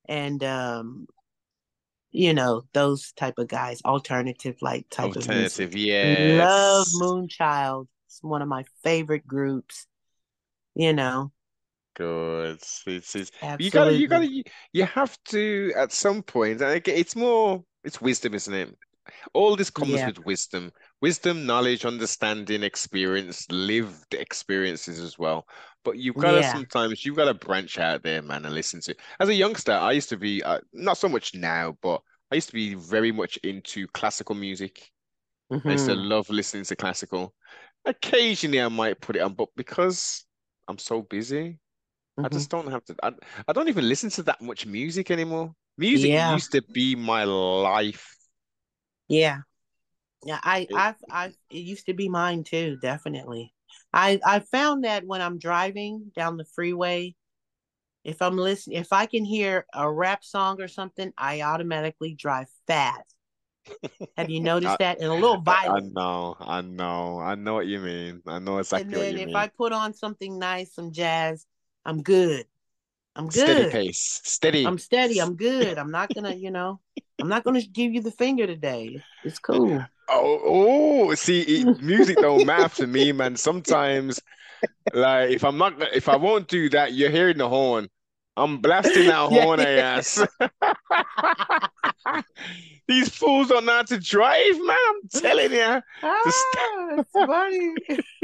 and 0.07 0.43
um, 0.43 1.07
you 2.11 2.33
know, 2.33 2.63
those 2.73 3.11
type 3.13 3.37
of 3.37 3.47
guys, 3.47 3.81
alternative 3.85 4.57
like 4.61 4.89
type 4.89 5.15
of 5.15 5.29
music. 5.29 5.71
Alternative. 5.71 6.37
Love 6.37 6.87
Moonchild. 6.87 7.87
It's 8.07 8.21
one 8.23 8.41
of 8.41 8.47
my 8.47 8.65
favorite 8.83 9.25
groups. 9.27 9.87
You 10.75 10.93
know, 10.93 11.31
Good. 11.99 12.55
It's, 12.55 12.83
it's, 12.87 13.15
it's 13.15 13.31
you 13.57 13.71
gotta, 13.71 13.93
you 13.93 14.07
gotta, 14.07 14.27
you, 14.27 14.43
you 14.71 14.85
have 14.85 15.17
to 15.25 15.73
at 15.75 15.91
some 15.91 16.23
point. 16.23 16.61
And 16.61 16.87
it's 16.87 17.15
more, 17.15 17.63
it's 17.83 17.99
wisdom, 18.01 18.33
isn't 18.35 18.53
it? 18.53 18.77
All 19.33 19.55
this 19.55 19.69
comes 19.71 20.05
Yeah. 20.05 20.07
with 20.07 20.19
wisdom, 20.19 20.71
wisdom, 21.01 21.45
knowledge, 21.45 21.85
understanding, 21.85 22.63
experience, 22.63 23.49
lived 23.51 24.13
experiences 24.15 24.99
as 24.99 25.19
well. 25.19 25.47
But 25.83 25.97
you've 25.99 26.17
got 26.17 26.33
to 26.33 26.43
Yeah. 26.43 26.43
sometimes 26.43 27.05
you've 27.05 27.17
got 27.17 27.25
to 27.25 27.35
branch 27.35 27.79
out 27.79 28.03
there, 28.03 28.21
man, 28.21 28.45
and 28.45 28.55
listen 28.55 28.81
to. 28.81 28.95
As 29.19 29.29
a 29.29 29.35
youngster, 29.35 29.73
I 29.73 29.93
used 29.93 30.09
to 30.09 30.17
be 30.17 30.43
uh, 30.43 30.61
not 30.73 30.97
so 30.97 31.09
much 31.09 31.35
now, 31.35 31.77
but 31.81 32.01
I 32.31 32.35
used 32.35 32.49
to 32.49 32.55
be 32.55 32.75
very 32.75 33.11
much 33.11 33.37
into 33.37 33.87
classical 33.89 34.35
music. 34.35 34.91
I 35.67 35.73
used 35.73 35.85
to 35.87 35.95
hmm 35.95 35.97
love 35.97 36.29
listening 36.29 36.65
to 36.65 36.75
classical. 36.75 37.35
Occasionally, 37.85 38.61
I 38.61 38.69
might 38.69 39.01
put 39.01 39.17
it 39.17 39.21
on, 39.21 39.33
but 39.35 39.49
because 39.55 40.25
I'm 40.67 40.77
so 40.79 41.01
busy. 41.03 41.59
I 42.23 42.29
hmm 42.29 42.29
just 42.29 42.49
don't 42.49 42.69
have 42.71 42.83
to. 42.85 42.95
I, 43.03 43.13
I 43.47 43.53
don't 43.53 43.69
even 43.69 43.87
listen 43.87 44.09
to 44.11 44.23
that 44.23 44.41
much 44.41 44.65
music 44.65 45.11
anymore. 45.11 45.55
Music 45.77 46.11
Yeah. 46.11 46.39
used 46.39 46.51
to 46.53 46.61
be 46.73 46.95
my 46.95 47.23
life. 47.23 48.15
Yeah. 49.07 49.39
Yeah. 50.25 50.39
I, 50.43 50.69
It, 50.69 50.75
I've, 50.75 50.97
I've, 51.09 51.35
it 51.51 51.59
used 51.59 51.87
to 51.87 51.93
be 51.93 52.09
mine 52.09 52.43
too, 52.43 52.77
definitely. 52.81 53.53
I, 53.93 54.19
I 54.25 54.39
found 54.41 54.85
that 54.85 55.05
when 55.05 55.21
I'm 55.21 55.39
driving 55.39 56.11
down 56.15 56.37
the 56.37 56.45
freeway, 56.45 57.15
if 58.03 58.21
I'm 58.21 58.37
listening, 58.37 58.79
if 58.79 58.93
I 58.93 59.05
can 59.07 59.25
hear 59.25 59.65
a 59.73 59.91
rap 59.91 60.23
song 60.23 60.61
or 60.61 60.67
something, 60.69 61.13
I 61.17 61.41
automatically 61.41 62.15
drive 62.15 62.47
fast. 62.67 63.15
Have 64.17 64.29
you 64.29 64.39
I, 64.63 64.77
noticed 64.79 64.79
that? 64.79 64.99
And 64.99 65.07
a 65.09 65.13
little 65.15 65.37
I, 65.47 65.57
I 65.65 65.79
know, 65.81 66.35
I 66.39 66.61
know, 66.61 67.19
I 67.19 67.35
know 67.35 67.53
what 67.55 67.67
you 67.67 67.79
mean. 67.79 68.21
I 68.27 68.39
know 68.39 68.57
And 68.75 68.91
exactly 68.91 68.99
what 68.99 69.07
then 69.07 69.17
if 69.17 69.31
mean. 69.31 69.35
I 69.35 69.47
put 69.47 69.71
on 69.73 69.93
something 69.93 70.37
nice, 70.39 70.73
some 70.73 70.91
jazz, 70.91 71.45
I'm 71.89 72.03
good. 72.03 72.45
I'm 73.15 73.27
good. 73.27 73.41
Steady 73.41 73.65
pace, 73.65 74.21
steady. 74.23 74.65
I'm 74.65 74.77
steady. 74.77 75.19
I'm 75.19 75.35
good. 75.35 75.77
I'm 75.79 75.89
not 75.89 76.13
gonna, 76.13 76.35
you 76.35 76.51
know, 76.51 76.79
I'm 77.19 77.27
not 77.27 77.43
gonna 77.43 77.61
give 77.63 77.93
you 77.93 78.01
the 78.01 78.11
finger 78.11 78.45
today. 78.45 79.01
It's 79.23 79.39
cool. 79.39 79.83
Oh, 80.07 80.39
oh, 80.43 81.15
see, 81.15 81.41
it, 81.41 81.81
music 81.81 82.19
don't 82.19 82.45
matter 82.45 82.75
to 82.77 82.87
me, 82.87 83.11
man. 83.11 83.35
Sometimes, 83.35 84.21
like, 84.93 85.31
if 85.31 85.43
I'm 85.43 85.57
not, 85.57 85.81
if 85.95 86.09
I 86.09 86.15
won't 86.15 86.47
do 86.47 86.69
that, 86.69 86.93
you're 86.93 87.09
hearing 87.11 87.37
the 87.39 87.49
horn. 87.49 87.89
I'm 88.37 88.59
blasting 88.59 89.07
that 89.07 89.29
Yeah. 89.31 89.45
horn, 89.45 89.59
ass. 89.59 90.23
These 92.87 93.09
fools 93.09 93.49
don't 93.49 93.65
know 93.65 93.73
how 93.73 93.83
to 93.83 93.99
drive, 93.99 94.59
man. 94.65 94.77
I'm 94.89 95.09
telling 95.09 95.51
you. 95.51 95.81
Ah, 96.01 96.95
it's 96.97 97.17
funny. 97.25 97.75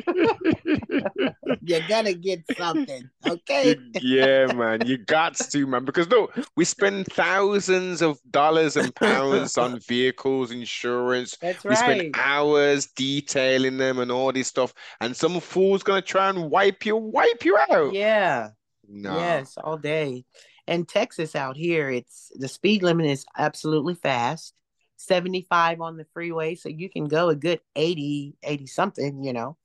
you 1.61 1.81
gotta 1.87 2.13
get 2.13 2.43
something, 2.57 3.09
okay? 3.27 3.75
Yeah, 4.01 4.51
man, 4.53 4.85
you 4.85 4.97
got 4.97 5.35
to, 5.35 5.67
man, 5.67 5.85
because 5.85 6.09
no, 6.09 6.29
we 6.55 6.65
spend 6.65 7.07
thousands 7.07 8.01
of 8.01 8.19
dollars 8.29 8.77
and 8.77 8.93
pounds 8.95 9.57
on 9.57 9.79
vehicles, 9.79 10.51
insurance. 10.51 11.37
That's 11.41 11.63
right. 11.65 11.71
We 11.71 11.75
spend 11.75 12.15
hours 12.15 12.87
detailing 12.87 13.77
them 13.77 13.99
and 13.99 14.11
all 14.11 14.31
this 14.31 14.47
stuff, 14.47 14.73
and 15.01 15.15
some 15.15 15.39
fool's 15.39 15.83
gonna 15.83 16.01
try 16.01 16.29
and 16.29 16.49
wipe 16.49 16.85
you, 16.85 16.95
wipe 16.95 17.43
you 17.43 17.57
out. 17.69 17.93
Yeah. 17.93 18.49
No. 18.87 19.17
Yes, 19.17 19.57
all 19.63 19.77
day. 19.77 20.25
And 20.67 20.87
Texas 20.87 21.35
out 21.35 21.57
here, 21.57 21.89
it's 21.89 22.31
the 22.35 22.47
speed 22.47 22.83
limit 22.83 23.05
is 23.05 23.25
absolutely 23.37 23.95
fast. 23.95 24.53
75 24.97 25.81
on 25.81 25.97
the 25.97 26.05
freeway, 26.13 26.55
so 26.55 26.69
you 26.69 26.89
can 26.89 27.05
go 27.07 27.29
a 27.29 27.35
good 27.35 27.59
80, 27.75 28.35
80 28.41 28.67
something, 28.67 29.23
you 29.23 29.33
know. 29.33 29.57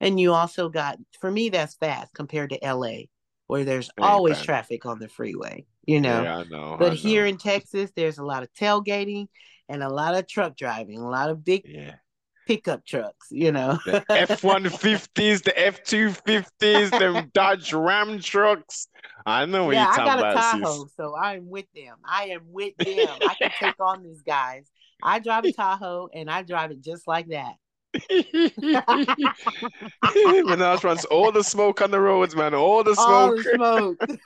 And 0.00 0.18
you 0.18 0.32
also 0.32 0.68
got 0.68 0.98
for 1.20 1.30
me 1.30 1.50
that's 1.50 1.74
fast 1.74 2.14
compared 2.14 2.50
to 2.50 2.58
LA 2.62 3.02
where 3.50 3.64
there's 3.64 3.90
always 4.00 4.40
traffic 4.40 4.86
on 4.86 5.00
the 5.00 5.08
freeway, 5.08 5.66
you 5.84 6.00
know. 6.00 6.22
Yeah, 6.22 6.38
I 6.38 6.44
know. 6.44 6.76
But 6.78 6.92
I 6.92 6.94
here 6.94 7.26
in 7.26 7.36
Texas, 7.36 7.90
there's 7.96 8.18
a 8.18 8.24
lot 8.24 8.44
of 8.44 8.52
tailgating 8.52 9.26
and 9.68 9.82
a 9.82 9.88
lot 9.88 10.14
of 10.14 10.28
truck 10.28 10.56
driving, 10.56 10.98
a 10.98 11.08
lot 11.08 11.30
of 11.30 11.44
big 11.44 11.62
yeah. 11.64 11.96
pickup 12.46 12.86
trucks, 12.86 13.26
you 13.30 13.50
know. 13.50 13.76
the 13.84 14.04
F 14.08 14.42
150s, 14.42 15.42
the 15.42 15.66
F 15.66 15.82
250s, 15.82 16.90
them 16.96 17.28
Dodge 17.34 17.72
Ram 17.72 18.20
trucks. 18.20 18.86
I 19.26 19.46
know 19.46 19.64
what 19.64 19.74
yeah, 19.74 19.86
you're 19.86 19.96
talking 19.96 20.12
about. 20.12 20.24
I 20.26 20.34
got 20.34 20.60
a 20.60 20.62
Tahoe, 20.62 20.84
sis. 20.84 20.94
so 20.96 21.16
I'm 21.16 21.50
with 21.50 21.66
them. 21.74 21.96
I 22.04 22.26
am 22.26 22.42
with 22.46 22.76
them. 22.76 23.08
I 23.28 23.34
can 23.34 23.50
take 23.58 23.80
on 23.80 24.04
these 24.04 24.22
guys. 24.22 24.70
I 25.02 25.18
drive 25.18 25.44
a 25.44 25.52
Tahoe 25.56 26.08
and 26.14 26.30
I 26.30 26.42
drive 26.42 26.70
it 26.70 26.82
just 26.82 27.08
like 27.08 27.26
that. 27.30 27.54
Menage 30.44 30.84
runs 30.84 31.04
all 31.06 31.32
the 31.32 31.42
smoke 31.42 31.82
on 31.82 31.90
the 31.90 32.00
roads, 32.00 32.36
man. 32.36 32.54
All 32.54 32.84
the 32.84 32.94
smoke. 32.94 33.08
All 33.08 33.34
the 33.34 33.42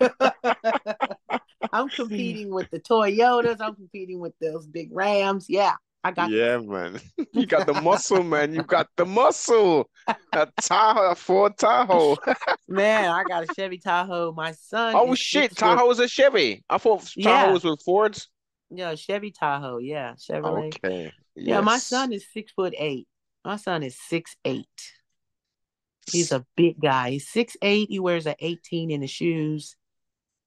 smoke. 0.01 1.41
I'm 1.73 1.89
competing 1.89 2.53
with 2.53 2.71
the 2.71 2.79
Toyotas. 2.79 3.61
I'm 3.61 3.75
competing 3.75 4.21
with 4.21 4.35
those 4.41 4.67
big 4.67 4.91
Rams. 4.93 5.47
Yeah, 5.49 5.73
I 6.03 6.11
got. 6.11 6.31
Yeah, 6.31 6.59
this. 6.59 6.67
man. 6.67 7.01
You 7.33 7.47
got 7.47 7.67
the 7.67 7.81
muscle, 7.81 8.23
man. 8.23 8.55
You 8.55 8.63
got 8.63 8.89
the 8.97 9.07
muscle. 9.07 9.89
A 10.07 10.49
Tahoe, 10.61 11.13
a 11.13 11.15
Ford 11.15 11.57
Tahoe. 11.57 12.17
man, 12.69 13.11
I 13.11 13.25
got 13.25 13.45
a 13.45 13.55
Chevy 13.55 13.79
Tahoe. 13.79 14.33
My 14.33 14.53
son. 14.53 14.95
Oh 14.95 15.15
shit, 15.15 15.57
Tahoe 15.57 15.91
is 15.91 16.01
a 16.01 16.09
Chevy. 16.09 16.63
I 16.69 16.77
thought 16.77 17.01
Tahoes 17.01 17.17
yeah. 17.65 17.71
were 17.71 17.77
Fords. 17.83 18.29
Yeah, 18.71 18.95
Chevy 18.95 19.31
Tahoe. 19.31 19.79
Yeah, 19.79 20.15
Chevrolet. 20.15 20.75
Okay. 20.85 21.13
Yes. 21.35 21.47
Yeah, 21.47 21.61
my 21.63 21.79
son 21.79 22.13
is 22.13 22.27
six 22.33 22.53
foot 22.53 22.75
eight. 22.77 23.09
My 23.45 23.57
son 23.57 23.83
is 23.83 23.99
six 23.99 24.37
eight. 24.45 24.67
He's 26.11 26.33
a 26.33 26.45
big 26.57 26.81
guy. 26.81 27.11
He's 27.11 27.29
six 27.29 27.57
eight. 27.63 27.89
He 27.91 27.99
wears 27.99 28.27
an 28.27 28.35
18 28.39 28.91
in 28.91 29.01
the 29.01 29.07
shoes. 29.07 29.77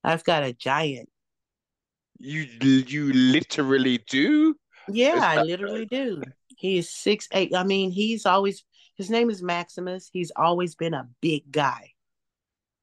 I've 0.03 0.23
got 0.23 0.43
a 0.43 0.53
giant. 0.53 1.09
You 2.19 2.41
you 2.41 3.13
literally 3.13 3.99
do? 4.09 4.55
Yeah, 4.89 5.19
I 5.21 5.41
literally 5.43 5.85
do. 5.85 6.23
He 6.57 6.77
is 6.77 6.89
six 6.89 7.27
eight. 7.31 7.53
I 7.55 7.63
mean, 7.63 7.91
he's 7.91 8.25
always 8.25 8.63
his 8.95 9.09
name 9.09 9.29
is 9.29 9.43
Maximus. 9.43 10.09
He's 10.11 10.31
always 10.35 10.75
been 10.75 10.93
a 10.93 11.07
big 11.21 11.51
guy. 11.51 11.93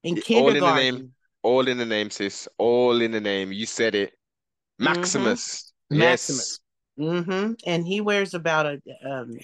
In 0.04 0.16
kindergarten. 0.16 0.62
All 0.62 0.76
in 0.78 0.94
the 0.94 0.98
name. 0.98 1.12
All 1.42 1.68
in 1.68 1.78
the 1.78 1.86
name, 1.86 2.10
sis. 2.10 2.48
All 2.58 3.00
in 3.00 3.10
the 3.10 3.20
name. 3.20 3.52
You 3.52 3.66
said 3.66 3.94
it. 3.94 4.12
Maximus. 4.78 5.72
Mm-hmm. 5.92 6.00
Yes. 6.00 6.28
Maximus. 6.28 6.60
Mm-hmm. 6.98 7.52
And 7.66 7.86
he 7.86 8.00
wears 8.00 8.34
about 8.34 8.66
a 8.66 8.80
um 9.04 9.36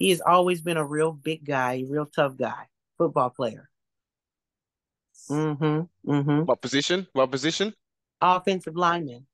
he 0.00 0.10
has 0.10 0.20
always 0.20 0.62
been 0.62 0.78
a 0.78 0.84
real 0.84 1.12
big 1.12 1.44
guy, 1.44 1.84
real 1.86 2.06
tough 2.06 2.36
guy, 2.36 2.66
football 2.98 3.30
player. 3.30 3.68
Mm-hmm. 5.30 6.10
Mm-hmm. 6.10 6.40
What 6.46 6.60
position? 6.60 7.06
What 7.12 7.30
position? 7.30 7.74
Offensive 8.20 8.74
lineman. 8.74 9.26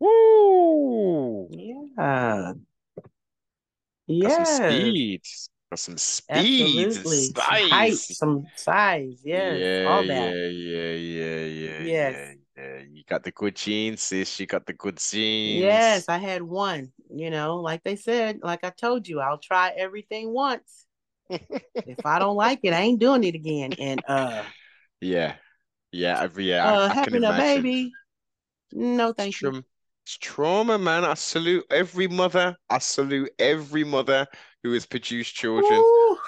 Woo! 0.00 1.48
Yeah. 1.50 2.54
Yeah. 4.06 4.44
Some 4.44 4.44
speed. 4.46 5.20
Some 5.74 5.98
speed. 5.98 6.86
Absolutely. 6.86 7.24
Size. 7.26 7.34
Some 7.34 7.68
height, 7.70 7.94
some 7.94 8.46
size. 8.56 9.20
Yes. 9.22 9.58
Yeah, 9.58 9.90
all 9.90 10.06
that. 10.06 10.32
Yeah, 10.34 10.48
yeah, 10.48 10.94
yeah, 10.94 11.44
yeah. 11.44 11.80
Yes. 11.82 12.14
Yeah. 12.16 12.34
Yeah, 12.64 12.82
you 12.90 13.02
got 13.08 13.22
the 13.22 13.30
good 13.30 13.56
genes, 13.56 14.02
sis. 14.02 14.40
You 14.40 14.46
got 14.46 14.66
the 14.66 14.72
good 14.72 14.96
genes. 14.96 15.62
Yes, 15.62 16.08
I 16.08 16.18
had 16.18 16.42
one. 16.42 16.92
You 17.14 17.30
know, 17.30 17.56
like 17.56 17.82
they 17.84 17.96
said, 17.96 18.40
like 18.42 18.64
I 18.64 18.70
told 18.70 19.06
you, 19.06 19.20
I'll 19.20 19.38
try 19.38 19.70
everything 19.76 20.32
once. 20.32 20.86
if 21.30 22.04
I 22.04 22.18
don't 22.18 22.36
like 22.36 22.60
it, 22.62 22.72
I 22.72 22.80
ain't 22.80 23.00
doing 23.00 23.24
it 23.24 23.34
again. 23.34 23.74
And 23.78 24.02
uh, 24.08 24.44
yeah, 25.00 25.34
yeah, 25.92 26.26
yeah. 26.36 26.72
Uh, 26.72 26.88
I, 26.88 26.90
I 26.90 26.94
having 26.94 27.24
a 27.24 27.32
baby, 27.32 27.92
no, 28.72 29.12
thank 29.12 29.40
you. 29.42 29.62
It's 30.06 30.18
trauma, 30.18 30.78
man. 30.78 31.04
I 31.04 31.14
salute 31.14 31.64
every 31.70 32.08
mother. 32.08 32.56
I 32.68 32.78
salute 32.78 33.30
every 33.38 33.84
mother 33.84 34.26
who 34.62 34.72
has 34.72 34.86
produced 34.86 35.34
children. 35.34 35.80
Ooh. 35.80 36.18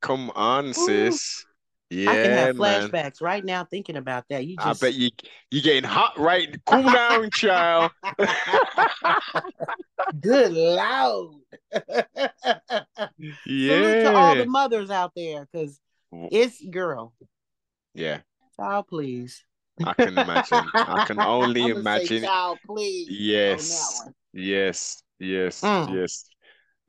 Come 0.00 0.30
on, 0.36 0.66
Ooh. 0.66 0.72
sis. 0.72 1.44
Yeah, 1.88 2.10
I 2.10 2.14
can 2.14 2.30
have 2.32 2.56
flashbacks 2.56 2.92
man. 2.92 3.12
right 3.20 3.44
now 3.44 3.64
thinking 3.64 3.96
about 3.96 4.24
that. 4.28 4.44
You 4.44 4.56
just 4.56 4.82
I 4.82 4.86
bet 4.86 4.94
you 4.94 5.10
you 5.52 5.62
getting 5.62 5.84
hot 5.84 6.18
right. 6.18 6.56
Cool 6.66 6.82
down, 6.82 7.30
child. 7.34 7.92
Good 10.20 10.52
loud. 10.52 11.40
yeah. 11.72 12.02
Salute 13.46 14.02
to 14.02 14.16
all 14.16 14.34
the 14.34 14.46
mothers 14.46 14.90
out 14.90 15.12
there 15.14 15.46
because 15.50 15.78
it's 16.12 16.60
girl. 16.64 17.12
Yeah. 17.94 18.20
Child, 18.56 18.88
please. 18.88 19.44
I 19.84 19.92
can 19.92 20.18
imagine. 20.18 20.64
I 20.74 21.04
can 21.06 21.20
only 21.20 21.68
imagine. 21.68 22.24
child, 22.24 22.58
please. 22.66 23.08
Yes. 23.10 24.02
Yes. 24.32 25.02
Yes. 25.18 25.60
Mm. 25.60 25.94
Yes. 25.94 26.24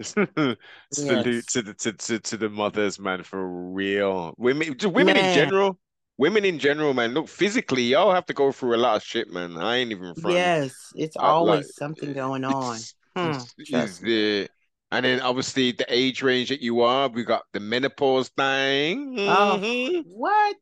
Salute 0.02 0.58
yes. 0.92 1.46
to 1.46 1.62
the 1.62 1.74
to, 1.74 1.94
to, 1.94 2.20
to 2.20 2.38
the 2.38 2.50
mothers, 2.50 3.00
man, 3.00 3.24
for 3.24 3.48
real. 3.48 4.34
Women, 4.38 4.76
women 4.84 5.16
man. 5.16 5.18
in 5.18 5.36
general, 5.36 5.80
women 6.18 6.46
in 6.46 6.60
general, 6.60 6.94
man. 6.94 7.14
Look, 7.14 7.28
physically, 7.28 7.84
y'all 7.84 8.14
have 8.14 8.26
to 8.28 8.34
go 8.34 8.52
through 8.52 8.76
a 8.76 8.78
lot 8.78 8.98
of 8.98 9.04
shit, 9.04 9.32
man. 9.32 9.58
I 9.58 9.78
ain't 9.78 9.92
even 9.92 10.14
from. 10.16 10.32
Yes, 10.32 10.74
it's 10.96 11.18
always 11.18 11.66
like, 11.66 11.66
something 11.66 12.14
going 12.14 12.44
on. 12.44 12.78
Hmm, 13.16 13.40
is? 13.58 14.50
And 14.90 15.04
then 15.04 15.20
obviously 15.20 15.74
the 15.74 15.86
age 15.90 16.22
range 16.22 16.50
that 16.50 16.62
you 16.62 16.82
are, 16.82 17.10
we 17.10 17.24
got 17.24 17.44
the 17.52 17.60
menopause 17.60 18.30
thing. 18.30 19.18
Mm-hmm. 19.18 19.28
Oh, 19.30 20.04
what? 20.08 20.56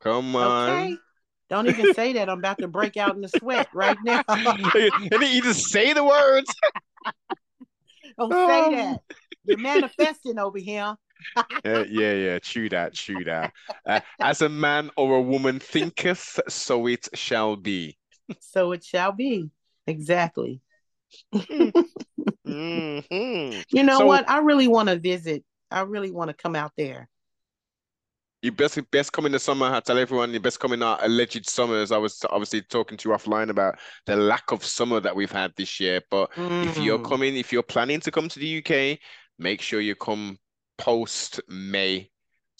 Come 0.00 0.34
on. 0.34 0.70
Okay. 0.70 0.96
Don't 1.50 1.68
even 1.68 1.94
say 1.94 2.12
that. 2.14 2.28
I'm 2.28 2.38
about 2.38 2.58
to 2.58 2.68
break 2.68 2.96
out 2.96 3.14
in 3.14 3.20
the 3.20 3.28
sweat 3.28 3.68
right 3.74 3.96
now. 4.04 4.22
and 4.28 5.22
you 5.22 5.42
just 5.42 5.68
say 5.68 5.92
the 5.92 6.04
words. 6.04 6.52
Don't 8.18 8.32
oh. 8.32 8.48
say 8.48 8.74
that. 8.76 9.00
You're 9.44 9.58
manifesting 9.58 10.38
over 10.38 10.58
here. 10.58 10.94
yeah, 11.64 11.84
yeah, 11.88 12.12
yeah. 12.12 12.38
True 12.38 12.68
that. 12.70 12.94
True 12.94 13.24
that. 13.24 13.52
Uh, 13.86 14.00
as 14.20 14.42
a 14.42 14.48
man 14.48 14.90
or 14.96 15.16
a 15.16 15.22
woman 15.22 15.58
thinketh, 15.58 16.40
so 16.48 16.86
it 16.86 17.08
shall 17.14 17.56
be. 17.56 17.98
So 18.40 18.72
it 18.72 18.84
shall 18.84 19.12
be. 19.12 19.50
Exactly. 19.86 20.60
mm-hmm. 21.34 21.80
You 23.72 23.82
know 23.84 23.98
so, 23.98 24.06
what? 24.06 24.28
I 24.30 24.38
really 24.38 24.68
want 24.68 24.88
to 24.88 24.98
visit. 24.98 25.44
I 25.70 25.82
really 25.82 26.10
want 26.10 26.28
to 26.28 26.34
come 26.34 26.56
out 26.56 26.72
there 26.76 27.09
you 28.42 28.52
best 28.52 28.78
best 28.90 29.12
come 29.12 29.26
in 29.26 29.32
the 29.32 29.38
summer. 29.38 29.66
I 29.66 29.80
tell 29.80 29.98
everyone 29.98 30.32
you 30.32 30.40
best 30.40 30.60
come 30.60 30.72
in 30.72 30.82
our 30.82 30.98
alleged 31.02 31.48
summers. 31.48 31.92
I 31.92 31.98
was 31.98 32.24
obviously 32.30 32.62
talking 32.62 32.96
to 32.98 33.08
you 33.08 33.14
offline 33.14 33.50
about 33.50 33.78
the 34.06 34.16
lack 34.16 34.50
of 34.50 34.64
summer 34.64 35.00
that 35.00 35.14
we've 35.14 35.30
had 35.30 35.52
this 35.56 35.78
year. 35.78 36.00
But 36.10 36.32
mm. 36.32 36.66
if 36.66 36.78
you're 36.78 36.98
mm. 36.98 37.08
coming, 37.08 37.36
if 37.36 37.52
you're 37.52 37.62
planning 37.62 38.00
to 38.00 38.10
come 38.10 38.28
to 38.28 38.38
the 38.38 38.58
UK, 38.58 38.98
make 39.38 39.60
sure 39.60 39.80
you 39.80 39.94
come 39.94 40.38
post 40.78 41.40
May. 41.48 42.10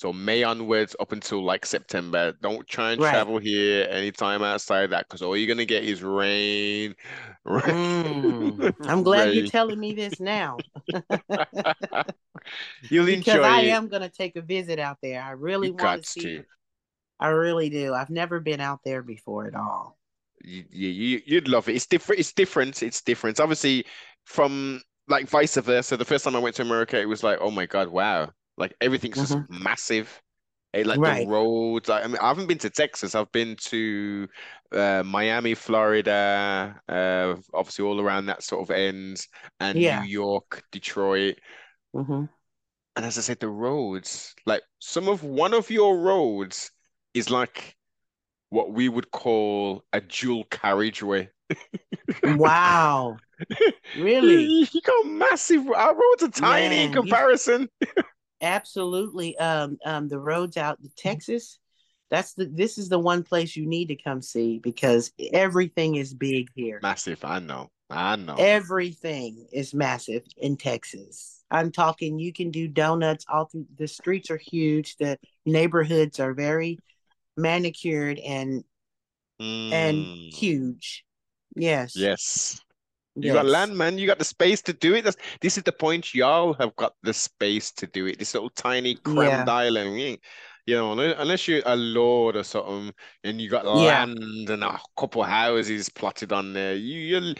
So 0.00 0.14
May 0.14 0.44
onwards 0.44 0.96
up 0.98 1.12
until 1.12 1.44
like 1.44 1.66
September. 1.66 2.32
Don't 2.40 2.66
try 2.66 2.92
and 2.92 3.02
right. 3.02 3.10
travel 3.10 3.36
here 3.36 3.86
anytime 3.90 4.42
outside 4.42 4.88
that 4.92 5.06
because 5.06 5.20
all 5.20 5.36
you're 5.36 5.46
gonna 5.46 5.66
get 5.66 5.84
is 5.84 6.02
rain. 6.02 6.94
rain. 7.44 8.56
Mm. 8.56 8.74
I'm 8.88 9.02
glad 9.02 9.24
rain. 9.28 9.36
you're 9.36 9.48
telling 9.48 9.78
me 9.78 9.92
this 9.92 10.18
now. 10.18 10.56
You'll 12.88 13.04
because 13.04 13.34
enjoy 13.34 13.42
I 13.42 13.60
it. 13.60 13.68
am 13.68 13.88
gonna 13.88 14.08
take 14.08 14.36
a 14.36 14.40
visit 14.40 14.78
out 14.78 14.96
there. 15.02 15.20
I 15.20 15.32
really 15.32 15.70
want 15.70 16.02
to 16.02 16.08
see. 16.10 16.22
To. 16.22 16.44
I 17.20 17.28
really 17.28 17.68
do. 17.68 17.92
I've 17.92 18.08
never 18.08 18.40
been 18.40 18.62
out 18.62 18.80
there 18.82 19.02
before 19.02 19.48
at 19.48 19.54
all. 19.54 19.98
You, 20.42 20.64
you 20.70 21.20
you'd 21.26 21.46
love 21.46 21.68
it. 21.68 21.76
It's 21.76 21.86
different. 21.86 22.20
It's 22.20 22.32
different. 22.32 22.82
It's 22.82 23.02
different. 23.02 23.38
Obviously, 23.38 23.84
from 24.24 24.80
like 25.08 25.28
vice 25.28 25.56
versa. 25.56 25.98
The 25.98 26.06
first 26.06 26.24
time 26.24 26.36
I 26.36 26.38
went 26.38 26.56
to 26.56 26.62
America, 26.62 26.98
it 26.98 27.04
was 27.06 27.22
like, 27.22 27.36
oh 27.42 27.50
my 27.50 27.66
god, 27.66 27.88
wow 27.88 28.30
like 28.60 28.74
everything's 28.80 29.16
mm-hmm. 29.16 29.52
just 29.52 29.64
massive. 29.64 30.22
Hey, 30.72 30.84
like 30.84 31.00
right. 31.00 31.26
the 31.26 31.32
roads. 31.32 31.88
Like, 31.88 32.04
I 32.04 32.06
mean, 32.06 32.18
I 32.18 32.28
haven't 32.28 32.46
been 32.46 32.58
to 32.58 32.70
Texas. 32.70 33.16
I've 33.16 33.32
been 33.32 33.56
to 33.56 34.28
uh, 34.70 35.02
Miami, 35.04 35.54
Florida, 35.54 36.80
uh, 36.88 37.34
obviously 37.52 37.84
all 37.84 38.00
around 38.00 38.26
that 38.26 38.44
sort 38.44 38.62
of 38.62 38.70
ends, 38.70 39.26
and 39.58 39.76
yeah. 39.76 40.00
New 40.00 40.08
York, 40.08 40.62
Detroit. 40.70 41.38
Mm-hmm. 41.96 42.26
And 42.96 43.06
as 43.06 43.18
I 43.18 43.22
said, 43.22 43.40
the 43.40 43.48
roads, 43.48 44.34
like 44.46 44.62
some 44.78 45.08
of 45.08 45.24
one 45.24 45.54
of 45.54 45.70
your 45.70 45.98
roads 45.98 46.70
is 47.14 47.30
like 47.30 47.74
what 48.50 48.72
we 48.72 48.88
would 48.88 49.10
call 49.10 49.82
a 49.92 50.00
dual 50.00 50.44
carriageway. 50.50 51.30
wow. 52.24 53.16
Really? 53.96 54.68
You 54.70 54.80
got 54.82 55.06
massive. 55.06 55.66
Our 55.66 55.94
roads 55.94 56.22
are 56.22 56.28
tiny 56.28 56.84
in 56.84 56.92
comparison. 56.92 57.70
Absolutely. 58.40 59.36
Um, 59.38 59.78
um, 59.84 60.08
the 60.08 60.18
roads 60.18 60.56
out 60.56 60.82
to 60.82 60.88
Texas, 60.96 61.58
That's 62.10 62.34
the 62.34 62.46
this 62.46 62.78
is 62.78 62.88
the 62.88 62.98
one 62.98 63.22
place 63.22 63.54
you 63.56 63.66
need 63.66 63.88
to 63.88 63.96
come 63.96 64.22
see 64.22 64.58
because 64.58 65.12
everything 65.32 65.96
is 65.96 66.14
big 66.14 66.48
here. 66.54 66.80
Massive, 66.82 67.24
I 67.24 67.38
know. 67.38 67.70
I 67.90 68.16
know. 68.16 68.36
Everything 68.38 69.46
is 69.52 69.74
massive 69.74 70.22
in 70.36 70.56
Texas. 70.56 71.44
I'm 71.50 71.72
talking 71.72 72.18
you 72.18 72.32
can 72.32 72.50
do 72.50 72.68
donuts 72.68 73.24
all 73.28 73.46
through 73.46 73.66
the 73.76 73.88
streets 73.88 74.30
are 74.30 74.36
huge. 74.38 74.96
The 74.96 75.18
neighborhoods 75.44 76.20
are 76.20 76.34
very 76.34 76.78
manicured 77.36 78.18
and 78.18 78.64
Mm. 79.40 79.72
and 79.72 80.34
huge. 80.34 81.04
Yes. 81.56 81.96
Yes. 81.96 82.60
You 83.16 83.32
got 83.32 83.46
land, 83.46 83.76
man. 83.76 83.98
You 83.98 84.06
got 84.06 84.18
the 84.18 84.24
space 84.24 84.62
to 84.62 84.72
do 84.72 84.94
it. 84.94 85.04
That's, 85.04 85.16
this 85.40 85.56
is 85.58 85.64
the 85.64 85.72
point. 85.72 86.14
Y'all 86.14 86.54
have 86.54 86.74
got 86.76 86.94
the 87.02 87.12
space 87.12 87.72
to 87.72 87.86
do 87.86 88.06
it. 88.06 88.18
This 88.18 88.34
little 88.34 88.50
tiny 88.50 88.94
crammed 88.94 89.48
Yeah. 89.48 89.54
island. 89.54 90.18
You 90.66 90.76
know, 90.76 90.92
unless, 90.92 91.48
you're 91.48 91.62
a 91.66 91.74
lord 91.74 92.36
or 92.36 92.44
something, 92.44 92.92
and 93.24 93.40
you 93.40 93.50
got 93.50 93.64
Yeah. 93.64 94.04
land 94.04 94.50
and 94.50 94.62
a 94.62 94.78
couple 94.96 95.22
houses 95.24 95.88
plotted 95.88 96.32
on 96.32 96.52
there. 96.52 96.76
You, 96.76 97.18
you, 97.18 97.34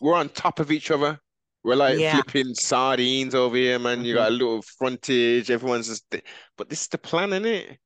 we're 0.00 0.14
on 0.14 0.28
top 0.28 0.60
of 0.60 0.70
each 0.70 0.90
other. 0.90 1.18
We're 1.64 1.74
like 1.74 1.98
Yeah. 1.98 2.12
flipping 2.12 2.54
sardines 2.54 3.34
over 3.34 3.56
here, 3.56 3.78
man. 3.80 4.04
You 4.04 4.14
Mhm. 4.14 4.18
got 4.18 4.28
a 4.28 4.30
little 4.30 4.62
frontage. 4.62 5.50
Everyone's 5.50 5.88
just, 5.88 6.14
but 6.56 6.68
this 6.68 6.82
is 6.82 6.88
the 6.88 6.98
plan, 6.98 7.32
isn't 7.32 7.46
it? 7.46 7.78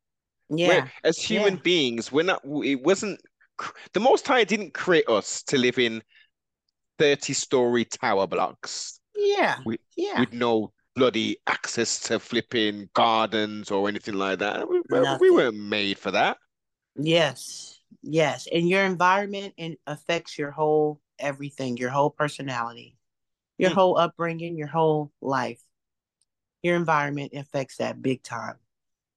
Yeah. 0.51 0.69
We're, 0.69 0.93
as 1.05 1.19
human 1.19 1.57
beings, 1.57 2.13
we're 2.13 2.25
not, 2.25 2.43
it 2.45 2.83
wasn't, 2.83 3.21
the 3.95 4.01
Most 4.01 4.27
High 4.27 4.45
didn't 4.45 4.75
create 4.75 5.09
us 5.09 5.43
to 5.45 5.57
live 5.57 5.79
in 5.79 6.03
30 7.01 7.33
story 7.33 7.85
tower 7.85 8.27
blocks 8.27 9.01
Yeah. 9.17 9.59
We- 9.65 9.79
yeah. 9.97 10.21
with 10.21 10.33
no 10.33 10.73
bloody 10.95 11.39
access 11.47 11.99
to 12.01 12.19
flipping 12.21 12.91
gardens 12.95 13.71
or 13.71 13.89
anything 13.89 14.15
like 14.15 14.41
that. 14.41 14.69
We, 14.69 14.83
we- 14.91 15.17
we 15.21 15.31
weren't 15.31 15.57
made 15.57 15.99
for 15.99 16.11
that. 16.11 16.37
Yes, 16.97 17.81
yes. 18.03 18.47
And 18.53 18.69
your 18.69 18.85
environment 18.85 19.55
and 19.57 19.77
affects 19.87 20.37
your 20.39 20.51
whole 20.51 21.01
everything, 21.19 21.77
your 21.77 21.91
whole 21.91 22.11
personality, 22.11 22.97
your 23.57 23.71
Mm. 23.71 23.75
whole 23.75 23.99
upbringing, 23.99 24.57
your 24.57 24.67
whole 24.69 25.13
life. 25.21 25.63
Your 26.63 26.77
environment 26.77 27.33
affects 27.35 27.77
that 27.77 28.03
big 28.03 28.23
time. 28.23 28.57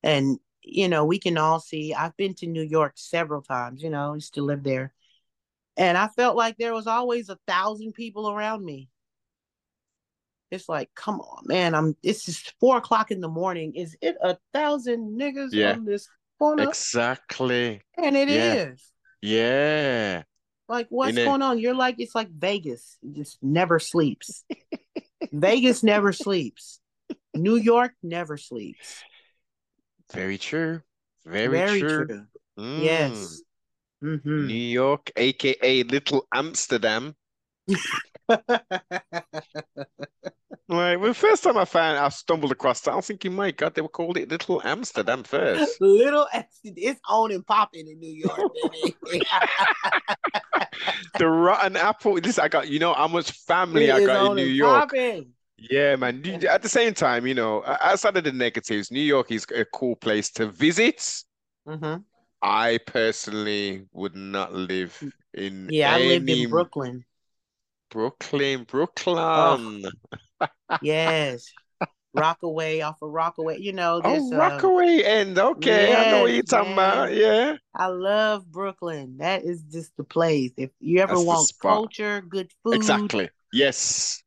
And, 0.02 0.40
you 0.62 0.88
know, 0.88 1.04
we 1.04 1.20
can 1.20 1.38
all 1.38 1.60
see, 1.60 1.94
I've 1.94 2.16
been 2.16 2.36
to 2.36 2.48
New 2.48 2.62
York 2.64 2.94
several 2.96 3.42
times, 3.42 3.84
you 3.84 3.90
know, 3.90 4.14
used 4.14 4.36
to 4.36 4.42
live 4.44 4.64
there. 4.64 4.94
And 5.78 5.98
I 5.98 6.08
felt 6.08 6.36
like 6.36 6.58
there 6.58 6.74
was 6.74 6.88
always 6.88 7.30
a 7.30 7.38
thousand 7.48 7.94
people 7.94 8.30
around 8.30 8.64
me. 8.64 8.90
It's 10.52 10.70
like, 10.70 10.90
come 10.96 11.20
on, 11.20 11.44
man. 11.48 11.74
I'm 11.74 11.96
it's 12.04 12.26
just 12.26 12.54
four 12.60 12.78
o'clock 12.78 13.10
in 13.10 13.22
the 13.22 13.28
morning. 13.28 13.74
Is 13.76 13.98
it 14.02 14.16
a 14.22 14.38
thousand 14.54 15.20
niggas 15.20 15.50
Yeah. 15.52 15.74
on 15.74 15.86
this 15.86 16.08
corner? 16.38 16.68
Exactly. 16.70 17.82
And 17.98 18.16
it 18.16 18.30
is. 18.30 18.92
yeah. 19.22 19.32
Yeah. 20.18 20.24
Like, 20.70 20.88
what's 20.90 21.16
going 21.16 21.42
on? 21.42 21.60
You're 21.60 21.74
like, 21.76 21.96
it's 22.00 22.16
like 22.16 22.30
Vegas. 22.30 22.98
It 23.04 23.14
just 23.16 23.38
never 23.42 23.80
sleeps. 23.80 24.46
Vegas 25.32 25.84
never 25.84 26.14
sleeps. 26.14 26.80
New 27.36 27.56
York 27.56 27.94
never 28.02 28.38
sleeps. 28.38 29.04
Very 30.14 30.38
true. 30.38 30.82
Very, 31.26 31.48
Very 31.48 31.80
true. 31.80 32.06
true. 32.08 32.26
Mm. 32.60 32.84
Yes. 32.84 33.42
Hmm 34.04 34.48
New 34.48 34.54
York, 34.54 35.12
aka 35.16 35.84
Little 35.84 36.28
Amsterdam. 36.34 37.16
Like, 40.70 41.02
the 41.02 41.14
first 41.14 41.44
time 41.44 41.58
I 41.58 41.66
found, 41.66 41.98
I 41.98 42.10
stumbled 42.10 42.52
across 42.52 42.82
that, 42.82 42.92
I 42.92 42.96
was 42.96 43.08
thinking, 43.08 43.34
my 43.34 43.52
God, 43.52 43.76
they 43.76 43.82
were 43.82 43.90
called 43.90 44.18
it 44.18 44.30
Little 44.30 44.62
Amsterdam 44.64 45.24
first. 45.24 45.78
Little, 45.80 46.28
it's 46.64 47.00
on 47.08 47.32
and 47.32 47.46
popping 47.46 47.88
in 47.88 48.00
New 48.00 48.12
York. 48.14 48.48
The 51.18 51.28
rotten 51.28 51.76
apple. 51.76 52.20
This 52.22 52.40
I 52.40 52.48
got. 52.48 52.68
You 52.68 52.80
know 52.80 52.94
how 52.94 53.08
much 53.08 53.32
family 53.32 53.90
It 53.90 53.94
I 53.94 54.00
got 54.06 54.26
in 54.26 54.36
New 54.36 54.46
York. 54.46 54.90
popping. 54.90 55.34
Yeah, 55.58 55.96
man. 55.96 56.24
At 56.50 56.62
the 56.62 56.70
same 56.70 56.94
time, 56.94 57.26
you 57.28 57.34
know, 57.34 57.64
o- 57.66 57.78
outside 57.82 58.18
of 58.18 58.24
the 58.24 58.32
negatives, 58.32 58.92
New 58.92 59.02
York 59.02 59.32
is 59.32 59.46
a 59.56 59.66
cool 59.66 59.96
place 59.96 60.30
to 60.32 60.48
visit. 60.48 61.24
hmm 61.66 62.06
I 62.44 62.78
personally 62.86 63.88
would 63.92 64.16
not 64.16 64.54
live 64.54 65.02
in 65.34 65.72
Yeah, 65.72 65.96
I 65.96 66.00
lived 66.00 66.30
in 66.30 66.50
Brooklyn. 66.50 67.06
Brooklyn, 67.90 68.66
Brooklyn. 68.66 69.84
Yes. 70.82 71.52
Rockaway 72.14 72.82
off 72.82 73.02
of 73.02 73.12
Rockaway. 73.12 73.60
You 73.60 73.74
know, 73.74 74.02
Oh, 74.04 74.10
there's 74.12 74.32
um, 74.32 74.38
Rockaway 74.38 75.02
end. 75.04 75.40
Okay, 75.40 75.96
I 75.96 76.12
know 76.12 76.22
what 76.24 76.34
you're 76.34 76.44
talking 76.44 76.74
about. 76.74 77.14
Yeah. 77.14 77.56
I 77.76 77.88
love 77.88 78.52
Brooklyn. 78.52 79.18
That 79.18 79.44
is 79.44 79.64
just 79.64 79.96
the 79.98 80.04
place. 80.04 80.52
If 80.58 80.72
you 80.80 81.00
ever 81.00 81.14
That's 81.14 81.26
want 81.26 81.52
culture, 81.60 82.22
good 82.22 82.52
food, 82.64 82.76
Exactly. 82.76 83.30
Yes. 83.52 84.24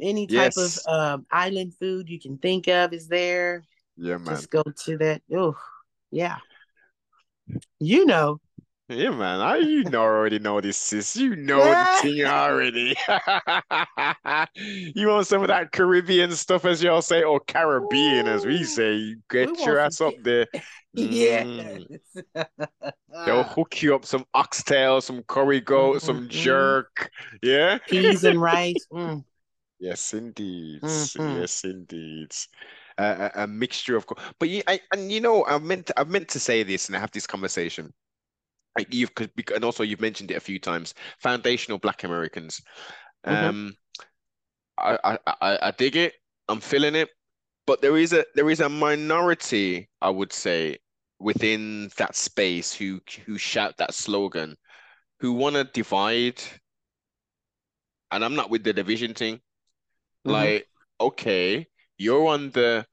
any 0.00 0.26
type 0.26 0.52
Yes. 0.52 0.86
of 0.86 0.92
um, 0.94 1.26
island 1.30 1.74
food 1.74 2.08
you 2.08 2.20
can 2.20 2.38
think 2.38 2.68
of 2.68 2.92
is 2.92 3.08
there. 3.08 3.64
Yeah, 3.96 4.18
man. 4.18 4.36
Just 4.36 4.50
go 4.50 4.62
to 4.62 4.98
that. 4.98 5.22
Oh, 5.34 5.56
yeah. 6.10 6.38
You 7.78 8.06
know. 8.06 8.40
Yeah, 8.88 9.10
man. 9.10 9.40
I 9.40 9.56
you 9.56 9.82
know 9.84 10.02
already 10.02 10.38
know 10.38 10.60
this, 10.60 10.78
sis. 10.78 11.16
You 11.16 11.34
know 11.34 11.58
the 11.74 11.86
thing 12.02 12.24
already. 12.24 12.94
You 14.94 15.08
want 15.08 15.26
some 15.26 15.42
of 15.42 15.48
that 15.48 15.72
Caribbean 15.72 16.30
stuff, 16.32 16.64
as 16.64 16.82
y'all 16.82 17.02
say, 17.02 17.22
or 17.22 17.40
Caribbean, 17.40 18.26
as 18.26 18.46
we 18.46 18.62
Ooh, 18.62 18.64
say. 18.64 19.16
Get 19.28 19.50
we 19.58 19.64
your 19.64 19.78
ass 19.78 20.00
up 20.00 20.14
there. 20.22 20.46
Mm. 20.96 21.86
Yes. 22.34 22.46
They'll 23.26 23.44
hook 23.44 23.82
you 23.82 23.94
up 23.94 24.06
some 24.06 24.24
oxtail, 24.32 25.00
some 25.02 25.22
curry 25.24 25.60
goat, 25.60 26.00
some 26.00 26.22
Mhm. 26.22 26.28
jerk. 26.28 27.10
Yeah. 27.42 27.78
Peas 27.86 28.24
and 28.24 28.40
rice. 28.40 28.86
Mm. 28.90 29.24
Yes, 29.78 30.14
indeed. 30.14 30.80
Mhm. 30.82 31.36
Yes, 31.40 31.64
indeed. 31.64 32.32
A, 32.98 33.30
a 33.34 33.46
mixture 33.46 33.96
of, 33.96 34.06
but 34.38 34.48
you, 34.48 34.62
I, 34.66 34.80
and 34.92 35.12
you 35.12 35.20
know, 35.20 35.44
I 35.44 35.58
meant, 35.58 35.90
I 35.96 36.04
meant 36.04 36.28
to 36.30 36.40
say 36.40 36.62
this 36.62 36.88
and 36.88 36.96
have 36.96 37.10
this 37.10 37.26
conversation. 37.26 37.92
Like 38.76 38.92
you've 38.92 39.12
and 39.54 39.64
also 39.64 39.82
you've 39.82 40.00
mentioned 40.00 40.30
it 40.30 40.36
a 40.36 40.40
few 40.40 40.58
times. 40.58 40.94
Foundational 41.18 41.78
Black 41.78 42.04
Americans. 42.04 42.62
Mhm. 43.26 43.48
Um, 43.48 43.76
I, 44.78 44.98
I, 45.04 45.18
I, 45.26 45.58
I 45.62 45.70
dig 45.72 45.96
it. 45.96 46.14
I'm 46.48 46.60
feeling 46.60 46.94
it. 46.94 47.10
But 47.66 47.82
there 47.82 47.96
is 47.96 48.12
a, 48.12 48.24
there 48.34 48.48
is 48.50 48.60
a 48.60 48.68
minority, 48.68 49.88
I 50.00 50.10
would 50.10 50.32
say, 50.32 50.78
within 51.18 51.90
that 51.96 52.14
space 52.14 52.72
who, 52.72 53.00
who 53.24 53.38
shout 53.38 53.76
that 53.78 53.94
slogan, 53.94 54.56
who 55.20 55.32
want 55.32 55.56
to 55.56 55.64
divide. 55.64 56.40
And 58.10 58.24
I'm 58.24 58.36
not 58.36 58.50
with 58.50 58.64
the 58.64 58.72
division 58.72 59.14
thing. 59.14 59.40
Mhm. 60.24 60.32
Like, 60.32 60.68
okay, 61.00 61.68
you're 61.98 62.26
on 62.28 62.50
the 62.50 62.86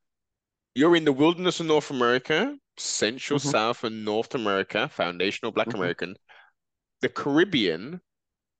you're 0.75 0.95
in 0.95 1.05
the 1.05 1.13
wilderness 1.13 1.59
of 1.59 1.67
North 1.67 1.91
America, 1.91 2.57
Central, 2.77 3.39
Mhm. 3.39 3.51
South, 3.51 3.83
and 3.83 4.03
North 4.03 4.33
America, 4.33 4.89
foundational 4.89 5.51
Black 5.51 5.67
Mhm. 5.67 5.75
American. 5.75 6.17
The 7.01 7.09
Caribbean 7.09 8.01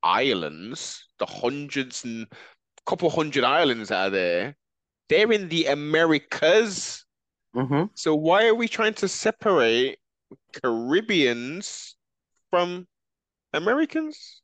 islands, 0.03 1.07
the 1.17 1.25
hundreds 1.25 2.03
and 2.03 2.27
couple 2.85 3.09
hundred 3.09 3.43
islands 3.45 3.91
out 3.91 4.11
there, 4.11 4.57
they're 5.09 5.31
in 5.31 5.49
the 5.49 5.67
Americas. 5.67 7.05
Mhm. 7.55 7.89
So 7.97 8.13
why 8.13 8.47
are 8.47 8.55
we 8.55 8.67
trying 8.67 8.93
to 8.95 9.07
separate 9.07 9.99
Caribbeans 10.51 11.95
from 12.49 12.87
Americans? 13.53 14.41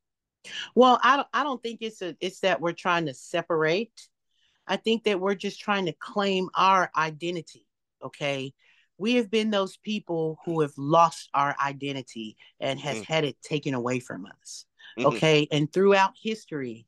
Well, 0.73 0.99
I 1.03 1.17
don't 1.17 1.27
I 1.33 1.43
don't 1.43 1.61
think 1.61 1.81
it's 1.81 2.01
a 2.01 2.15
it's 2.19 2.39
that 2.39 2.61
we're 2.61 2.73
trying 2.73 3.07
to 3.07 3.13
separate. 3.13 4.08
I 4.69 4.77
think 4.77 5.03
that 5.03 5.19
we're 5.19 5.35
just 5.35 5.59
trying 5.59 5.87
to 5.87 5.93
claim 5.93 6.49
our 6.55 6.91
identity. 6.95 7.65
Okay. 8.03 8.53
We 8.97 9.15
have 9.15 9.31
been 9.31 9.49
those 9.49 9.77
people 9.77 10.39
who 10.45 10.61
have 10.61 10.73
lost 10.77 11.29
our 11.33 11.55
identity 11.59 12.37
and 12.59 12.79
has 12.79 12.99
Mm. 12.99 13.05
had 13.05 13.23
it 13.25 13.41
taken 13.41 13.73
away 13.73 13.99
from 13.99 14.25
us. 14.25 14.65
Mhm. 14.97 15.05
Okay. 15.05 15.47
And 15.51 15.71
throughout 15.73 16.13
history, 16.21 16.85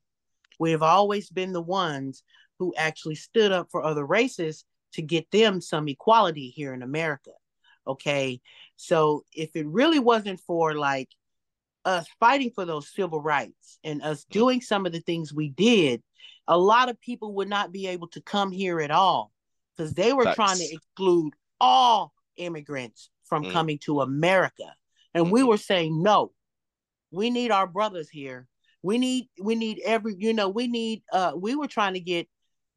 we 0.58 0.70
have 0.70 0.82
always 0.82 1.28
been 1.28 1.52
the 1.52 1.62
ones 1.62 2.22
who 2.58 2.74
actually 2.76 3.16
stood 3.16 3.50
up 3.50 3.70
for 3.70 3.82
other 3.82 4.06
races 4.06 4.64
to 4.92 5.02
get 5.02 5.30
them 5.30 5.60
some 5.60 5.88
equality 5.88 6.50
here 6.50 6.72
in 6.74 6.82
America. 6.82 7.32
Okay. 7.86 8.40
So 8.76 9.24
if 9.32 9.56
it 9.56 9.66
really 9.66 9.98
wasn't 9.98 10.38
for 10.40 10.74
like 10.74 11.08
us 11.84 12.06
fighting 12.20 12.50
for 12.54 12.64
those 12.64 12.92
civil 12.92 13.20
rights 13.20 13.78
and 13.84 14.02
us 14.02 14.24
doing 14.24 14.60
some 14.60 14.86
of 14.86 14.92
the 14.92 15.00
things 15.00 15.32
we 15.32 15.48
did, 15.48 16.02
a 16.48 16.56
lot 16.58 16.88
of 16.88 17.00
people 17.00 17.34
would 17.34 17.48
not 17.48 17.72
be 17.72 17.86
able 17.88 18.08
to 18.08 18.20
come 18.20 18.50
here 18.50 18.80
at 18.80 18.90
all 18.90 19.32
because 19.76 19.94
they 19.94 20.12
were 20.12 20.26
trying 20.34 20.58
to 20.58 20.72
exclude 20.72 21.34
all 21.60 22.12
immigrants 22.36 23.10
from 23.24 23.44
Mm. 23.44 23.52
coming 23.52 23.78
to 23.78 24.00
America. 24.00 24.74
And 25.14 25.30
we 25.30 25.42
Mhm. 25.42 25.48
were 25.48 25.58
saying, 25.58 26.02
no, 26.02 26.32
we 27.10 27.30
need 27.30 27.50
our 27.50 27.66
brothers 27.66 28.08
here. 28.08 28.48
We 28.82 28.98
need, 28.98 29.28
we 29.40 29.54
need 29.54 29.80
every, 29.84 30.14
you 30.18 30.32
know, 30.32 30.48
we 30.48 30.66
need, 30.66 31.02
uh, 31.12 31.32
we 31.36 31.54
were 31.54 31.68
trying 31.68 31.94
to 31.94 32.00
get 32.00 32.28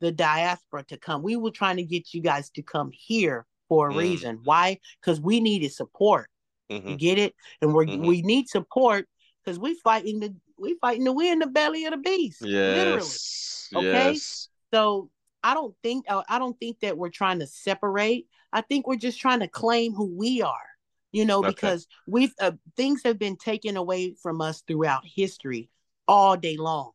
the 0.01 0.11
diaspora 0.11 0.83
to 0.83 0.97
come. 0.97 1.23
We 1.23 1.35
were 1.35 1.51
trying 1.51 1.77
to 1.77 1.83
get 1.83 2.13
you 2.13 2.21
guys 2.21 2.49
to 2.51 2.61
come 2.61 2.91
here 2.91 3.45
for 3.67 3.89
a 3.89 3.93
Mm. 3.93 3.97
reason. 3.97 4.39
Why? 4.43 4.79
Because 5.01 5.19
we 5.19 5.39
needed 5.39 5.73
support. 5.73 6.29
You 6.69 6.79
Mhm. 6.79 6.99
get 6.99 7.17
it? 7.17 7.35
And 7.61 7.73
we're 7.73 7.85
Mhm. 7.85 8.05
we 8.07 8.21
need 8.21 8.49
support 8.49 9.07
because 9.43 9.59
we 9.59 9.75
fighting 9.75 10.19
the 10.19 10.35
we 10.57 10.75
fighting 10.81 11.03
the 11.03 11.11
we 11.11 11.29
in 11.29 11.39
the 11.39 11.47
belly 11.47 11.85
of 11.85 11.91
the 11.91 11.97
beast. 11.97 12.41
Literally. 12.41 12.99
Yes. 12.99 13.69
Okay? 13.75 14.11
Yes. 14.13 14.49
So 14.73 15.09
I 15.43 15.53
don't 15.53 15.75
think 15.83 16.05
uh, 16.09 16.23
I 16.27 16.39
don't 16.39 16.59
think 16.59 16.79
that 16.79 16.97
we're 16.97 17.09
trying 17.09 17.39
to 17.39 17.47
separate. 17.47 18.27
I 18.51 18.61
think 18.61 18.87
we're 18.87 18.95
just 18.95 19.19
trying 19.19 19.41
to 19.41 19.47
claim 19.47 19.93
who 19.93 20.05
we 20.15 20.41
are. 20.41 20.69
You 21.11 21.25
know, 21.25 21.39
Okay. 21.39 21.51
because 21.51 21.87
we've 22.07 22.33
uh, 22.41 22.53
things 22.75 23.01
have 23.05 23.17
been 23.19 23.37
taken 23.37 23.77
away 23.77 24.15
from 24.21 24.41
us 24.41 24.61
throughout 24.67 25.03
history 25.05 25.69
all 26.07 26.35
day 26.35 26.57
long, 26.57 26.91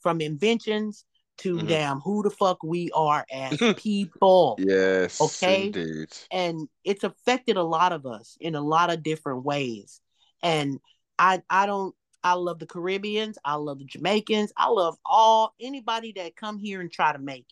from 0.00 0.20
inventions 0.20 1.04
to 1.38 1.56
Mhm. 1.56 1.68
damn 1.68 2.00
who 2.00 2.22
the 2.22 2.30
fuck 2.30 2.62
we 2.62 2.90
are 2.92 3.24
as 3.32 3.58
people. 3.76 4.56
Yes. 4.58 5.20
Okay? 5.20 5.66
Indeed. 5.66 6.08
and 6.30 6.68
it's 6.84 7.04
affected 7.04 7.56
a 7.56 7.62
lot 7.62 7.92
of 7.92 8.04
us 8.06 8.36
in 8.40 8.54
a 8.54 8.60
lot 8.60 8.90
of 8.90 9.02
different 9.02 9.44
ways 9.44 10.00
and 10.42 10.78
i 11.18 11.42
i 11.48 11.64
don't 11.66 11.94
i 12.22 12.34
love 12.34 12.58
the 12.58 12.66
caribbeans 12.66 13.38
i 13.44 13.54
love 13.54 13.78
the 13.78 13.84
jamaicans 13.84 14.52
i 14.56 14.68
love 14.68 14.96
all 15.04 15.54
anybody 15.60 16.12
that 16.12 16.36
come 16.36 16.58
here 16.58 16.80
and 16.80 16.92
try 16.92 17.12
to 17.12 17.18
make 17.18 17.46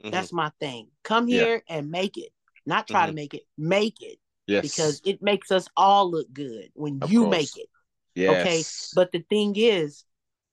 it 0.00 0.06
Mhm. 0.06 0.10
that's 0.12 0.32
my 0.32 0.50
thing 0.60 0.88
come 1.02 1.28
Yeah. 1.28 1.38
here 1.44 1.62
and 1.68 1.90
make 1.90 2.16
it 2.18 2.32
not 2.66 2.86
try 2.86 3.06
to 3.06 3.12
Mhm. 3.12 3.16
make 3.16 3.34
it 3.34 3.46
make 3.56 4.02
it 4.02 4.18
Yes. 4.46 4.62
because 4.62 5.00
it 5.04 5.22
makes 5.22 5.50
us 5.50 5.66
all 5.76 6.10
look 6.10 6.30
good 6.32 6.70
when 6.74 6.98
Of 7.02 7.10
you 7.10 7.22
course. 7.22 7.30
make 7.30 7.56
it 7.56 7.68
Yes. 8.14 8.40
okay, 8.46 8.64
but 8.94 9.10
the 9.12 9.20
thing 9.30 9.54
is 9.56 10.04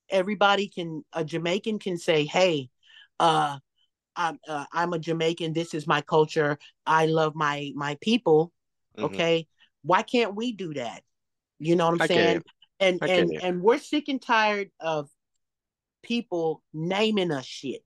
everybody 0.08 0.68
can 0.68 1.04
a 1.12 1.24
jamaican 1.24 1.78
can 1.78 1.98
say 1.98 2.24
hey 2.24 2.70
uh 3.20 3.58
i'm 4.14 4.38
uh, 4.48 4.64
i'm 4.72 4.92
a 4.92 4.98
jamaican. 4.98 5.52
This 5.52 5.74
is 5.74 5.86
my 5.86 6.00
culture. 6.00 6.58
I 6.86 7.06
love 7.06 7.34
my 7.34 7.72
my 7.74 7.96
people. 8.00 8.52
Mhm. 8.98 9.04
okay? 9.04 9.46
Why 9.82 10.02
can't 10.02 10.34
we 10.34 10.52
do 10.52 10.74
that? 10.74 11.02
You 11.58 11.76
know 11.76 11.86
what 11.86 11.94
i'm 11.94 12.02
I 12.02 12.06
saying? 12.06 12.42
and 12.80 13.02
and 13.02 13.32
it. 13.32 13.42
and 13.42 13.62
we're 13.62 13.78
sick 13.78 14.08
and 14.08 14.20
tired 14.20 14.70
of 14.80 15.08
people 16.02 16.62
naming 16.72 17.30
us 17.30 17.46
shit. 17.46 17.82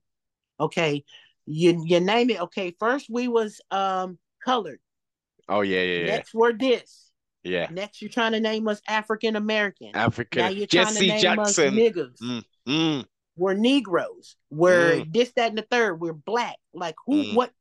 Okay? 0.59 1.03
You 1.45 1.83
you 1.85 1.99
name 1.99 2.29
it. 2.29 2.41
Okay 2.41 2.75
first 2.79 3.09
we 3.09 3.27
was 3.27 3.61
um 3.71 4.17
colored. 4.43 4.79
Oh 5.49 5.61
yeah, 5.61 5.81
yeah, 5.81 5.99
yeah. 5.99 6.05
next 6.05 6.33
we're 6.33 6.53
this. 6.53 7.11
Yeah. 7.43 7.67
next 7.71 8.01
you're 8.01 8.09
trying 8.09 8.33
to 8.33 8.39
name 8.39 8.67
us 8.67 8.81
african 8.87 9.35
american 9.35 9.89
African. 9.95 10.43
now 10.43 10.49
you're 10.49 10.67
trying 10.67 10.85
Jesse 10.85 11.07
to 11.07 11.11
name 11.13 11.21
Jackson. 11.21 11.79
us 11.79 11.95
niggas. 11.95 12.21
Mm, 12.21 12.43
mm, 12.67 13.05
we're 13.41 13.55
negroes 13.55 14.35
we're 14.51 14.97
Mm. 15.01 15.13
this 15.13 15.31
that 15.35 15.49
and 15.49 15.57
the 15.57 15.67
third 15.73 15.99
we're 15.99 16.13
black 16.31 16.57
like 16.73 16.95
who 17.05 17.23
Mm. 17.25 17.33
what 17.33 17.51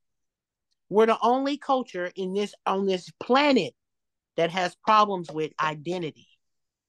we're 0.91 1.07
the 1.07 1.19
only 1.23 1.57
culture 1.57 2.11
in 2.17 2.35
this 2.35 2.55
on 2.67 2.85
this 2.87 3.11
planet 3.19 3.75
that 4.37 4.51
has 4.51 4.75
problems 4.85 5.31
with 5.31 5.53
identity 5.61 6.29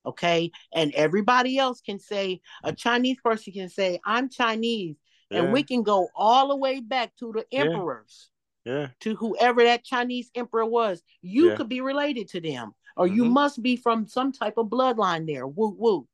okay 0.06 0.52
and 0.74 0.94
everybody 0.94 1.58
else 1.58 1.80
can 1.82 2.00
say 2.00 2.42
a 2.64 2.74
chinese 2.74 3.18
person 3.24 3.54
can 3.54 3.70
say 3.70 4.00
i'm 4.06 4.28
chinese 4.30 4.98
and 5.32 5.54
we 5.54 5.64
can 5.64 5.84
go 5.84 6.10
all 6.16 6.50
the 6.50 6.56
way 6.58 6.80
back 6.82 7.16
to 7.16 7.32
the 7.32 7.46
emperors 7.64 8.30
yeah. 8.66 8.88
to 9.00 9.16
whoever 9.16 9.64
that 9.64 9.84
chinese 9.86 10.30
emperor 10.36 10.66
was 10.66 11.02
you 11.22 11.50
Yeah. 11.50 11.56
could 11.56 11.70
be 11.70 11.82
related 11.82 12.28
to 12.30 12.42
them 12.42 12.74
or 12.98 13.08
you 13.08 13.24
Mhm. 13.24 13.32
must 13.42 13.62
be 13.62 13.76
from 13.78 14.06
some 14.08 14.32
type 14.34 14.58
of 14.58 14.68
bloodline 14.68 15.26
there 15.26 15.48
woo 15.48 15.76
woo 15.78 16.08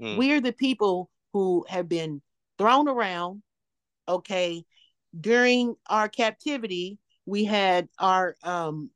Mm. 0.00 0.16
we're 0.18 0.40
the 0.40 0.52
people 0.52 1.10
who 1.32 1.64
have 1.68 1.88
been 1.88 2.22
thrown 2.58 2.88
around 2.88 3.42
okay? 4.08 4.64
During 5.18 5.76
our 5.86 6.08
captivity 6.08 6.98
we 7.26 7.44
had 7.44 7.88
our 7.98 8.36
um 8.42 8.90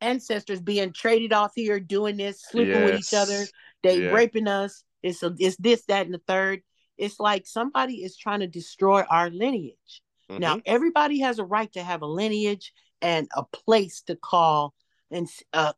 ancestors 0.00 0.60
being 0.60 0.92
traded 0.92 1.32
off 1.32 1.52
here 1.54 1.80
doing 1.80 2.16
this 2.16 2.42
sleeping 2.50 2.82
with 2.82 2.94
each 2.94 3.14
other. 3.14 3.46
They 3.82 4.00
Yeah. 4.00 4.12
raping 4.12 4.48
us. 4.48 4.84
It's 5.02 5.22
a, 5.22 5.34
it's 5.38 5.56
this 5.56 5.84
that 5.86 6.06
and 6.06 6.14
the 6.14 6.20
third. 6.26 6.62
It's 6.98 7.20
like 7.20 7.46
somebody 7.46 8.02
is 8.02 8.16
trying 8.16 8.40
to 8.40 8.46
destroy 8.46 9.02
our 9.02 9.30
lineage. 9.30 10.02
Now 10.28 10.56
Mhm. 10.56 10.62
everybody 10.66 11.20
has 11.20 11.38
a 11.38 11.44
right 11.44 11.72
to 11.72 11.82
have 11.82 12.02
a 12.02 12.06
lineage 12.06 12.72
and 13.00 13.28
a 13.34 13.44
place 13.44 14.02
to 14.02 14.16
call 14.16 14.74
and 15.10 15.28
a 15.52 15.74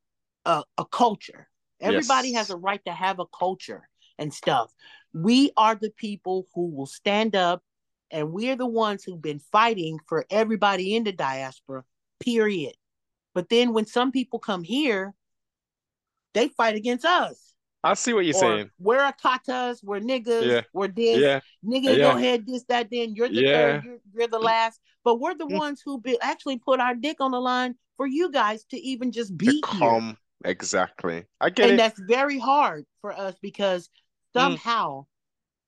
a 0.47 0.85
culture. 0.91 1.49
Everybody 1.81 2.33
has 2.33 2.51
a 2.51 2.57
right 2.57 2.85
to 2.87 2.93
have 2.93 3.19
a 3.19 3.27
culture 3.27 3.89
and 4.19 4.33
stuff 4.33 4.73
we 5.13 5.51
are 5.57 5.75
the 5.75 5.91
people 5.91 6.47
who 6.55 6.67
will 6.71 6.87
stand 6.87 7.35
up 7.35 7.63
and 8.11 8.33
we're 8.33 8.57
the 8.57 8.67
ones 8.67 9.05
who've 9.05 9.21
been 9.23 9.39
fighting 9.39 9.99
for 10.07 10.25
everybody 10.31 10.95
in 10.97 11.05
the 11.05 11.13
diaspora 11.13 11.85
period 12.21 12.75
but 13.35 13.49
then 13.49 13.73
when 13.73 13.87
some 13.87 14.11
people 14.13 14.39
come 14.39 14.63
here 14.63 15.15
they 16.35 16.49
fight 16.49 16.77
against 16.77 17.05
us 17.05 17.53
I 17.85 17.95
see 17.95 18.13
what 18.13 18.25
you're 18.25 18.35
or 18.35 18.41
saying. 18.41 18.71
we're 18.81 18.99
akatas, 19.13 19.85
we're 19.85 20.01
niggas, 20.01 20.51
Yeah. 20.51 20.63
we're 20.73 20.89
this, 20.89 21.21
Yeah. 21.21 21.41
nigga, 21.65 21.97
Yeah. 21.97 22.11
go 22.13 22.17
ahead, 22.17 22.45
this, 22.45 22.65
that, 22.65 22.89
then 22.91 23.15
you're 23.15 23.29
the 23.29 23.43
Yeah. 23.43 23.53
third, 23.53 23.85
you're, 23.85 23.99
you're 24.13 24.29
the 24.29 24.41
last. 24.41 24.81
But 25.05 25.21
we're 25.21 25.37
the 25.37 25.47
Mm. 25.47 25.53
ones 25.59 25.83
who 25.85 26.01
be, 26.01 26.21
actually 26.21 26.59
put 26.59 26.81
our 26.81 26.97
dick 26.97 27.21
on 27.21 27.31
the 27.31 27.41
line 27.41 27.77
for 27.97 28.07
you 28.07 28.33
guys 28.33 28.65
to 28.67 28.77
even 28.79 29.13
just 29.13 29.37
be 29.39 29.63
here. 29.79 30.17
Exactly. 30.45 31.25
I 31.41 31.51
get 31.51 31.67
And 31.71 31.75
it. 31.75 31.77
that's 31.79 32.01
very 32.01 32.39
hard 32.39 32.85
for 33.01 33.13
us 33.13 33.37
because 33.41 33.89
Mm. 34.35 34.41
somehow 34.41 35.07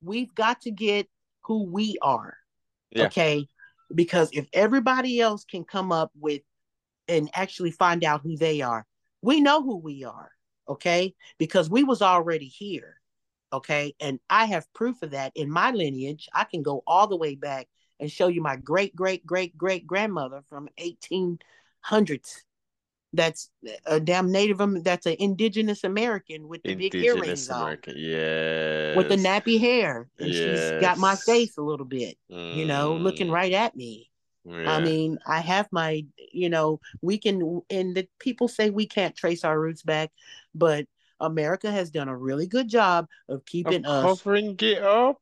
we've 0.02 0.34
got 0.34 0.62
to 0.62 0.70
get 0.70 1.08
who 1.42 1.64
we 1.64 1.96
are. 2.02 2.36
Yeah. 2.90 3.06
Okay. 3.06 3.46
Because 3.94 4.30
if 4.32 4.46
everybody 4.52 5.20
else 5.20 5.44
can 5.44 5.64
come 5.64 5.90
up 5.92 6.12
with 6.18 6.42
and 7.08 7.28
actually 7.34 7.72
find 7.72 8.04
out 8.04 8.22
who 8.22 8.36
they 8.36 8.60
are, 8.60 8.86
we 9.22 9.40
know 9.40 9.62
who 9.62 9.76
we 9.76 10.04
are. 10.04 10.30
Okay. 10.68 11.14
Because 11.38 11.68
we 11.68 11.82
was 11.82 12.02
already 12.02 12.46
here. 12.46 12.96
Okay. 13.52 13.94
And 13.98 14.20
I 14.28 14.44
have 14.46 14.72
proof 14.72 15.02
of 15.02 15.10
that 15.10 15.32
in 15.34 15.50
my 15.50 15.72
lineage. 15.72 16.28
I 16.32 16.44
can 16.44 16.62
go 16.62 16.82
all 16.86 17.08
the 17.08 17.16
way 17.16 17.34
back 17.34 17.68
and 17.98 18.10
show 18.10 18.28
you 18.28 18.40
my 18.40 18.56
great, 18.56 18.94
great, 18.94 19.26
great, 19.26 19.56
great 19.56 19.86
grandmother 19.86 20.42
from 20.48 20.68
1800s. 20.78 21.38
That's 23.12 23.50
a 23.86 23.98
damn 23.98 24.30
native, 24.30 24.60
that's 24.84 25.06
an 25.06 25.16
indigenous 25.18 25.82
American 25.84 26.46
with 26.48 26.62
the 26.62 26.74
big 26.74 26.94
Indigenous 26.94 27.16
earrings 27.16 27.50
on 27.50 27.62
American. 27.62 27.94
Yes. 27.96 28.96
with 28.96 29.08
the 29.08 29.16
nappy 29.16 29.58
hair. 29.58 30.08
And 30.18 30.32
she's 30.32 30.70
got 30.80 30.98
my 30.98 31.16
face 31.16 31.56
a 31.58 31.62
little 31.62 31.86
bit, 31.86 32.16
you 32.28 32.64
know, 32.66 32.94
looking 32.94 33.26
Mm, 33.26 33.32
right 33.32 33.52
at 33.52 33.74
me. 33.74 34.10
I 34.46 34.80
mean, 34.80 35.18
I 35.26 35.40
have 35.40 35.68
my, 35.72 36.04
you 36.32 36.48
know, 36.48 36.80
we 37.02 37.18
can, 37.18 37.62
and 37.70 37.94
the 37.96 38.08
people 38.18 38.46
say 38.48 38.70
we 38.70 38.86
can't 38.86 39.16
trace 39.16 39.44
our 39.44 39.58
roots 39.58 39.82
back, 39.82 40.10
but 40.54 40.86
America 41.18 41.70
has 41.70 41.90
done 41.90 42.08
a 42.08 42.16
really 42.16 42.46
good 42.46 42.68
job 42.68 43.06
of 43.28 43.36
Of 43.38 43.44
keeping 43.46 43.84
us, 43.86 44.22
covering 44.22 44.56
it 44.60 44.82
up. 44.82 45.20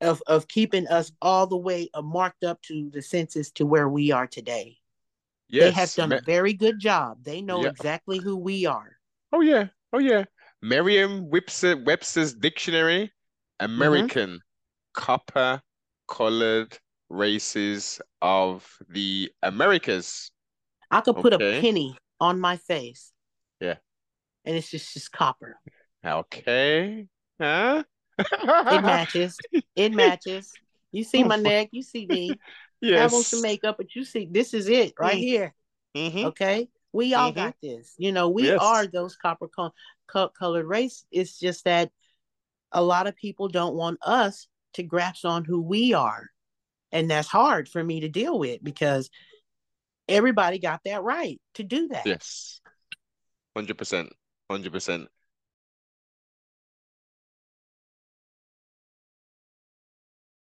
of, 0.00 0.22
of 0.26 0.46
keeping 0.48 0.86
us 0.88 1.12
all 1.22 1.46
the 1.46 1.56
way 1.56 1.90
uh, 1.94 2.02
marked 2.02 2.44
up 2.44 2.60
to 2.62 2.90
the 2.90 3.02
census 3.02 3.50
to 3.52 3.66
where 3.66 3.88
we 3.88 4.12
are 4.12 4.26
today. 4.26 4.78
They 5.50 5.70
have 5.70 5.94
done 5.94 6.10
Me- 6.10 6.16
a 6.16 6.20
very 6.20 6.52
good 6.52 6.78
job. 6.78 7.24
They 7.24 7.42
know 7.42 7.64
Yeah. 7.64 7.70
exactly 7.70 8.18
who 8.18 8.36
we 8.36 8.66
are. 8.66 8.98
Oh 9.32 9.40
yeah. 9.40 9.68
Oh 9.92 9.98
yeah. 9.98 10.24
Merriam 10.62 11.30
Webster 11.30 11.76
Webster's 11.76 12.34
dictionary, 12.34 13.12
mm-hmm. 13.70 13.72
American 13.72 14.40
copper 14.94 15.62
colored 16.08 16.78
races 17.08 18.00
of 18.22 18.68
the 18.88 19.32
Americas. 19.42 20.30
I 20.90 21.00
could 21.00 21.18
put 21.20 21.32
Okay. 21.32 21.58
a 21.58 21.60
penny 21.60 21.96
on 22.20 22.40
my 22.40 22.56
face. 22.56 23.12
Yeah. 23.60 23.76
And 24.44 24.56
it's 24.56 24.70
just, 24.70 24.94
just 24.94 25.12
copper. 25.12 25.58
Okay. 26.04 27.08
Huh? 27.40 27.84
It 28.68 28.82
matches. 28.82 29.42
It 29.74 29.92
matches. 29.92 30.58
You 30.92 31.04
see 31.04 31.24
oh 31.24 31.28
my 31.28 31.36
Oh, 31.36 31.40
neck. 31.42 31.68
You 31.72 31.82
see 31.82 32.06
me. 32.06 32.40
Have 32.82 33.14
on 33.14 33.22
some 33.22 33.38
Yes. 33.38 33.42
makeup, 33.42 33.76
but 33.78 33.94
you 33.94 34.04
see, 34.04 34.28
this 34.30 34.54
is 34.54 34.68
it 34.68 34.94
right 34.98 35.16
Mm. 35.16 35.20
here. 35.20 35.54
hmm 35.94 36.24
Okay, 36.26 36.68
we 36.92 37.14
all 37.14 37.30
Mhm. 37.32 37.34
got 37.36 37.56
this. 37.62 37.94
You 37.98 38.12
know, 38.12 38.28
we 38.28 38.44
Yes. 38.44 38.60
are 38.60 38.86
those 38.86 39.16
copper 39.16 39.48
co- 39.48 39.74
co- 40.06 40.28
colored 40.28 40.66
race. 40.66 41.04
It's 41.10 41.38
just 41.38 41.64
that 41.64 41.90
a 42.72 42.82
lot 42.82 43.06
of 43.06 43.16
people 43.16 43.48
don't 43.48 43.74
want 43.74 43.98
us 44.02 44.48
to 44.74 44.82
grasp 44.82 45.24
on 45.24 45.44
who 45.44 45.62
we 45.62 45.94
are, 45.94 46.30
and 46.92 47.10
that's 47.10 47.28
hard 47.28 47.68
for 47.68 47.82
me 47.82 48.00
to 48.00 48.08
deal 48.08 48.38
with 48.38 48.62
because 48.62 49.10
everybody 50.08 50.58
got 50.58 50.82
that 50.84 51.02
right 51.02 51.40
to 51.54 51.62
do 51.62 51.88
that. 51.88 52.06
Yes. 52.06 52.60
100%. 53.54 54.12
100%. 54.48 55.08